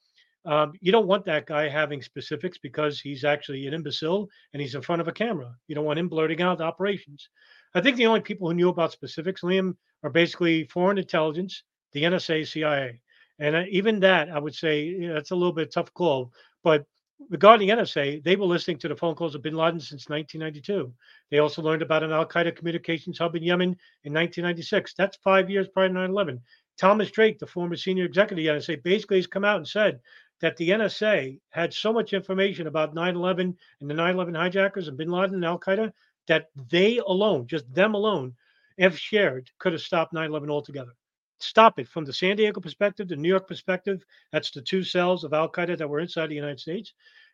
[0.45, 4.73] um, you don't want that guy having specifics because he's actually an imbecile and he's
[4.73, 5.53] in front of a camera.
[5.67, 7.29] You don't want him blurting out operations.
[7.75, 12.03] I think the only people who knew about specifics, Liam, are basically foreign intelligence, the
[12.05, 13.01] NSA, CIA.
[13.37, 16.31] And uh, even that, I would say, that's a little bit tough call.
[16.63, 16.87] But
[17.29, 20.93] regarding NSA, they were listening to the phone calls of bin Laden since 1992.
[21.31, 23.69] They also learned about an Al Qaeda communications hub in Yemen
[24.03, 24.93] in 1996.
[24.93, 26.41] That's five years prior to 9 11.
[26.77, 29.99] Thomas Drake, the former senior executive of the NSA, basically has come out and said
[30.41, 34.87] that the NSA had so much information about 9 11 and the 9 11 hijackers
[34.87, 35.91] and bin Laden and Al Qaeda
[36.27, 38.35] that they alone, just them alone,
[38.77, 40.93] if shared, could have stopped 9 11 altogether
[41.39, 44.03] stop it from the San Diego perspective, the New York perspective.
[44.31, 46.93] That's the two cells of Al Qaeda that were inside the United States.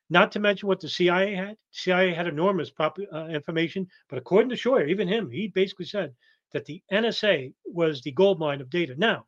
[0.10, 1.58] Not to mention what the CIA had.
[1.72, 6.14] CIA had enormous prop, uh, information, but according to Scheuer, even him, he basically said
[6.51, 8.95] that the NSA was the gold mine of data.
[8.97, 9.26] Now,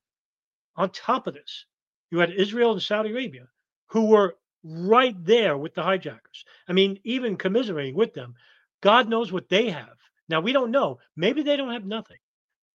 [0.76, 1.66] on top of this,
[2.12, 3.48] you had Israel and Saudi Arabia,
[3.88, 6.46] who were right there with the hijackers.
[6.68, 8.36] I mean, even commiserating with them.
[8.82, 9.98] God knows what they have.
[10.28, 11.00] Now, we don't know.
[11.16, 12.18] Maybe they don't have nothing.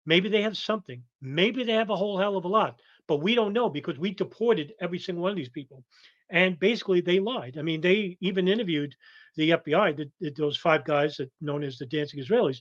[0.07, 1.03] Maybe they have something.
[1.21, 4.13] Maybe they have a whole hell of a lot, but we don't know because we
[4.13, 5.85] deported every single one of these people.
[6.31, 7.59] And basically, they lied.
[7.59, 8.95] I mean, they even interviewed
[9.37, 12.61] the FBI, the, the, those five guys that known as the dancing Israelis,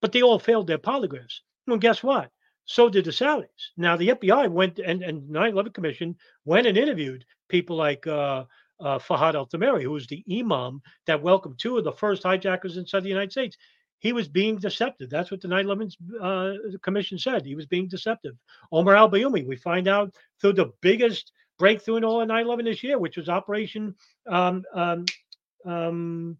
[0.00, 1.40] but they all failed their polygraphs.
[1.66, 2.30] Well, guess what?
[2.64, 3.72] So did the Saudis.
[3.76, 8.44] Now, the FBI went and, and 9 11 Commission went and interviewed people like uh,
[8.80, 12.76] uh, Fahad al Thumairy, who was the imam that welcomed two of the first hijackers
[12.76, 13.56] inside the United States.
[14.00, 15.10] He was being deceptive.
[15.10, 15.90] That's what the 9 11
[16.20, 17.44] uh, Commission said.
[17.44, 18.36] He was being deceptive.
[18.72, 22.64] Omar al Bayoumi, we find out through the biggest breakthrough in all of 9 11
[22.64, 23.94] this year, which was Operation.
[24.26, 25.04] Um, um,
[25.64, 26.38] um,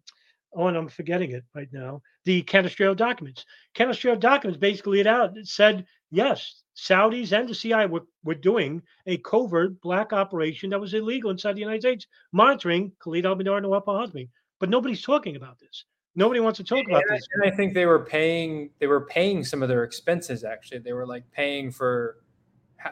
[0.53, 2.01] oh, and I'm forgetting it right now.
[2.25, 3.45] The Canestraro documents.
[3.75, 5.37] Canestraro documents basically it out.
[5.37, 10.79] It said, yes, Saudis and the CIA were, were doing a covert black operation that
[10.79, 14.29] was illegal inside the United States, monitoring Khalid al Mihdhar and Nawaf al-Hazmi.
[14.59, 15.85] But nobody's talking about this.
[16.15, 17.27] Nobody wants to talk about and this.
[17.35, 20.79] I, and I think they were paying they were paying some of their expenses actually.
[20.79, 22.17] They were like paying for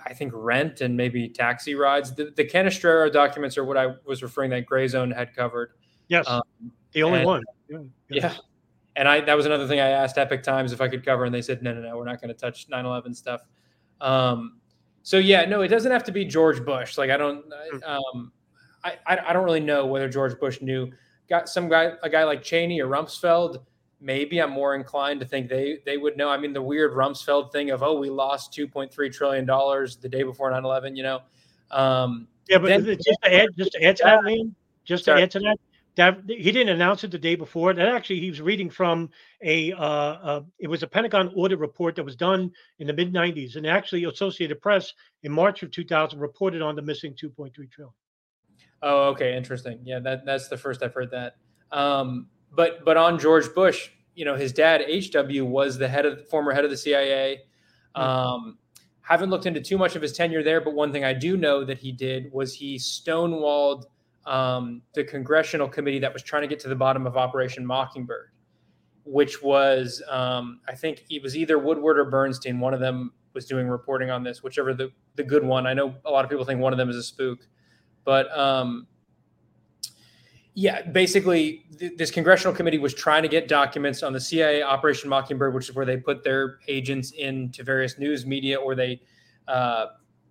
[0.06, 2.14] I think rent and maybe taxi rides.
[2.14, 5.72] The, the Canestraro documents are what I was referring that Grayzone had covered.
[6.10, 6.42] Yes, Um,
[6.92, 7.44] the only and- one.
[7.70, 8.36] Yeah, Yeah.
[8.96, 11.34] And I that was another thing I asked Epoch Times if I could cover, and
[11.34, 13.42] they said no, no, no, we're not going to touch 9/11 stuff.
[14.02, 14.60] Um,
[15.04, 16.98] so yeah, no, it doesn't have to be George Bush.
[16.98, 17.46] Like I don't,
[17.86, 18.32] um,
[18.84, 20.92] I, I I don't really know whether George Bush knew.
[21.30, 23.64] Got some guy, a guy like Cheney or Rumsfeld.
[24.00, 26.30] Maybe I'm more inclined to think they they would know.
[26.30, 30.24] I mean, the weird Rumsfeld thing of oh, we lost 2.3 trillion dollars the day
[30.24, 30.96] before 9/11.
[30.96, 31.20] You know,
[31.72, 34.54] um, Yeah, but Then- just to add, just to add to that, Liam,
[34.86, 35.24] just to Sorry.
[35.24, 35.58] add to that,
[35.96, 37.74] that he didn't announce it the day before.
[37.74, 39.10] That actually he was reading from
[39.42, 43.12] a, uh, uh, it was a Pentagon audit report that was done in the mid
[43.12, 47.94] '90s, and actually Associated Press in March of 2000 reported on the missing 2.3 trillion.
[48.82, 49.80] Oh, okay, interesting.
[49.84, 51.36] Yeah, that that's the first I've heard that.
[51.72, 55.46] Um, but but on George Bush, you know, his dad H.W.
[55.46, 57.42] was the head of former head of the CIA.
[57.96, 58.58] Um,
[59.02, 61.64] haven't looked into too much of his tenure there, but one thing I do know
[61.64, 63.86] that he did was he stonewalled
[64.26, 68.32] um, the congressional committee that was trying to get to the bottom of Operation Mockingbird,
[69.06, 72.60] which was um, I think it was either Woodward or Bernstein.
[72.60, 75.66] One of them was doing reporting on this, whichever the the good one.
[75.66, 77.40] I know a lot of people think one of them is a spook,
[78.08, 78.88] but um,
[80.54, 85.10] yeah, basically, th- this congressional committee was trying to get documents on the CIA Operation
[85.10, 89.02] Mockingbird, which is where they put their agents into various news media or they
[89.50, 89.88] uh,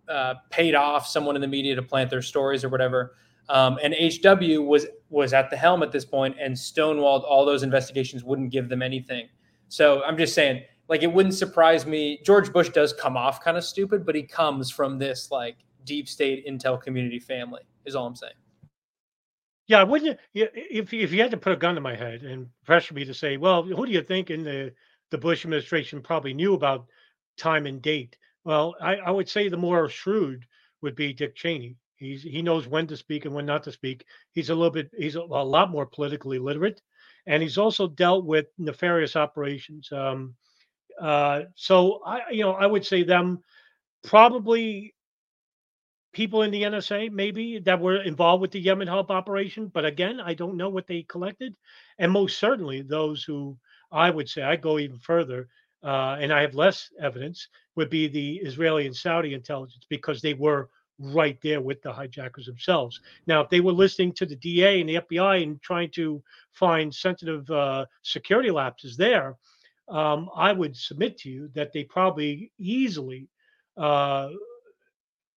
[0.09, 3.17] uh, paid off someone in the media to plant their stories or whatever.
[3.51, 7.63] Um, and HW was was at the helm at this point and stonewalled all those
[7.63, 9.29] investigations, wouldn't give them anything.
[9.69, 12.21] So I'm just saying, like, it wouldn't surprise me.
[12.25, 16.09] George Bush does come off kind of stupid, but he comes from this like deep
[16.09, 17.63] state intel community family.
[17.87, 18.35] Is all I'm saying.
[19.69, 20.49] Yeah, wouldn't you?
[20.53, 23.15] If if you had to put a gun to my head and pressure me to
[23.15, 24.73] say, well, who do you think in the
[25.11, 26.87] the Bush administration probably knew about
[27.37, 28.17] time and date?
[28.45, 30.47] Well, I, I would say the more shrewd
[30.83, 31.77] would be Dick Cheney.
[31.97, 34.05] He's he knows when to speak and when not to speak.
[34.33, 36.81] He's a little bit he's a, a lot more politically literate,
[37.27, 39.91] and he's also dealt with nefarious operations.
[39.91, 40.35] Um,
[41.01, 43.41] uh, so I you know I would say them
[44.05, 44.95] probably
[46.17, 50.19] people in the NSA maybe that were involved with the Yemen help operation, but again,
[50.19, 51.55] I don't know what they collected,
[51.99, 53.55] and most certainly those who
[53.93, 55.47] I would say I go even further,
[55.85, 60.33] uh, and I have less evidence would be the Israeli and Saudi intelligence because they
[60.33, 62.99] were right there with the hijackers themselves.
[63.27, 66.95] Now, if they were listening to the DA and the FBI and trying to find
[66.95, 69.37] sensitive uh, security lapses there,
[69.89, 73.29] um, I would submit to you that they probably easily
[73.77, 74.31] uh,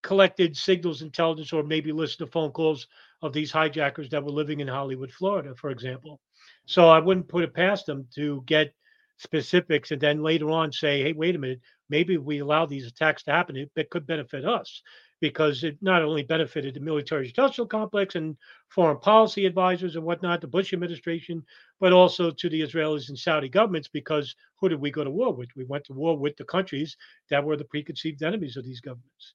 [0.02, 2.88] collected signals intelligence or maybe listened to phone calls
[3.22, 6.20] of these hijackers that were living in Hollywood, Florida, for example.
[6.66, 8.74] So I wouldn't put it past them to get
[9.18, 13.24] specifics and then later on say, hey, wait a minute, maybe we allow these attacks
[13.24, 14.82] to happen, it, it could benefit us
[15.20, 18.38] because it not only benefited the military industrial complex and
[18.70, 21.43] foreign policy advisors and whatnot, the Bush administration,
[21.82, 25.34] but also to the Israelis and Saudi governments because who did we go to war
[25.34, 25.50] with?
[25.58, 26.95] We went to war with the countries
[27.30, 29.34] that were the preconceived enemies of these governments.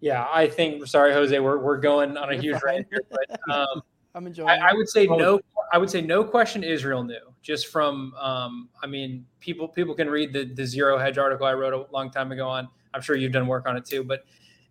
[0.00, 0.86] Yeah, I think.
[0.86, 3.82] Sorry, Jose, we're, we're going on a You're huge fine, rant here, but um,
[4.14, 4.48] I'm enjoying.
[4.48, 5.16] I, I would say Oh.
[5.16, 5.40] no.
[5.70, 6.62] I would say no question.
[6.64, 8.14] Israel knew just from.
[8.14, 11.92] Um, I mean, people people can read the the zero hedge article I wrote a
[11.92, 12.68] long time ago on.
[12.94, 14.24] I'm sure you've done work on it too, but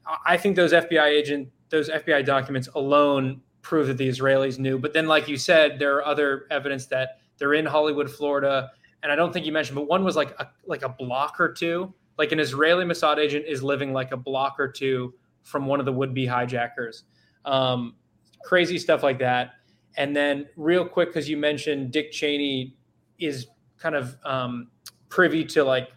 [0.05, 4.79] I- I think those FBI agent those FBI documents alone prove that the Israelis knew.
[4.79, 8.71] But then, like you said, there are other evidence that they're in Hollywood, Florida,
[9.03, 11.51] and I don't think you mentioned, but one was like a like a block or
[11.53, 11.93] two.
[12.17, 15.13] Like an Israeli Mossad agent is living like a block or two
[15.43, 17.03] from one of the would-be hijackers.
[17.45, 17.95] Um,
[18.43, 19.51] crazy stuff like that.
[19.97, 22.75] And then, real quick, because you mentioned Dick Cheney
[23.17, 23.47] is
[23.77, 24.69] kind of um,
[25.09, 25.89] privy to like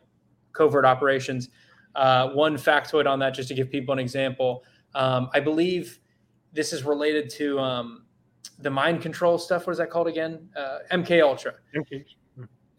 [0.53, 1.51] covert operations.
[1.95, 4.65] Uh, one factoid on that, just to give people an example,
[4.95, 5.99] um, I believe
[6.53, 8.05] this is related to um,
[8.59, 9.67] the mind control stuff.
[9.67, 10.49] What is that called again?
[10.57, 12.05] Uh, MK Ultra Okay.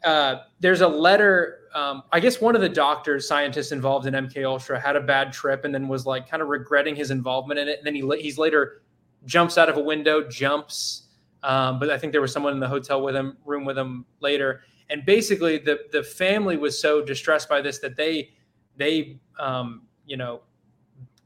[0.03, 1.59] Uh, there's a letter.
[1.73, 5.31] Um, I guess one of the doctors, scientists involved in MK Ultra had a bad
[5.31, 7.77] trip and then was like kind of regretting his involvement in it.
[7.77, 8.81] And then he he's later
[9.25, 11.03] jumps out of a window, jumps.
[11.43, 14.05] Um, but I think there was someone in the hotel with him, room with him
[14.19, 18.31] later, And basically, the the family was so distressed by this that they
[18.77, 20.41] they um, you know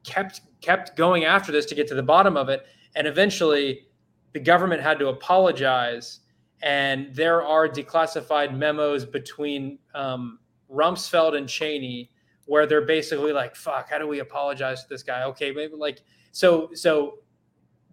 [0.04, 2.66] kept kept going after this to get to the bottom of it,
[2.96, 3.88] and eventually
[4.34, 6.20] the government had to apologize.
[6.62, 10.40] And there are declassified memos between um,
[10.72, 12.10] Rumsfeld and Cheney
[12.46, 16.02] where they're basically like, "Fuck, how do we apologize to this guy?" Okay, maybe like
[16.32, 16.70] so.
[16.74, 17.20] So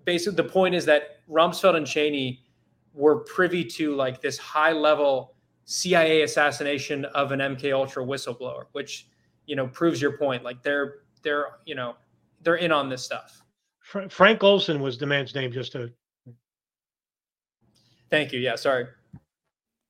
[0.04, 2.42] basically, the point is that Rumsfeld and Cheney
[2.94, 5.34] were privy to like this high level
[5.64, 9.08] CIA assassination of an MK Ultra whistleblower, which
[9.46, 10.42] you know proves your point.
[10.42, 11.96] Like they're they're you know
[12.42, 13.42] they're in on this stuff.
[13.80, 15.52] Frank Olson was the man's name.
[15.52, 15.92] Just to
[18.12, 18.40] Thank you.
[18.40, 18.88] Yeah, sorry.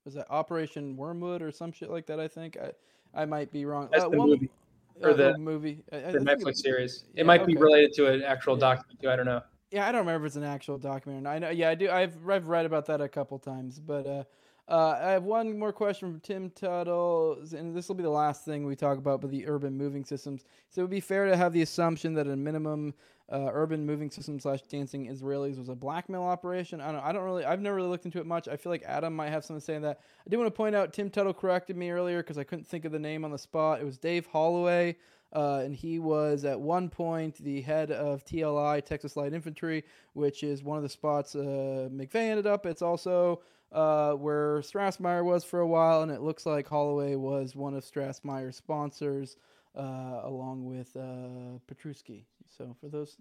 [0.05, 2.21] Was that Operation Wormwood or some shit like that?
[2.21, 2.71] I think I
[3.21, 3.89] I might be wrong.
[3.91, 4.51] That's Uh, the one- movie
[5.03, 5.83] or uh, the- movie.
[5.93, 7.03] I- I The Netflix it- series.
[7.15, 8.61] It yeah, might be related to an actual Yeah.
[8.61, 9.11] document too.
[9.11, 9.43] I don't know.
[9.73, 11.33] Yeah, I don't remember if it's an actual documentary.
[11.33, 11.51] I know.
[11.51, 11.91] Yeah, I do.
[11.91, 14.23] I've I've read about that a couple times, but uh,
[14.69, 18.45] uh, I have one more question from Tim Tuttle, and this will be the last
[18.45, 20.45] thing we talk about, but the urban moving systems.
[20.71, 22.95] So it would be fair to have the assumption that a minimum
[23.31, 26.81] uh, urban moving system slash dancing Israelis was a blackmail operation.
[26.81, 27.03] I don't.
[27.03, 27.45] I don't really.
[27.45, 28.47] I've never really looked into it much.
[28.47, 30.01] I feel like Adam might have something to say on that.
[30.25, 32.85] I do want to point out Tim Tuttle corrected me earlier because I couldn't think
[32.85, 33.81] of the name on the spot.
[33.81, 34.97] It was Dave Holloway.
[35.35, 39.83] Uh, and he was at one point the head of TLI, Texas Light Infantry,
[40.13, 42.67] which is one of the spots uh, McVeigh ended up.
[42.67, 43.41] It's also
[43.73, 47.85] uh, where Strassmeir was for a while, and it looks like Holloway was one of
[47.85, 49.37] Strassmeir's sponsors,
[49.77, 52.25] uh, along with uh, Petruskie.
[52.57, 53.17] So for those,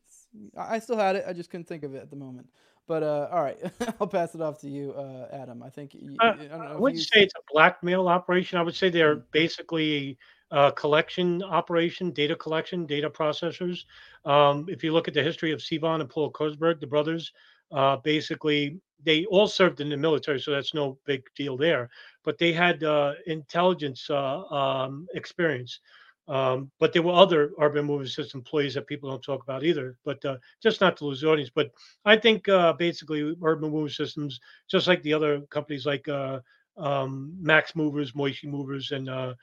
[0.58, 1.26] I still had it.
[1.28, 2.48] I just couldn't think of it at the moment.
[2.88, 3.58] But uh, all right,
[4.02, 5.64] I'll pass it off to you, uh, Adam.
[5.64, 8.58] I think you, Uh, I, don't know I wouldn't you- say it's a blackmail operation.
[8.60, 9.24] I would say they're Mm.
[9.32, 10.18] basically
[10.54, 13.86] a collection operation, data collection, data processors.
[14.26, 17.32] Um, if you look at the history of Sivan and Paul Kurzberg, the brothers,
[17.72, 21.90] uh, basically they all served in the military, so that's no big deal there.
[22.24, 25.80] But they had uh, intelligence uh, um, experience.
[26.28, 29.98] Um, but there were other urban moving system employees that people don't talk about either.
[30.06, 31.52] But uh, just not to lose the audience.
[31.54, 31.72] But
[32.06, 36.40] I think uh, basically urban moving systems, just like the other companies like uh,
[36.78, 39.34] um, Max Movers, Moishi Movers, and uh,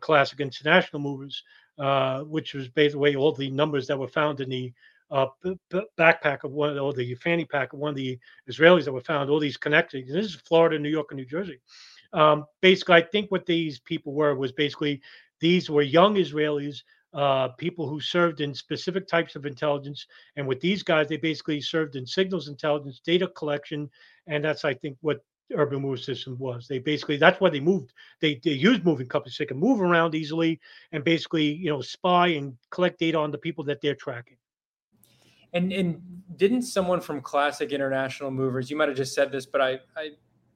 [0.00, 1.42] Classic International Movers,
[2.28, 4.72] which was basically all the numbers that were found in the
[5.10, 8.18] uh, b- b- backpack of one or the fanny pack of one of the
[8.50, 9.30] Israelis that were found.
[9.30, 10.12] All these connections.
[10.12, 11.60] This is Florida, New York, and New Jersey.
[12.12, 15.00] Um, basically, I think what these people were was basically
[15.40, 16.82] these were young Israelis.
[17.14, 21.62] Uh, people who served in specific types of intelligence, and with these guys, they basically
[21.62, 23.88] served in signals intelligence, data collection,
[24.26, 26.66] and that's I think what urban move system was.
[26.68, 27.92] They basically that's why they moved.
[28.20, 29.38] They they used moving companies.
[29.38, 30.60] They can move around easily
[30.92, 34.36] and basically you know spy and collect data on the people that they're tracking.
[35.52, 36.00] And and
[36.36, 38.70] didn't someone from Classic International Movers?
[38.70, 40.10] You might have just said this, but I I,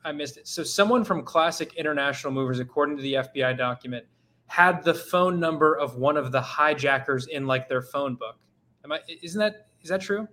[0.05, 0.49] I missed it.
[0.49, 4.05] So someone from Classic International Movers, according to the FBI document,
[4.47, 8.37] had the phone number of one of the hijackers in like their phone book.
[8.85, 9.01] Am I?
[9.23, 10.27] Isn't that is that true?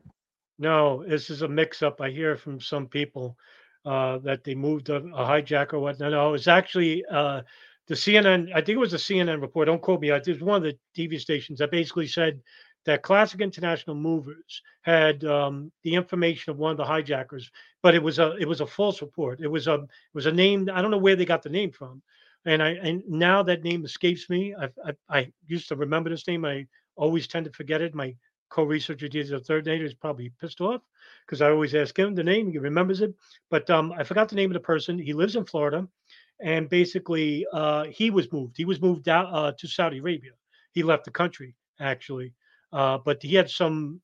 [0.59, 2.01] No, this is a mix-up.
[2.01, 3.37] I hear from some people
[3.85, 6.11] uh, that they moved a, a hijacker or whatnot.
[6.11, 7.41] No, it was actually uh,
[7.87, 8.49] the CNN.
[8.51, 9.67] I think it was a CNN report.
[9.67, 10.09] Don't quote me.
[10.09, 12.41] It was one of the TV stations that basically said
[12.87, 17.51] that Classic International Movers had um, the information of one of the hijackers,
[17.83, 19.41] but it was a it was a false report.
[19.41, 20.69] It was a it was a name.
[20.73, 22.01] I don't know where they got the name from,
[22.45, 24.55] and I and now that name escapes me.
[24.55, 26.45] I I, I used to remember this name.
[26.45, 26.65] I
[26.95, 27.93] always tend to forget it.
[27.93, 28.15] My
[28.49, 30.81] co-researcher did the third name is probably pissed off
[31.25, 32.49] because I always ask him the name.
[32.49, 33.13] He remembers it,
[33.49, 34.97] but um, I forgot the name of the person.
[34.97, 35.85] He lives in Florida,
[36.39, 38.55] and basically uh, he was moved.
[38.55, 40.31] He was moved out uh, to Saudi Arabia.
[40.71, 42.33] He left the country actually,
[42.73, 44.01] uh, but he had some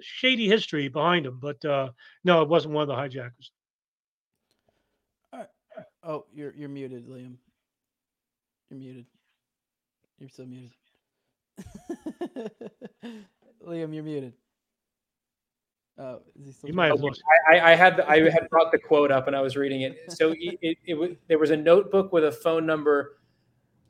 [0.00, 1.38] shady history behind him.
[1.40, 1.90] But uh,
[2.24, 3.52] no, it wasn't one of the hijackers.
[6.02, 7.34] Oh, you're you're muted, Liam.
[8.70, 9.06] You're muted.
[10.18, 10.70] You're still muted.
[13.66, 14.32] Liam, you're muted.
[15.98, 17.22] Oh, is he still You might have trying- lost.
[17.50, 19.98] I, I had the, I had brought the quote up and I was reading it.
[20.08, 23.18] So it, it, it was, there was a notebook with a phone number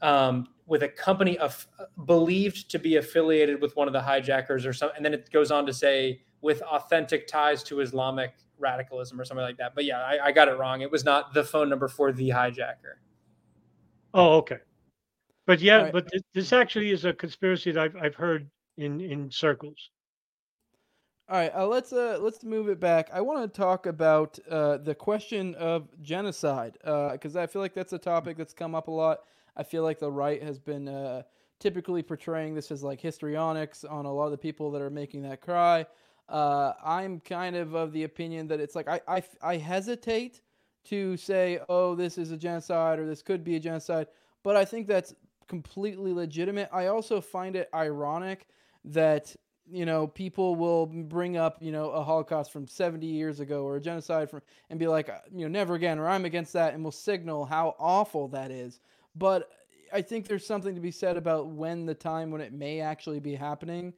[0.00, 1.66] um, with a company of
[2.06, 5.50] believed to be affiliated with one of the hijackers or something, and then it goes
[5.50, 9.74] on to say with authentic ties to Islamic radicalism or something like that.
[9.74, 10.82] But yeah, I, I got it wrong.
[10.82, 12.98] It was not the phone number for the hijacker.
[14.14, 14.58] Oh, okay.
[15.46, 15.92] But yeah, Right.
[15.92, 19.90] but this, this actually is a conspiracy that I've I've heard in in circles.
[21.30, 23.10] All right, uh, let's uh, let's move it back.
[23.12, 27.92] I want to talk about uh, the question of genocide because I feel like that's
[27.92, 29.20] a topic that's come up a lot.
[29.58, 31.22] I feel like the right has been uh,
[31.58, 35.22] typically portraying this as like histrionics on a lot of the people that are making
[35.22, 35.84] that cry.
[36.28, 40.42] Uh, I'm kind of of the opinion that it's like I, I, I hesitate
[40.84, 44.06] to say, oh, this is a genocide or this could be a genocide,
[44.44, 45.14] but I think that's
[45.48, 46.68] completely legitimate.
[46.72, 48.46] I also find it ironic
[48.84, 49.34] that
[49.70, 53.76] you know people will bring up you know a holocaust from 70 years ago or
[53.76, 54.40] a genocide from
[54.70, 57.74] and be like you know never again or i'm against that and will signal how
[57.78, 58.80] awful that is
[59.18, 59.50] but
[59.92, 63.20] i think there's something to be said about when the time when it may actually
[63.20, 63.92] be happening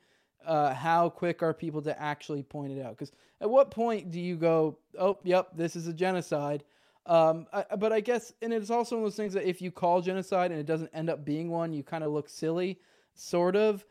[0.47, 3.13] uh, how quick are people to actually point it out because
[3.43, 6.65] at what point do you go oh yep this is a genocide
[7.07, 9.71] um, I, but I guess, and it's also one of those things that if you
[9.71, 12.79] call genocide and it doesn't end up being one, you kind of look silly,
[13.15, 13.85] sort of.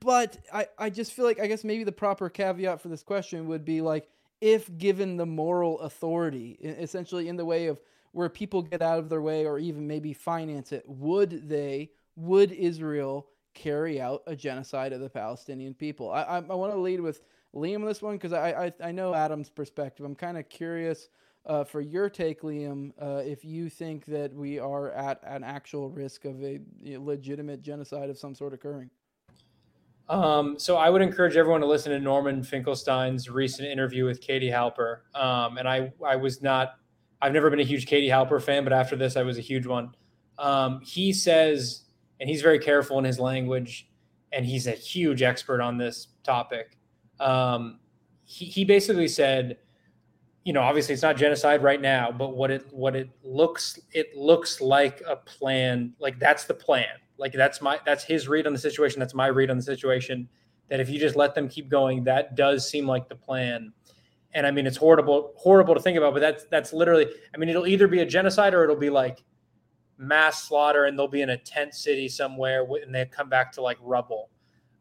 [0.00, 3.46] But I, I just feel like, I guess maybe the proper caveat for this question
[3.48, 4.08] would be like,
[4.40, 7.80] if given the moral authority, essentially in the way of
[8.14, 12.52] where people get out of their way or even maybe finance it, would they, would
[12.52, 16.10] Israel carry out a genocide of the Palestinian people?
[16.10, 17.22] I, I, I want to lead with
[17.54, 20.06] Liam on this one because I, I, I know Adam's perspective.
[20.06, 21.08] I'm kind of curious
[21.46, 25.90] uh, for your take, Liam, uh, if you think that we are at an actual
[25.90, 28.90] risk of a legitimate genocide of some sort occurring.
[30.08, 34.50] Um, so I would encourage everyone to listen to Norman Finkelstein's recent interview with Katie
[34.50, 34.98] Halper.
[35.14, 36.74] Um, and I, I was not,
[37.22, 39.66] I've never been a huge Katie Halper fan, but after this, I was a huge
[39.66, 39.94] one.
[40.38, 41.84] Um, he says,
[42.20, 43.88] and he's very careful in his language,
[44.32, 46.76] and he's a huge expert on this topic.
[47.20, 47.78] Um,
[48.24, 49.58] he, he basically said
[50.44, 54.14] you know, obviously it's not genocide right now, but what it what it looks it
[54.14, 55.94] looks like a plan.
[55.98, 56.86] Like that's the plan.
[57.16, 59.00] Like that's my that's his read on the situation.
[59.00, 60.28] That's my read on the situation.
[60.68, 63.72] That if you just let them keep going, that does seem like the plan.
[64.34, 67.06] And I mean, it's horrible horrible to think about, but that's that's literally.
[67.34, 69.22] I mean, it'll either be a genocide or it'll be like
[69.96, 73.62] mass slaughter, and they'll be in a tent city somewhere, and they come back to
[73.62, 74.30] like rubble,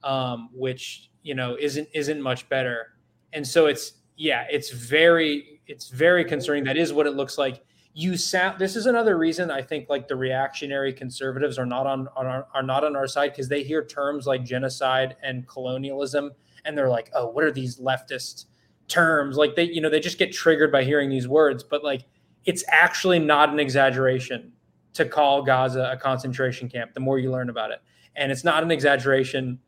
[0.04, 2.94] um, which you know isn't isn't much better.
[3.34, 6.64] And so it's yeah, it's very it's very concerning.
[6.64, 7.64] That is what it looks like.
[7.94, 8.58] You sound.
[8.58, 12.48] This is another reason I think like the reactionary conservatives are not on, on our,
[12.56, 16.32] are not on our side because they hear terms like genocide and colonialism
[16.66, 18.46] and they're like, oh, what are these leftist
[18.94, 19.38] terms?
[19.38, 21.64] Like they you know they just get triggered by hearing these words.
[21.64, 22.06] But like
[22.46, 24.52] it's actually not an exaggeration
[24.94, 26.94] to call Gaza a concentration camp.
[26.94, 27.82] The more you learn about it,
[28.16, 29.60] and it's not an exaggeration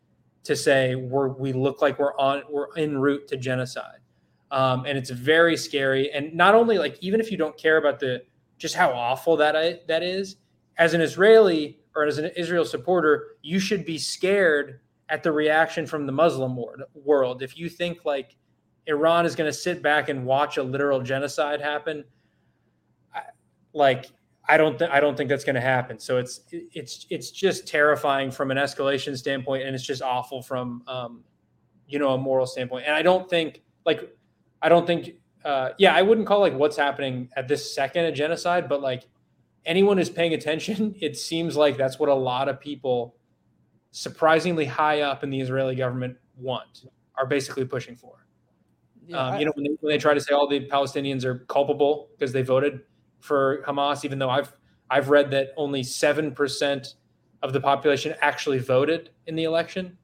[0.44, 4.00] to say we're we look like we're on we're en route to genocide
[4.52, 6.12] um, and it's very scary.
[6.12, 8.24] And not only like even if you don't care about the
[8.58, 10.38] just how awful that I, that is,
[10.78, 15.86] as an Israeli or as an Israel supporter, you should be scared at the reaction
[15.86, 16.58] from the Muslim
[16.94, 17.44] world.
[17.44, 18.38] If you think like
[18.88, 22.04] Iran is going to sit back and watch a literal genocide happen,
[23.74, 24.08] like
[24.48, 26.00] I don't th- I don't think that's going to happen.
[26.00, 30.84] So it's it's it's just terrifying from an escalation standpoint, and it's just awful from
[30.88, 31.24] um,
[31.88, 32.86] you know a moral standpoint.
[32.86, 34.16] And I don't think like
[34.62, 35.12] I don't think,
[35.44, 39.08] uh, yeah, I wouldn't call like what's happening at this second a genocide, but like
[39.66, 43.16] anyone who's paying attention, it seems like that's what a lot of people,
[43.92, 48.25] surprisingly high up in the Israeli government, want, are basically pushing for.
[49.08, 51.39] Yeah, um, you know, when they, when they try to say all the Palestinians are
[51.47, 52.82] culpable because they voted
[53.20, 54.53] for Hamas, even though I've
[54.89, 56.95] I've read that only seven percent
[57.43, 59.97] of the population actually voted in the election,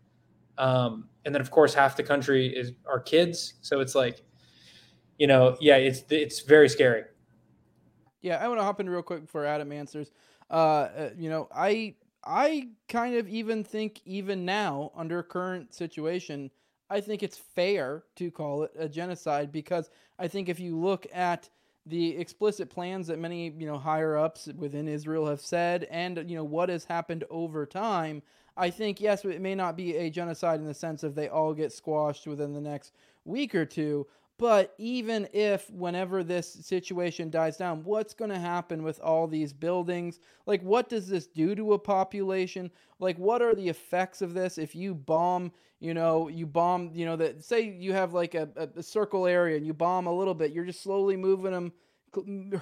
[0.57, 3.55] um, and then of course half the country is are kids.
[3.61, 4.23] So it's like
[5.17, 7.03] you know, yeah, it's it's very scary.
[8.21, 10.11] Yeah, I want to hop in real quick before Adam answers.
[10.49, 16.49] Uh, uh, you know, I I kind of even think even now under current situation,
[16.91, 19.89] I think it's fair to call it a genocide because
[20.19, 21.49] I think if you look at
[21.85, 26.35] the explicit plans that many you know higher ups within Israel have said, and you
[26.35, 28.21] know what has happened over time,
[28.57, 31.53] I think yes, it may not be a genocide in the sense of they all
[31.53, 34.05] get squashed within the next week or two,
[34.41, 39.53] but even if, whenever this situation dies down, what's going to happen with all these
[39.53, 40.19] buildings?
[40.47, 42.71] Like, what does this do to a population?
[42.97, 47.05] Like, what are the effects of this if you bomb, you know, you bomb, you
[47.05, 50.33] know, that say you have like a, a circle area and you bomb a little
[50.33, 51.71] bit, you're just slowly moving them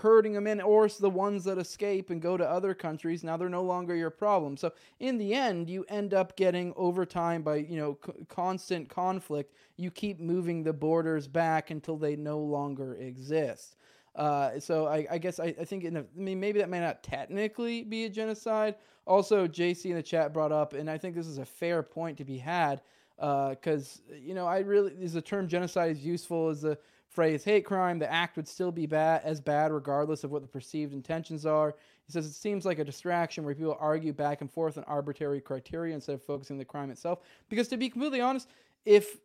[0.02, 3.24] herding them in, or the ones that escape and go to other countries.
[3.24, 4.58] Now they're no longer your problem.
[4.58, 8.90] So in the end, you end up getting over time by you know c- constant
[8.90, 9.54] conflict.
[9.78, 13.76] You keep moving the borders back until they no longer exist.
[14.16, 16.80] Uh, so I, I guess I, I think in a, I mean maybe that may
[16.80, 18.76] not technically be a genocide.
[19.06, 22.18] Also, JC in the chat brought up, and I think this is a fair point
[22.20, 22.82] to be had
[23.18, 26.78] because uh, you know I really is the term genocide is useful as a
[27.10, 30.48] phrase hate crime, the act would still be bad as bad regardless of what the
[30.48, 31.76] perceived intentions are.
[32.06, 35.42] He says it seems like a distraction where people argue back and forth on arbitrary
[35.42, 37.20] criteria instead of focusing on the crime itself.
[37.50, 38.48] Because to be completely honest,
[38.86, 39.18] if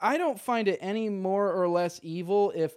[0.00, 2.74] I don't find it any more or less evil if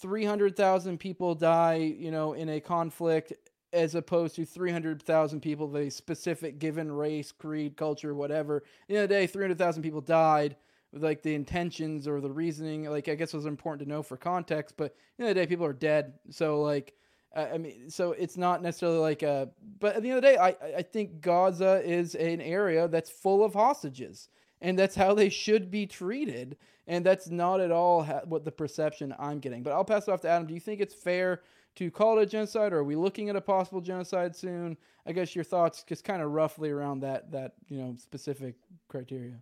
[0.00, 3.32] 300,000 people die, you know, in a conflict
[3.72, 8.64] as opposed to 300,000 people of a specific given race, creed, culture, whatever.
[8.88, 10.56] In the, the day, 300,000 people died
[10.92, 12.84] like the intentions or the reasoning.
[12.84, 15.72] Like, I guess was important to know for context, but the, the day, people are
[15.72, 16.14] dead.
[16.30, 16.94] So, like,
[17.34, 19.48] I mean, so it's not necessarily like a,
[19.80, 23.10] but at the end of the day, I, I think Gaza is an area that's
[23.10, 24.28] full of hostages
[24.60, 26.56] and that's how they should be treated.
[26.86, 29.62] And that's not at all what the perception I'm getting.
[29.62, 30.46] But I'll pass it off to Adam.
[30.46, 31.42] Do you think it's fair
[31.76, 34.76] to call it a genocide, or are we looking at a possible genocide soon?
[35.06, 38.56] I guess your thoughts, just kind of roughly around that that you know specific
[38.88, 39.36] criteria.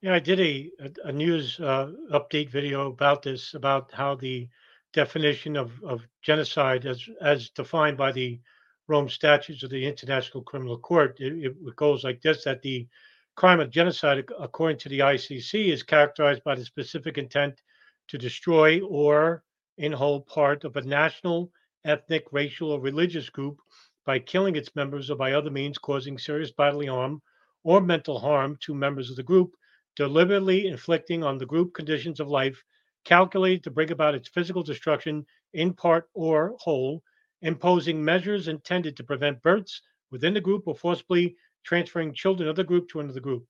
[0.00, 0.70] Yeah, I did a
[1.04, 4.48] a, news uh, update video about this, about how the
[4.92, 8.40] definition of, of genocide, as as defined by the
[8.86, 12.86] Rome Statutes of the International Criminal Court, it, it goes like this: that the
[13.34, 17.60] crime of genocide, according to the ICC, is characterized by the specific intent
[18.08, 19.42] to destroy or
[19.78, 21.50] in whole part of a national,
[21.84, 23.60] ethnic, racial, or religious group
[24.06, 27.20] by killing its members or by other means causing serious bodily harm
[27.64, 29.54] or mental harm to members of the group,
[29.98, 32.62] deliberately inflicting on the group conditions of life
[33.04, 37.02] calculated to bring about its physical destruction in part or whole,
[37.42, 39.82] imposing measures intended to prevent births
[40.12, 41.34] within the group or forcibly
[41.64, 43.44] transferring children of the group to another group.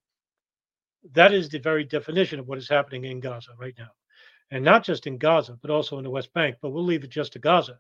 [1.13, 3.91] That is the very definition of what is happening in Gaza right now
[4.51, 6.57] and not just in Gaza, but also in the West Bank.
[6.63, 7.79] But we'll leave it just to Gaza.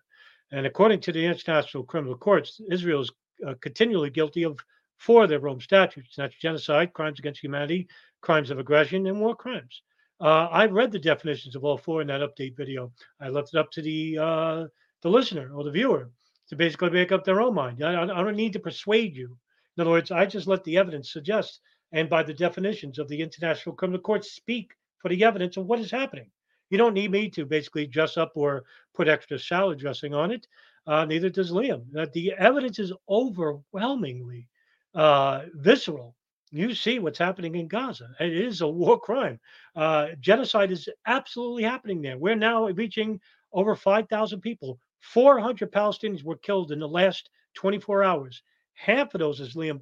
[0.52, 3.10] And according to the International Criminal Courts, Israel is
[3.46, 4.58] uh, continually guilty of
[4.98, 7.88] four of their Rome statutes that's genocide, crimes against humanity,
[8.20, 9.82] crimes of aggression, and war crimes.
[10.20, 12.92] Uh, I read the definitions of all four in that update video.
[13.20, 14.66] I left it up to the uh,
[15.02, 16.10] the listener or the viewer
[16.48, 17.82] to basically make up their own mind.
[17.84, 19.36] I, I don't need to persuade you.
[19.76, 21.60] In other words, I just let the evidence suggest,
[21.92, 25.78] and by the definitions of the International Criminal Court, speak for the evidence of what
[25.78, 26.30] is happening.
[26.70, 28.64] You don't need me to basically dress up or
[28.94, 30.46] put extra salad dressing on it.
[30.86, 31.84] Uh, neither does Liam.
[31.96, 34.48] Uh, the evidence is overwhelmingly
[34.94, 36.16] uh, visceral.
[36.50, 38.10] You see what's happening in Gaza.
[38.20, 39.38] It is a war crime.
[39.76, 42.18] Uh, genocide is absolutely happening there.
[42.18, 43.20] We're now reaching
[43.52, 44.78] over 5,000 people.
[45.00, 48.42] 400 Palestinians were killed in the last 24 hours.
[48.74, 49.80] Half of those, as Liam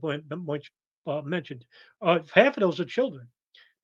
[1.07, 1.65] uh, mentioned,
[2.03, 3.29] uh, half of those are children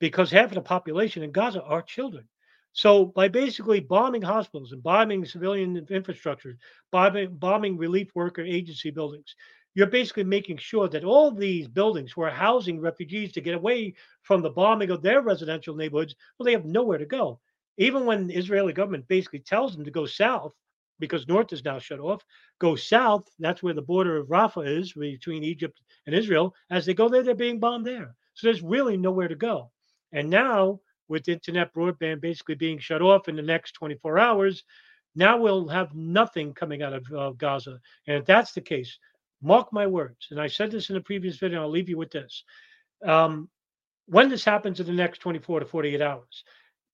[0.01, 2.29] because half of the population in Gaza are children.
[2.73, 6.57] So by basically bombing hospitals and bombing civilian infrastructure,
[6.91, 9.35] bombing, bombing relief worker agency buildings,
[9.75, 13.95] you're basically making sure that all these buildings who are housing refugees to get away
[14.23, 17.41] from the bombing of their residential neighborhoods, well, they have nowhere to go.
[17.79, 20.55] Even when the Israeli government basically tells them to go south,
[20.99, 22.23] because north is now shut off,
[22.61, 26.55] go south, that's where the border of Rafah is between Egypt and Israel.
[26.71, 28.15] As they go there, they're being bombed there.
[28.35, 29.71] So there's really nowhere to go.
[30.13, 34.65] And now with internet broadband basically being shut off in the next 24 hours,
[35.15, 37.79] now we'll have nothing coming out of uh, Gaza.
[38.07, 38.99] And if that's the case,
[39.43, 42.11] mark my words, and I said this in a previous video, I'll leave you with
[42.11, 42.45] this.
[43.05, 43.49] Um,
[44.07, 46.45] when this happens in the next 24 to 48 hours,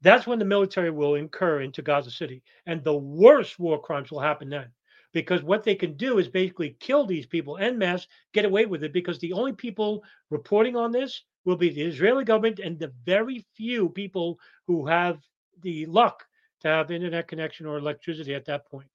[0.01, 2.43] that's when the military will incur into Gaza City.
[2.67, 4.69] And the worst war crimes will happen then.
[5.13, 8.85] Because what they can do is basically kill these people en masse, get away with
[8.85, 12.93] it, because the only people reporting on this will be the Israeli government and the
[13.05, 15.19] very few people who have
[15.63, 16.25] the luck
[16.61, 18.91] to have internet connection or electricity at that point.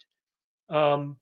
[0.69, 1.17] Um,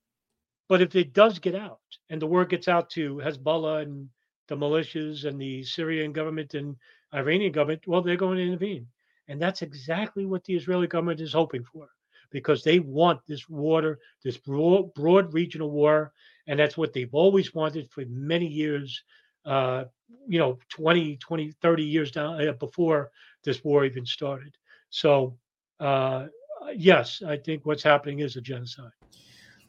[0.72, 4.08] but if it does get out and the word gets out to Hezbollah and
[4.48, 6.78] the militias and the Syrian government and
[7.14, 8.88] Iranian government, well, they're going to intervene.
[9.28, 11.90] And that's exactly what the Israeli government is hoping for
[12.30, 16.14] because they want this water, this broad, broad regional war.
[16.48, 19.04] And that's what they've always wanted for many years
[19.44, 19.84] uh,
[20.26, 23.12] you know 20 20 30 years down uh, before
[23.44, 24.56] this war even started
[24.92, 25.36] so
[25.80, 26.28] uh,
[26.76, 28.92] yes i think what's happening is a genocide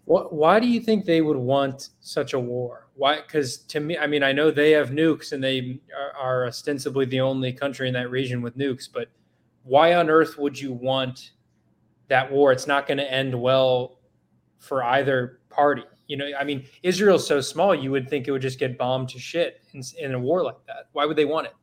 [0.05, 3.97] what, why do you think they would want such a war why because to me
[3.99, 7.89] i mean i know they have nukes and they are, are ostensibly the only country
[7.89, 9.09] in that region with nukes but
[9.65, 11.33] why on earth would you want
[12.09, 13.99] that war it's not going to end well
[14.59, 18.43] for either party you know, I mean, Israel's so small, you would think it would
[18.43, 20.89] just get bombed to shit in, in a war like that.
[20.93, 21.55] Why would they want it?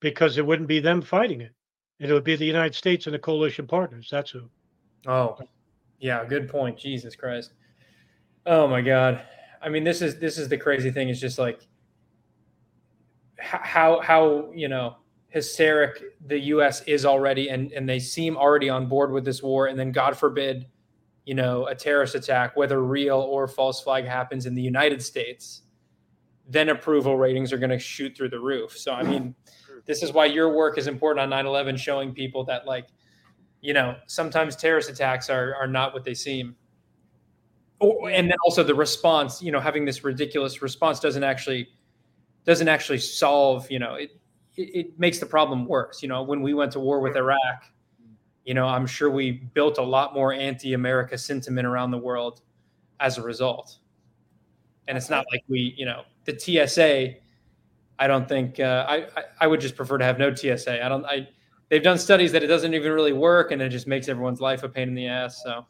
[0.00, 1.52] Because it wouldn't be them fighting it.
[2.00, 4.08] It would be the United States and the coalition partners.
[4.10, 4.48] That's who.
[5.06, 5.38] Oh,
[5.98, 6.78] yeah, good point.
[6.78, 7.52] Jesus Christ.
[8.46, 9.22] Oh my God.
[9.60, 11.08] I mean, this is this is the crazy thing.
[11.08, 11.66] It's just like
[13.38, 14.96] how how you know
[15.28, 16.82] hysteric the U.S.
[16.82, 20.16] is already, and and they seem already on board with this war, and then God
[20.16, 20.66] forbid
[21.28, 25.60] you know, a terrorist attack, whether real or false flag happens in the United States,
[26.48, 28.78] then approval ratings are going to shoot through the roof.
[28.78, 29.34] So, I mean,
[29.84, 32.86] this is why your work is important on 9 11, showing people that, like,
[33.60, 36.56] you know, sometimes terrorist attacks are are not what they seem.
[37.80, 41.68] Or, and then also the response, you know, having this ridiculous response doesn't actually
[42.44, 44.10] doesn't actually solve, you know, it,
[44.56, 46.02] it, it makes the problem worse.
[46.02, 47.70] You know, when we went to war with Iraq,
[48.44, 52.40] you know, I'm sure we built a lot more anti-America sentiment around the world
[52.98, 53.78] as a result.
[54.88, 57.16] And it's not like we, you know, the TSA.
[57.98, 60.84] I don't think uh, I, I I would just prefer to have no TSA.
[60.84, 61.28] I don't I
[61.68, 64.62] they've done studies that it doesn't even really work and it just makes everyone's life
[64.62, 65.42] a pain in the ass.
[65.42, 65.66] So.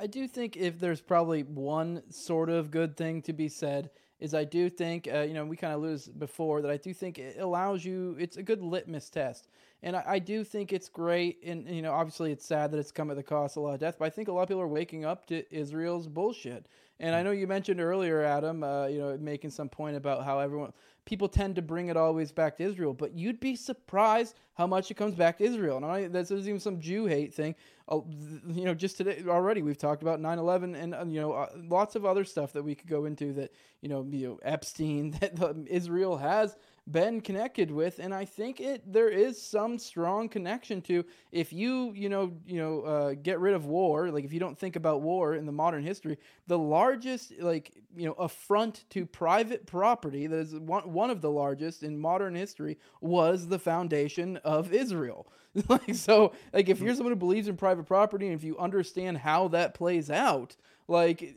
[0.00, 4.34] I do think if there's probably one sort of good thing to be said is
[4.34, 7.18] I do think uh, you know we kind of lose before that I do think
[7.18, 9.48] it allows you it's a good litmus test.
[9.82, 12.92] And I, I, do think it's great and you know obviously it's sad that it's
[12.92, 14.48] come at the cost of a lot of death but I think a lot of
[14.48, 16.66] people are waking up to Israel's bullshit.
[17.00, 20.38] And I know you mentioned earlier Adam uh, you know making some point about how
[20.38, 20.72] everyone
[21.04, 24.90] people tend to bring it always back to Israel, but you'd be surprised how much
[24.90, 25.76] it comes back to Israel.
[25.78, 27.54] And I, there's even some Jew hate thing.
[27.88, 28.00] Uh,
[28.48, 31.96] you know, just today already we've talked about 9/11 and uh, you know uh, lots
[31.96, 35.66] of other stuff that we could go into that you know, you know Epstein that
[35.68, 36.56] Israel has
[36.90, 41.92] been connected with and i think it there is some strong connection to if you
[41.94, 45.00] you know you know uh, get rid of war like if you don't think about
[45.00, 46.18] war in the modern history
[46.48, 51.30] the largest like you know affront to private property that is one, one of the
[51.30, 55.26] largest in modern history was the foundation of israel.
[55.68, 59.18] Like so like if you're someone who believes in private property and if you understand
[59.18, 60.56] how that plays out
[60.92, 61.36] like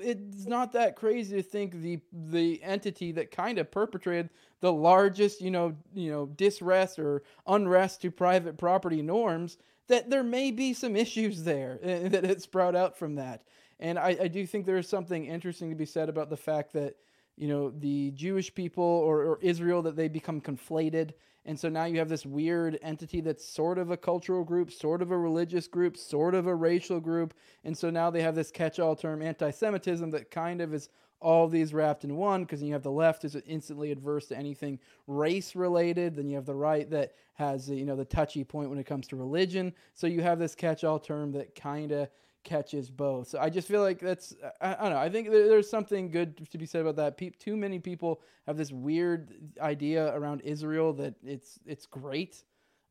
[0.00, 4.30] it's not that crazy to think the the entity that kind of perpetrated
[4.60, 9.56] the largest, you know, you know, disrest or unrest to private property norms
[9.88, 13.42] that there may be some issues there eh, that it sprout out from that.
[13.78, 16.96] And I, I do think there's something interesting to be said about the fact that
[17.36, 21.12] you know the Jewish people or, or Israel that they become conflated
[21.46, 25.00] and so now you have this weird entity that's sort of a cultural group, sort
[25.00, 27.32] of a religious group, sort of a racial group.
[27.64, 30.90] And so now they have this catch all term anti Semitism that kind of is
[31.20, 34.78] all these wrapped in one because you have the left is instantly adverse to anything
[35.06, 38.78] race related then you have the right that has you know the touchy point when
[38.78, 42.08] it comes to religion so you have this catch all term that kind of
[42.44, 43.28] catches both.
[43.28, 44.98] So I just feel like that's I, I don't know.
[44.98, 47.16] I think there's something good to be said about that.
[47.16, 52.42] Pe- too many people have this weird idea around Israel that it's it's great.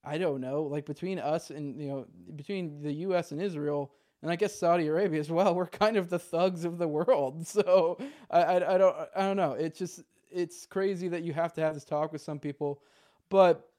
[0.04, 0.64] I don't know.
[0.64, 2.06] Like between us and you know
[2.36, 3.32] between the U.S.
[3.32, 6.78] and Israel, and I guess Saudi Arabia as well, we're kind of the thugs of
[6.78, 7.46] the world.
[7.48, 7.98] So
[8.30, 9.54] I, I, I don't I don't know.
[9.54, 12.82] It's just it's crazy that you have to have this talk with some people,
[13.30, 13.70] but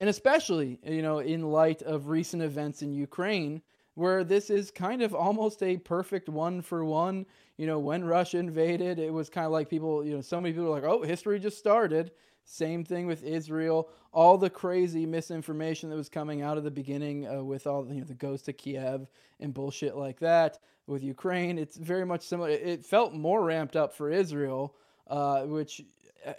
[0.00, 3.62] and especially you know in light of recent events in Ukraine
[3.94, 7.26] where this is kind of almost a perfect one for one.
[7.56, 10.52] You know, when Russia invaded, it was kind of like people, you know, so many
[10.52, 12.10] people were like, oh, history just started.
[12.44, 13.88] Same thing with Israel.
[14.12, 18.00] All the crazy misinformation that was coming out of the beginning uh, with all you
[18.00, 19.08] know, the ghost of Kiev
[19.40, 21.58] and bullshit like that with Ukraine.
[21.58, 22.50] It's very much similar.
[22.50, 24.74] It felt more ramped up for Israel,
[25.08, 25.82] uh, which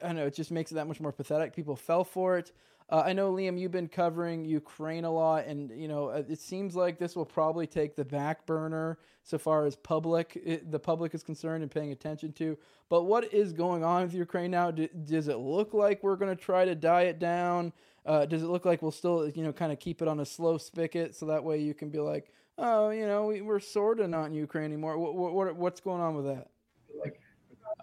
[0.04, 1.56] I know it just makes it that much more pathetic.
[1.56, 2.52] People fell for it.
[2.94, 6.40] Uh, I know Liam, you've been covering Ukraine a lot, and you know uh, it
[6.40, 10.78] seems like this will probably take the back burner so far as public it, the
[10.78, 12.56] public is concerned and paying attention to.
[12.90, 14.70] But what is going on with Ukraine now?
[14.70, 17.74] Do, does it look like we're going to try to die it down?
[18.06, 20.26] Uh, does it look like we'll still you know kind of keep it on a
[20.26, 24.02] slow spigot so that way you can be like, oh, you know, we, are sort
[24.02, 25.00] of not in Ukraine anymore.
[25.00, 26.48] What, what, what's going on with that?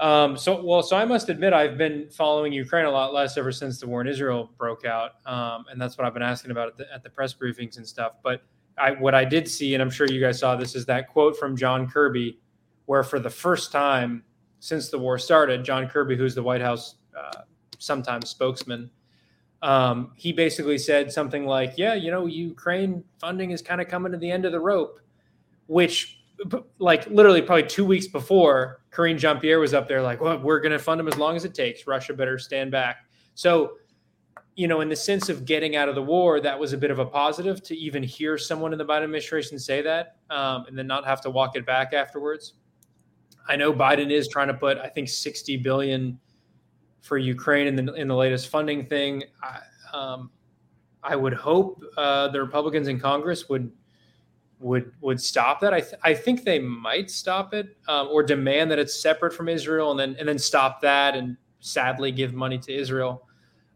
[0.01, 3.53] Um, so, well, so I must admit I've been following Ukraine a lot less ever
[3.53, 6.69] since the war in Israel broke out, um, and that's what I've been asking about
[6.69, 8.15] at the, at the press briefings and stuff.
[8.23, 8.43] But
[8.79, 11.37] I, what I did see, and I'm sure you guys saw this, is that quote
[11.37, 12.41] from John Kirby,
[12.87, 14.25] where for the first time
[14.59, 17.43] since the war started, John Kirby, who's the White House uh,
[17.79, 18.91] sometimes spokesman,
[19.61, 24.13] um, he basically said something like, "Yeah, you know, Ukraine funding is kind of coming
[24.13, 24.99] to the end of the rope,"
[25.67, 26.20] which
[26.79, 30.61] like literally probably two weeks before Karine Jean Pierre was up there, like, well, we're
[30.61, 31.87] going to fund them as long as it takes.
[31.87, 33.05] Russia better stand back.
[33.35, 33.73] So,
[34.57, 36.91] you know, in the sense of getting out of the war, that was a bit
[36.91, 40.77] of a positive to even hear someone in the Biden administration say that um, and
[40.77, 42.55] then not have to walk it back afterwards.
[43.49, 46.19] I know Biden is trying to put, I think, 60 billion
[47.01, 49.25] for Ukraine in the in the latest funding thing.
[49.43, 49.61] I,
[49.97, 50.31] um,
[51.03, 53.73] I would hope uh, the Republicans in Congress would
[54.61, 55.75] would would stop that.
[55.75, 59.49] I th- I think they might stop it um, or demand that it's separate from
[59.49, 63.27] Israel, and then and then stop that, and sadly give money to Israel.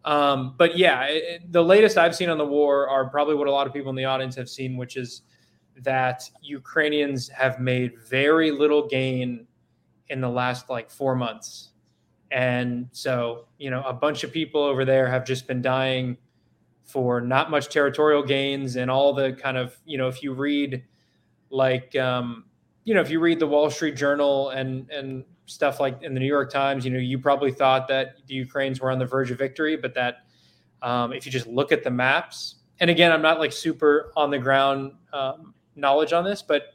[0.05, 3.51] Um, but yeah, it, the latest I've seen on the war are probably what a
[3.51, 5.23] lot of people in the audience have seen, which is
[5.83, 9.47] that Ukrainians have made very little gain
[10.09, 11.71] in the last like four months.
[12.31, 16.17] And so, you know, a bunch of people over there have just been dying
[16.85, 20.85] for not much territorial gains and all the kind of you know if you read
[21.51, 22.45] like um,
[22.85, 26.21] you know if you read the Wall Street Journal and and stuff like in the
[26.21, 29.31] New York Times, you know you probably thought that the Ukrainians were on the verge
[29.31, 30.27] of victory, but that
[30.83, 34.31] um, if you just look at the maps, and again, I'm not like super on
[34.31, 36.75] the ground um, knowledge on this, but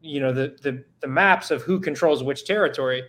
[0.00, 3.02] you know the, the the maps of who controls which territory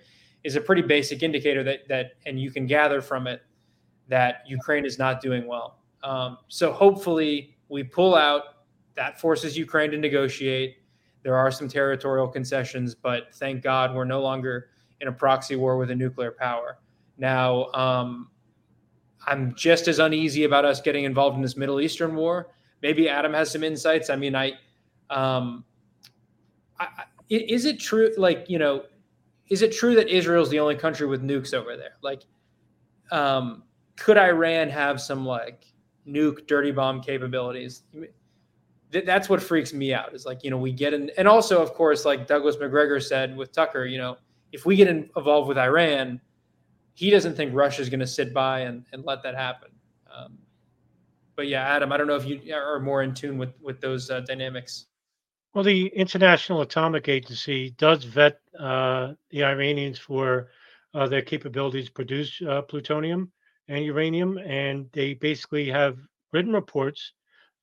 [0.43, 3.41] is a pretty basic indicator that that and you can gather from it
[4.09, 5.79] that Ukraine is not doing well.
[6.03, 8.43] Um, so hopefully we pull out.
[8.95, 10.77] That forces Ukraine to negotiate.
[11.23, 14.69] There are some territorial concessions, but thank God we're no longer
[15.01, 16.79] in a proxy war with a nuclear power.
[17.17, 18.29] Now, um,
[19.25, 22.53] I'm just as uneasy about us getting involved in this Middle Eastern war.
[22.81, 24.09] Maybe Adam has some insights.
[24.09, 24.53] I mean, I,
[25.09, 25.63] um,
[26.79, 26.87] I,
[27.29, 28.11] is it true?
[28.17, 28.83] Like, you know,
[29.49, 31.95] is it true that Israel's the only country with nukes over there?
[32.01, 32.23] Like,
[33.11, 33.63] um,
[33.95, 35.65] could Iran have some like
[36.07, 37.83] nuke dirty bomb capabilities?
[38.91, 40.13] That's what freaks me out.
[40.13, 43.35] Is like, you know, we get in, and also, of course, like Douglas Macgregor said
[43.35, 44.17] with Tucker, you know,
[44.51, 46.21] if we get involved with Iran,
[46.93, 49.69] he doesn't think Russia is going to sit by and, and let that happen.
[50.15, 50.37] Um,
[51.35, 54.09] but yeah, Adam, I don't know if you are more in tune with with those
[54.11, 54.85] uh, dynamics.
[55.53, 60.49] Well, the International Atomic Agency does vet uh, the Iranians for
[60.93, 63.31] uh, their capabilities to produce uh, plutonium
[63.67, 65.97] and uranium, and they basically have
[66.31, 67.13] written reports.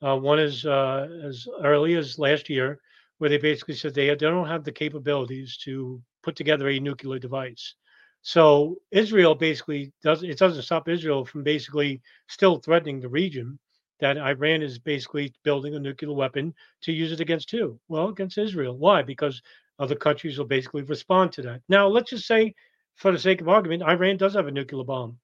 [0.03, 2.81] Uh, one is uh, as early as last year,
[3.19, 7.19] where they basically said they, they don't have the capabilities to put together a nuclear
[7.19, 7.75] device.
[8.23, 13.59] So Israel basically does it doesn't stop Israel from basically still threatening the region
[14.01, 17.79] that Iran is basically building a nuclear weapon to use it against who?
[17.89, 18.77] Well, against Israel.
[18.77, 19.03] Why?
[19.03, 19.41] Because
[19.79, 21.61] other countries will basically respond to that.
[21.69, 22.55] Now, let's just say,
[22.97, 25.19] for the sake of argument, Iran does have a nuclear bomb.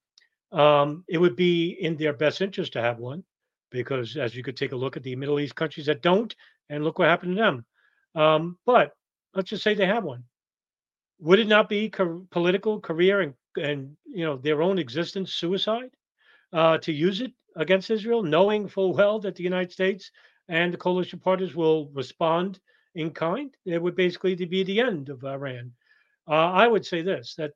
[0.56, 3.24] Um, it would be in their best interest to have one,
[3.70, 6.34] because as you could take a look at the Middle East countries that don't,
[6.70, 7.66] and look what happened to them.
[8.14, 8.92] Um, but
[9.34, 10.24] let's just say they have one
[11.18, 15.90] would it not be co- political career and and you know their own existence suicide
[16.52, 20.10] uh, to use it against Israel, knowing full well that the United States
[20.48, 22.60] and the coalition partners will respond
[22.94, 23.56] in kind?
[23.64, 25.72] It would basically be the end of Iran.
[26.28, 27.52] Uh, I would say this: that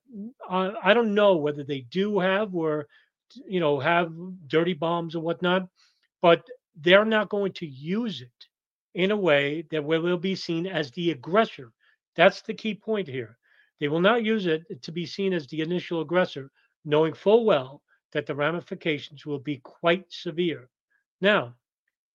[0.48, 2.86] uh, I don't know whether they do have or
[3.46, 4.12] you know have
[4.46, 5.68] dirty bombs or whatnot,
[6.22, 8.46] but they're not going to use it
[8.94, 11.72] in a way that will be seen as the aggressor.
[12.16, 13.38] That's the key point here.
[13.80, 16.50] They will not use it to be seen as the initial aggressor,
[16.84, 17.82] knowing full well
[18.12, 20.68] that the ramifications will be quite severe.
[21.20, 21.54] Now,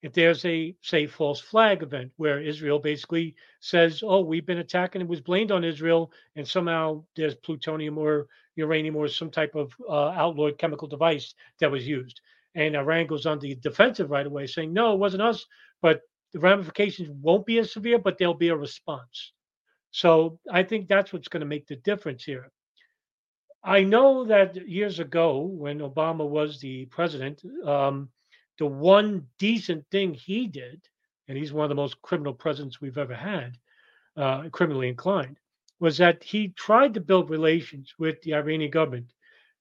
[0.06, 4.94] if there's a, say, false flag event where Israel basically says, oh, we've been attacked
[4.94, 9.56] and it was blamed on Israel, and somehow there's plutonium or uranium or some type
[9.56, 12.22] of uh, outlawed chemical device that was used.
[12.53, 15.44] And Iran goes on the defensive right away saying, no, it wasn't us,
[15.82, 16.02] but
[16.34, 19.32] the ramifications won't be as severe, but there'll be a response.
[19.90, 22.52] So I think that's what's going to make the difference here.
[23.64, 28.10] I know that years ago, when Obama was the president, um,
[28.57, 30.82] the one decent thing he did,
[31.27, 33.57] and he's one of the most criminal presidents we've ever had,
[34.18, 35.38] uh, criminally inclined,
[35.80, 39.14] was that he tried to build relations with the Iranian government.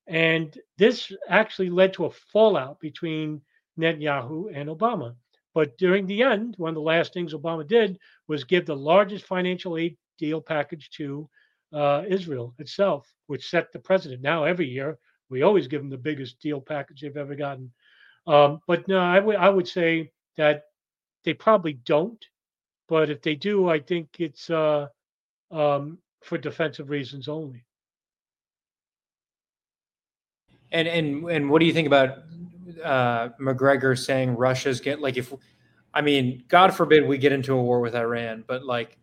[0.06, 3.40] And this actually led to a fallout between
[3.78, 5.16] Netanyahu and Obama.
[5.54, 7.98] But during the end, one of the last things Obama did
[8.28, 11.28] was give the largest financial aid deal package to
[11.72, 14.22] uh, Israel itself, which set the precedent.
[14.22, 14.98] Now, every year,
[15.30, 17.72] we always give them the biggest deal package they've ever gotten.
[18.26, 20.64] Um, but no, I would I would say that
[21.24, 22.24] they probably don't.
[22.88, 24.88] But if they do, I think it's uh,
[25.50, 27.64] um, for defensive reasons only.
[30.72, 32.18] And and and what do you think about
[32.82, 35.32] uh, Macgregor saying Russia's get like if
[35.92, 38.98] I mean, God forbid we get into a war with Iran, but like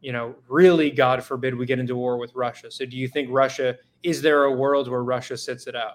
[0.00, 2.70] you know, really, God forbid, we get into war with Russia.
[2.70, 5.94] So, do you think Russia is there a world where Russia sits it out?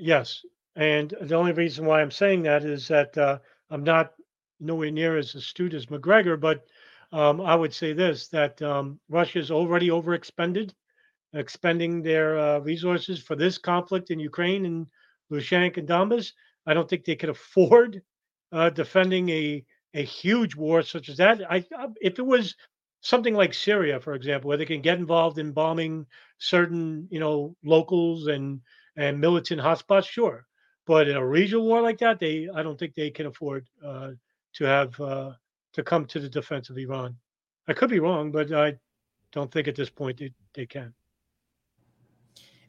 [0.00, 0.44] Yes,
[0.76, 3.38] and the only reason why I'm saying that is that uh,
[3.70, 4.14] I'm not
[4.58, 6.66] nowhere near as astute as Macgregor, but
[7.12, 10.72] um, I would say this: that um, Russia is already overexpended,
[11.34, 14.86] expending their uh, resources for this conflict in Ukraine and
[15.30, 16.32] Luhansk and Donbass.
[16.66, 18.02] I don't think they could afford
[18.52, 19.64] uh, defending a
[19.94, 21.42] a huge war such as that.
[21.50, 21.64] I,
[22.00, 22.56] if it was
[23.02, 26.06] something like Syria, for example, where they can get involved in bombing
[26.38, 28.60] certain, you know, locals and
[29.00, 30.46] and militant hotspots, sure.
[30.86, 34.10] But in a regional war like that, they I don't think they can afford uh,
[34.54, 35.32] to have uh,
[35.72, 37.16] to come to the defense of Iran.
[37.68, 38.76] I could be wrong, but I
[39.32, 40.92] don't think at this point they, they can.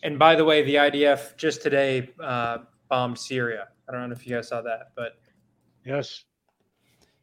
[0.03, 2.59] And by the way, the IDF just today uh,
[2.89, 3.69] bombed Syria.
[3.87, 5.17] I don't know if you guys saw that, but
[5.85, 6.23] Yes.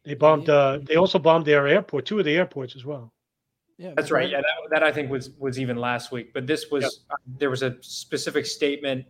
[0.03, 0.49] They bombed.
[0.49, 3.13] Uh, they also bombed their airport, two of the airports as well.
[3.79, 4.29] Yeah, That's right.
[4.29, 6.33] Yeah, that, that I think was was even last week.
[6.33, 9.05] But this was uh, there was a specific statement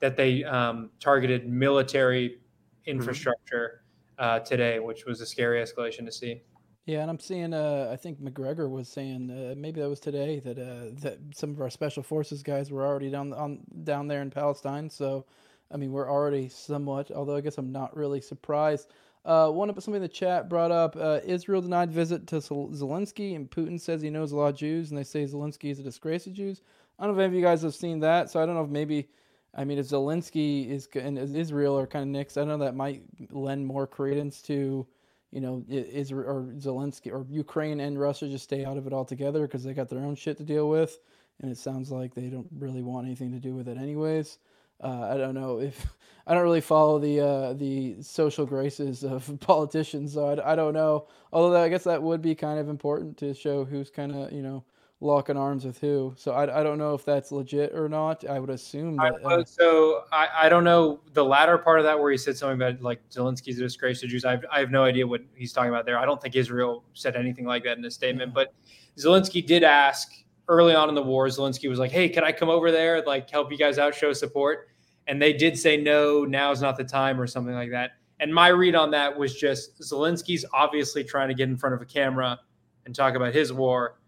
[0.00, 2.40] that they um, targeted military
[2.84, 3.82] infrastructure
[4.18, 6.42] uh, today, which was a scary escalation to see.
[6.84, 7.54] Yeah, and I'm seeing.
[7.54, 11.50] Uh, I think Macgregor was saying uh, maybe that was today that uh, that some
[11.50, 14.90] of our special forces guys were already down on down there in Palestine.
[14.90, 15.26] So,
[15.70, 17.12] I mean, we're already somewhat.
[17.12, 18.90] Although I guess I'm not really surprised.
[19.24, 23.50] Uh, one somebody in the chat brought up uh, Israel denied visit to Zelensky, and
[23.50, 26.24] Putin says he knows a lot of Jews, and they say Zelensky is a disgrace
[26.24, 26.62] to Jews.
[26.98, 28.64] I don't know if any of you guys have seen that, so I don't know
[28.64, 29.08] if maybe,
[29.54, 32.74] I mean, if Zelensky is and Israel are kind of nixed, I don't know that
[32.74, 34.86] might lend more credence to,
[35.30, 39.42] you know, Israel or Zelensky or Ukraine and Russia just stay out of it altogether
[39.42, 40.98] because they got their own shit to deal with,
[41.40, 44.38] and it sounds like they don't really want anything to do with it anyways.
[44.82, 45.86] Uh, I don't know if
[46.26, 50.74] I don't really follow the uh, the social graces of politicians, so I, I don't
[50.74, 51.06] know.
[51.32, 54.42] Although I guess that would be kind of important to show who's kind of you
[54.42, 54.64] know
[55.00, 56.12] locking arms with who.
[56.16, 58.24] So I, I don't know if that's legit or not.
[58.28, 59.14] I would assume that.
[59.24, 62.60] Uh, so I, I don't know the latter part of that where he said something
[62.60, 64.24] about like Zelensky's a disgrace to Jews.
[64.24, 65.98] I have, I have no idea what he's talking about there.
[65.98, 68.34] I don't think Israel said anything like that in a statement, yeah.
[68.34, 68.54] but
[68.98, 70.12] Zelensky did ask
[70.48, 73.30] early on in the war, Zelensky was like, "Hey, can I come over there, like
[73.30, 74.68] help you guys out, show support?"
[75.06, 77.92] And they did say no, now's not the time, or something like that.
[78.20, 81.82] And my read on that was just Zelensky's obviously trying to get in front of
[81.82, 82.38] a camera
[82.84, 84.00] and talk about his war,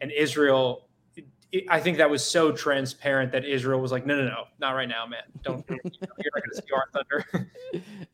[0.00, 0.82] and Israel.
[1.70, 4.88] I think that was so transparent that Israel was like, "No, no, no, not right
[4.88, 5.22] now, man.
[5.42, 7.50] Don't you're not going to see our thunder."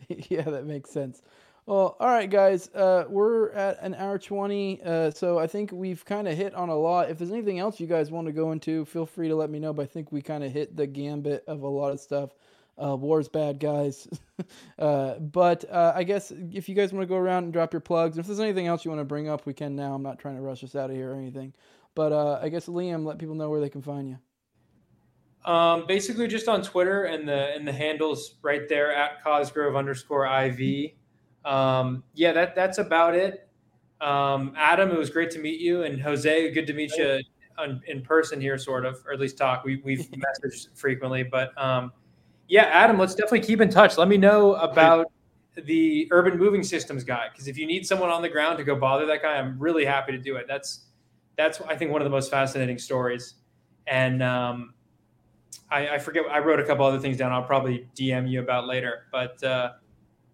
[0.29, 1.23] yeah, that makes sense.
[1.67, 2.69] Well, all right, guys.
[2.75, 4.83] Uh, we're at an hour 20.
[4.83, 7.09] Uh, so I think we've kind of hit on a lot.
[7.09, 9.61] If there's anything else you guys want to go into, feel free to let me
[9.61, 9.73] know.
[9.73, 12.31] But I think we kind of hit the gambit of a lot of stuff.
[12.83, 14.09] Uh, war's bad, guys.
[14.79, 17.81] uh, but uh, I guess if you guys want to go around and drop your
[17.81, 19.95] plugs, if there's anything else you want to bring up, we can now.
[19.95, 21.53] I'm not trying to rush us out of here or anything.
[21.95, 24.19] But uh, I guess Liam, let people know where they can find you.
[25.45, 30.27] Um, basically, just on Twitter and the and the handles right there at Cosgrove underscore
[30.27, 30.93] IV.
[31.45, 33.49] Um, yeah, that that's about it.
[34.01, 37.21] Um, Adam, it was great to meet you, and Jose, good to meet you
[37.59, 39.65] on, in person here, sort of, or at least talk.
[39.65, 40.09] We we've
[40.45, 41.93] messaged frequently, but um,
[42.49, 43.99] yeah, Adam, let's definitely keep in touch.
[43.99, 45.13] Let me know about
[45.55, 48.75] the urban moving systems guy because if you need someone on the ground to go
[48.75, 50.47] bother that guy, I'm really happy to do it.
[50.49, 50.87] That's
[51.37, 53.35] that's I think one of the most fascinating stories,
[53.87, 54.75] and um,
[55.71, 57.33] I, I forget I wrote a couple other things down.
[57.33, 59.43] I'll probably DM you about later, but.
[59.43, 59.73] Uh,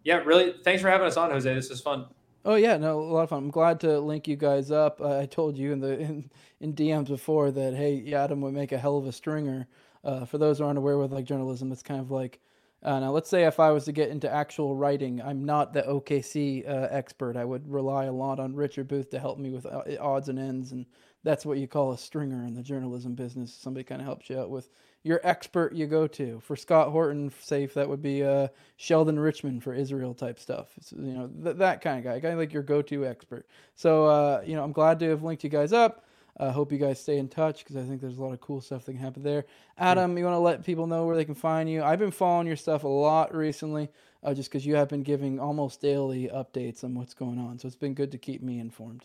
[0.04, 0.54] yeah, really.
[0.64, 1.52] Thanks for having us on, Jose.
[1.52, 2.06] This is fun.
[2.44, 3.44] Oh yeah, no, a lot of fun.
[3.44, 5.00] I'm glad to link you guys up.
[5.00, 6.30] Uh, I told you in the in,
[6.60, 9.66] in DMs before that hey, Adam would make a hell of a stringer.
[10.04, 12.40] Uh, for those who aren't aware with like journalism, it's kind of like
[12.82, 15.82] uh, now let's say if I was to get into actual writing, I'm not the
[15.82, 17.36] OKC uh, expert.
[17.36, 20.38] I would rely a lot on Richard Booth to help me with uh, odds and
[20.38, 20.86] ends, and
[21.24, 23.52] that's what you call a stringer in the journalism business.
[23.52, 24.70] Somebody kind of helps you out with
[25.02, 26.40] your expert you go to.
[26.40, 30.68] For Scott Horton, safe that would be uh, Sheldon Richman for Israel type stuff.
[30.76, 33.46] It's, you know th- that kind of guy, kind of like your go-to expert.
[33.74, 36.04] So uh, you know, I'm glad to have linked you guys up.
[36.38, 38.40] I uh, hope you guys stay in touch because I think there's a lot of
[38.40, 39.44] cool stuff that can happen there.
[39.76, 41.82] Adam, you want to let people know where they can find you?
[41.82, 43.88] I've been following your stuff a lot recently,
[44.22, 47.58] uh, just because you have been giving almost daily updates on what's going on.
[47.58, 49.04] So it's been good to keep me informed.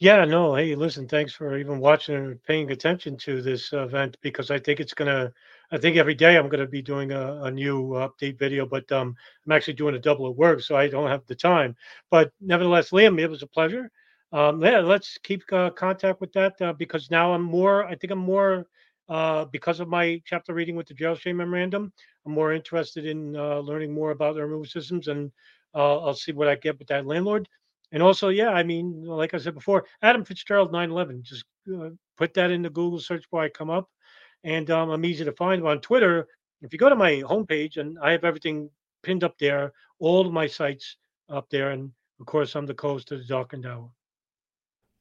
[0.00, 0.54] Yeah, no.
[0.54, 4.78] Hey, listen, thanks for even watching and paying attention to this event because I think
[4.78, 5.32] it's gonna.
[5.72, 9.16] I think every day I'm gonna be doing a, a new update video, but um,
[9.44, 11.74] I'm actually doing a double at work, so I don't have the time.
[12.10, 13.90] But nevertheless, Liam, it was a pleasure.
[14.32, 17.84] Um, yeah, let's keep uh, contact with that uh, because now I'm more.
[17.84, 18.66] I think I'm more
[19.08, 21.92] uh, because of my chapter reading with the jail shame memorandum.
[22.24, 25.32] I'm more interested in uh, learning more about the removal systems, and
[25.74, 27.48] uh, I'll see what I get with that landlord.
[27.92, 31.22] And also, yeah, I mean, like I said before, Adam Fitzgerald 911.
[31.22, 31.44] Just
[31.74, 33.88] uh, put that in the Google search bar, I come up,
[34.44, 35.66] and um, I'm easy to find.
[35.66, 36.26] on Twitter,
[36.60, 38.70] if you go to my homepage, and I have everything
[39.02, 40.96] pinned up there, all my sites
[41.30, 41.90] up there, and
[42.20, 43.90] of course, I'm the co-host of the Darkened Hour.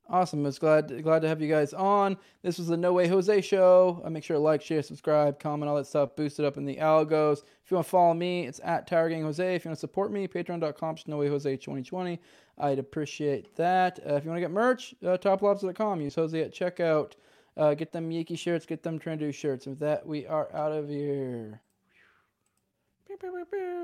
[0.09, 0.45] Awesome.
[0.45, 2.17] It's glad glad to have you guys on.
[2.41, 4.01] This was the No Way Jose show.
[4.05, 6.15] Uh, make sure to like, share, subscribe, comment, all that stuff.
[6.15, 7.39] Boost it up in the algos.
[7.63, 9.55] If you want to follow me, it's at Tower Gang Jose.
[9.55, 12.21] If you want to support me, patreon.com No Way Jose 2020.
[12.57, 13.99] I'd appreciate that.
[13.99, 15.99] Uh, if you want to get merch, uh, toplobsta.com.
[15.99, 17.13] Use Jose at checkout.
[17.57, 19.65] Uh, get them Yiki shirts, get them Trendu shirts.
[19.65, 21.61] And with that, we are out of here.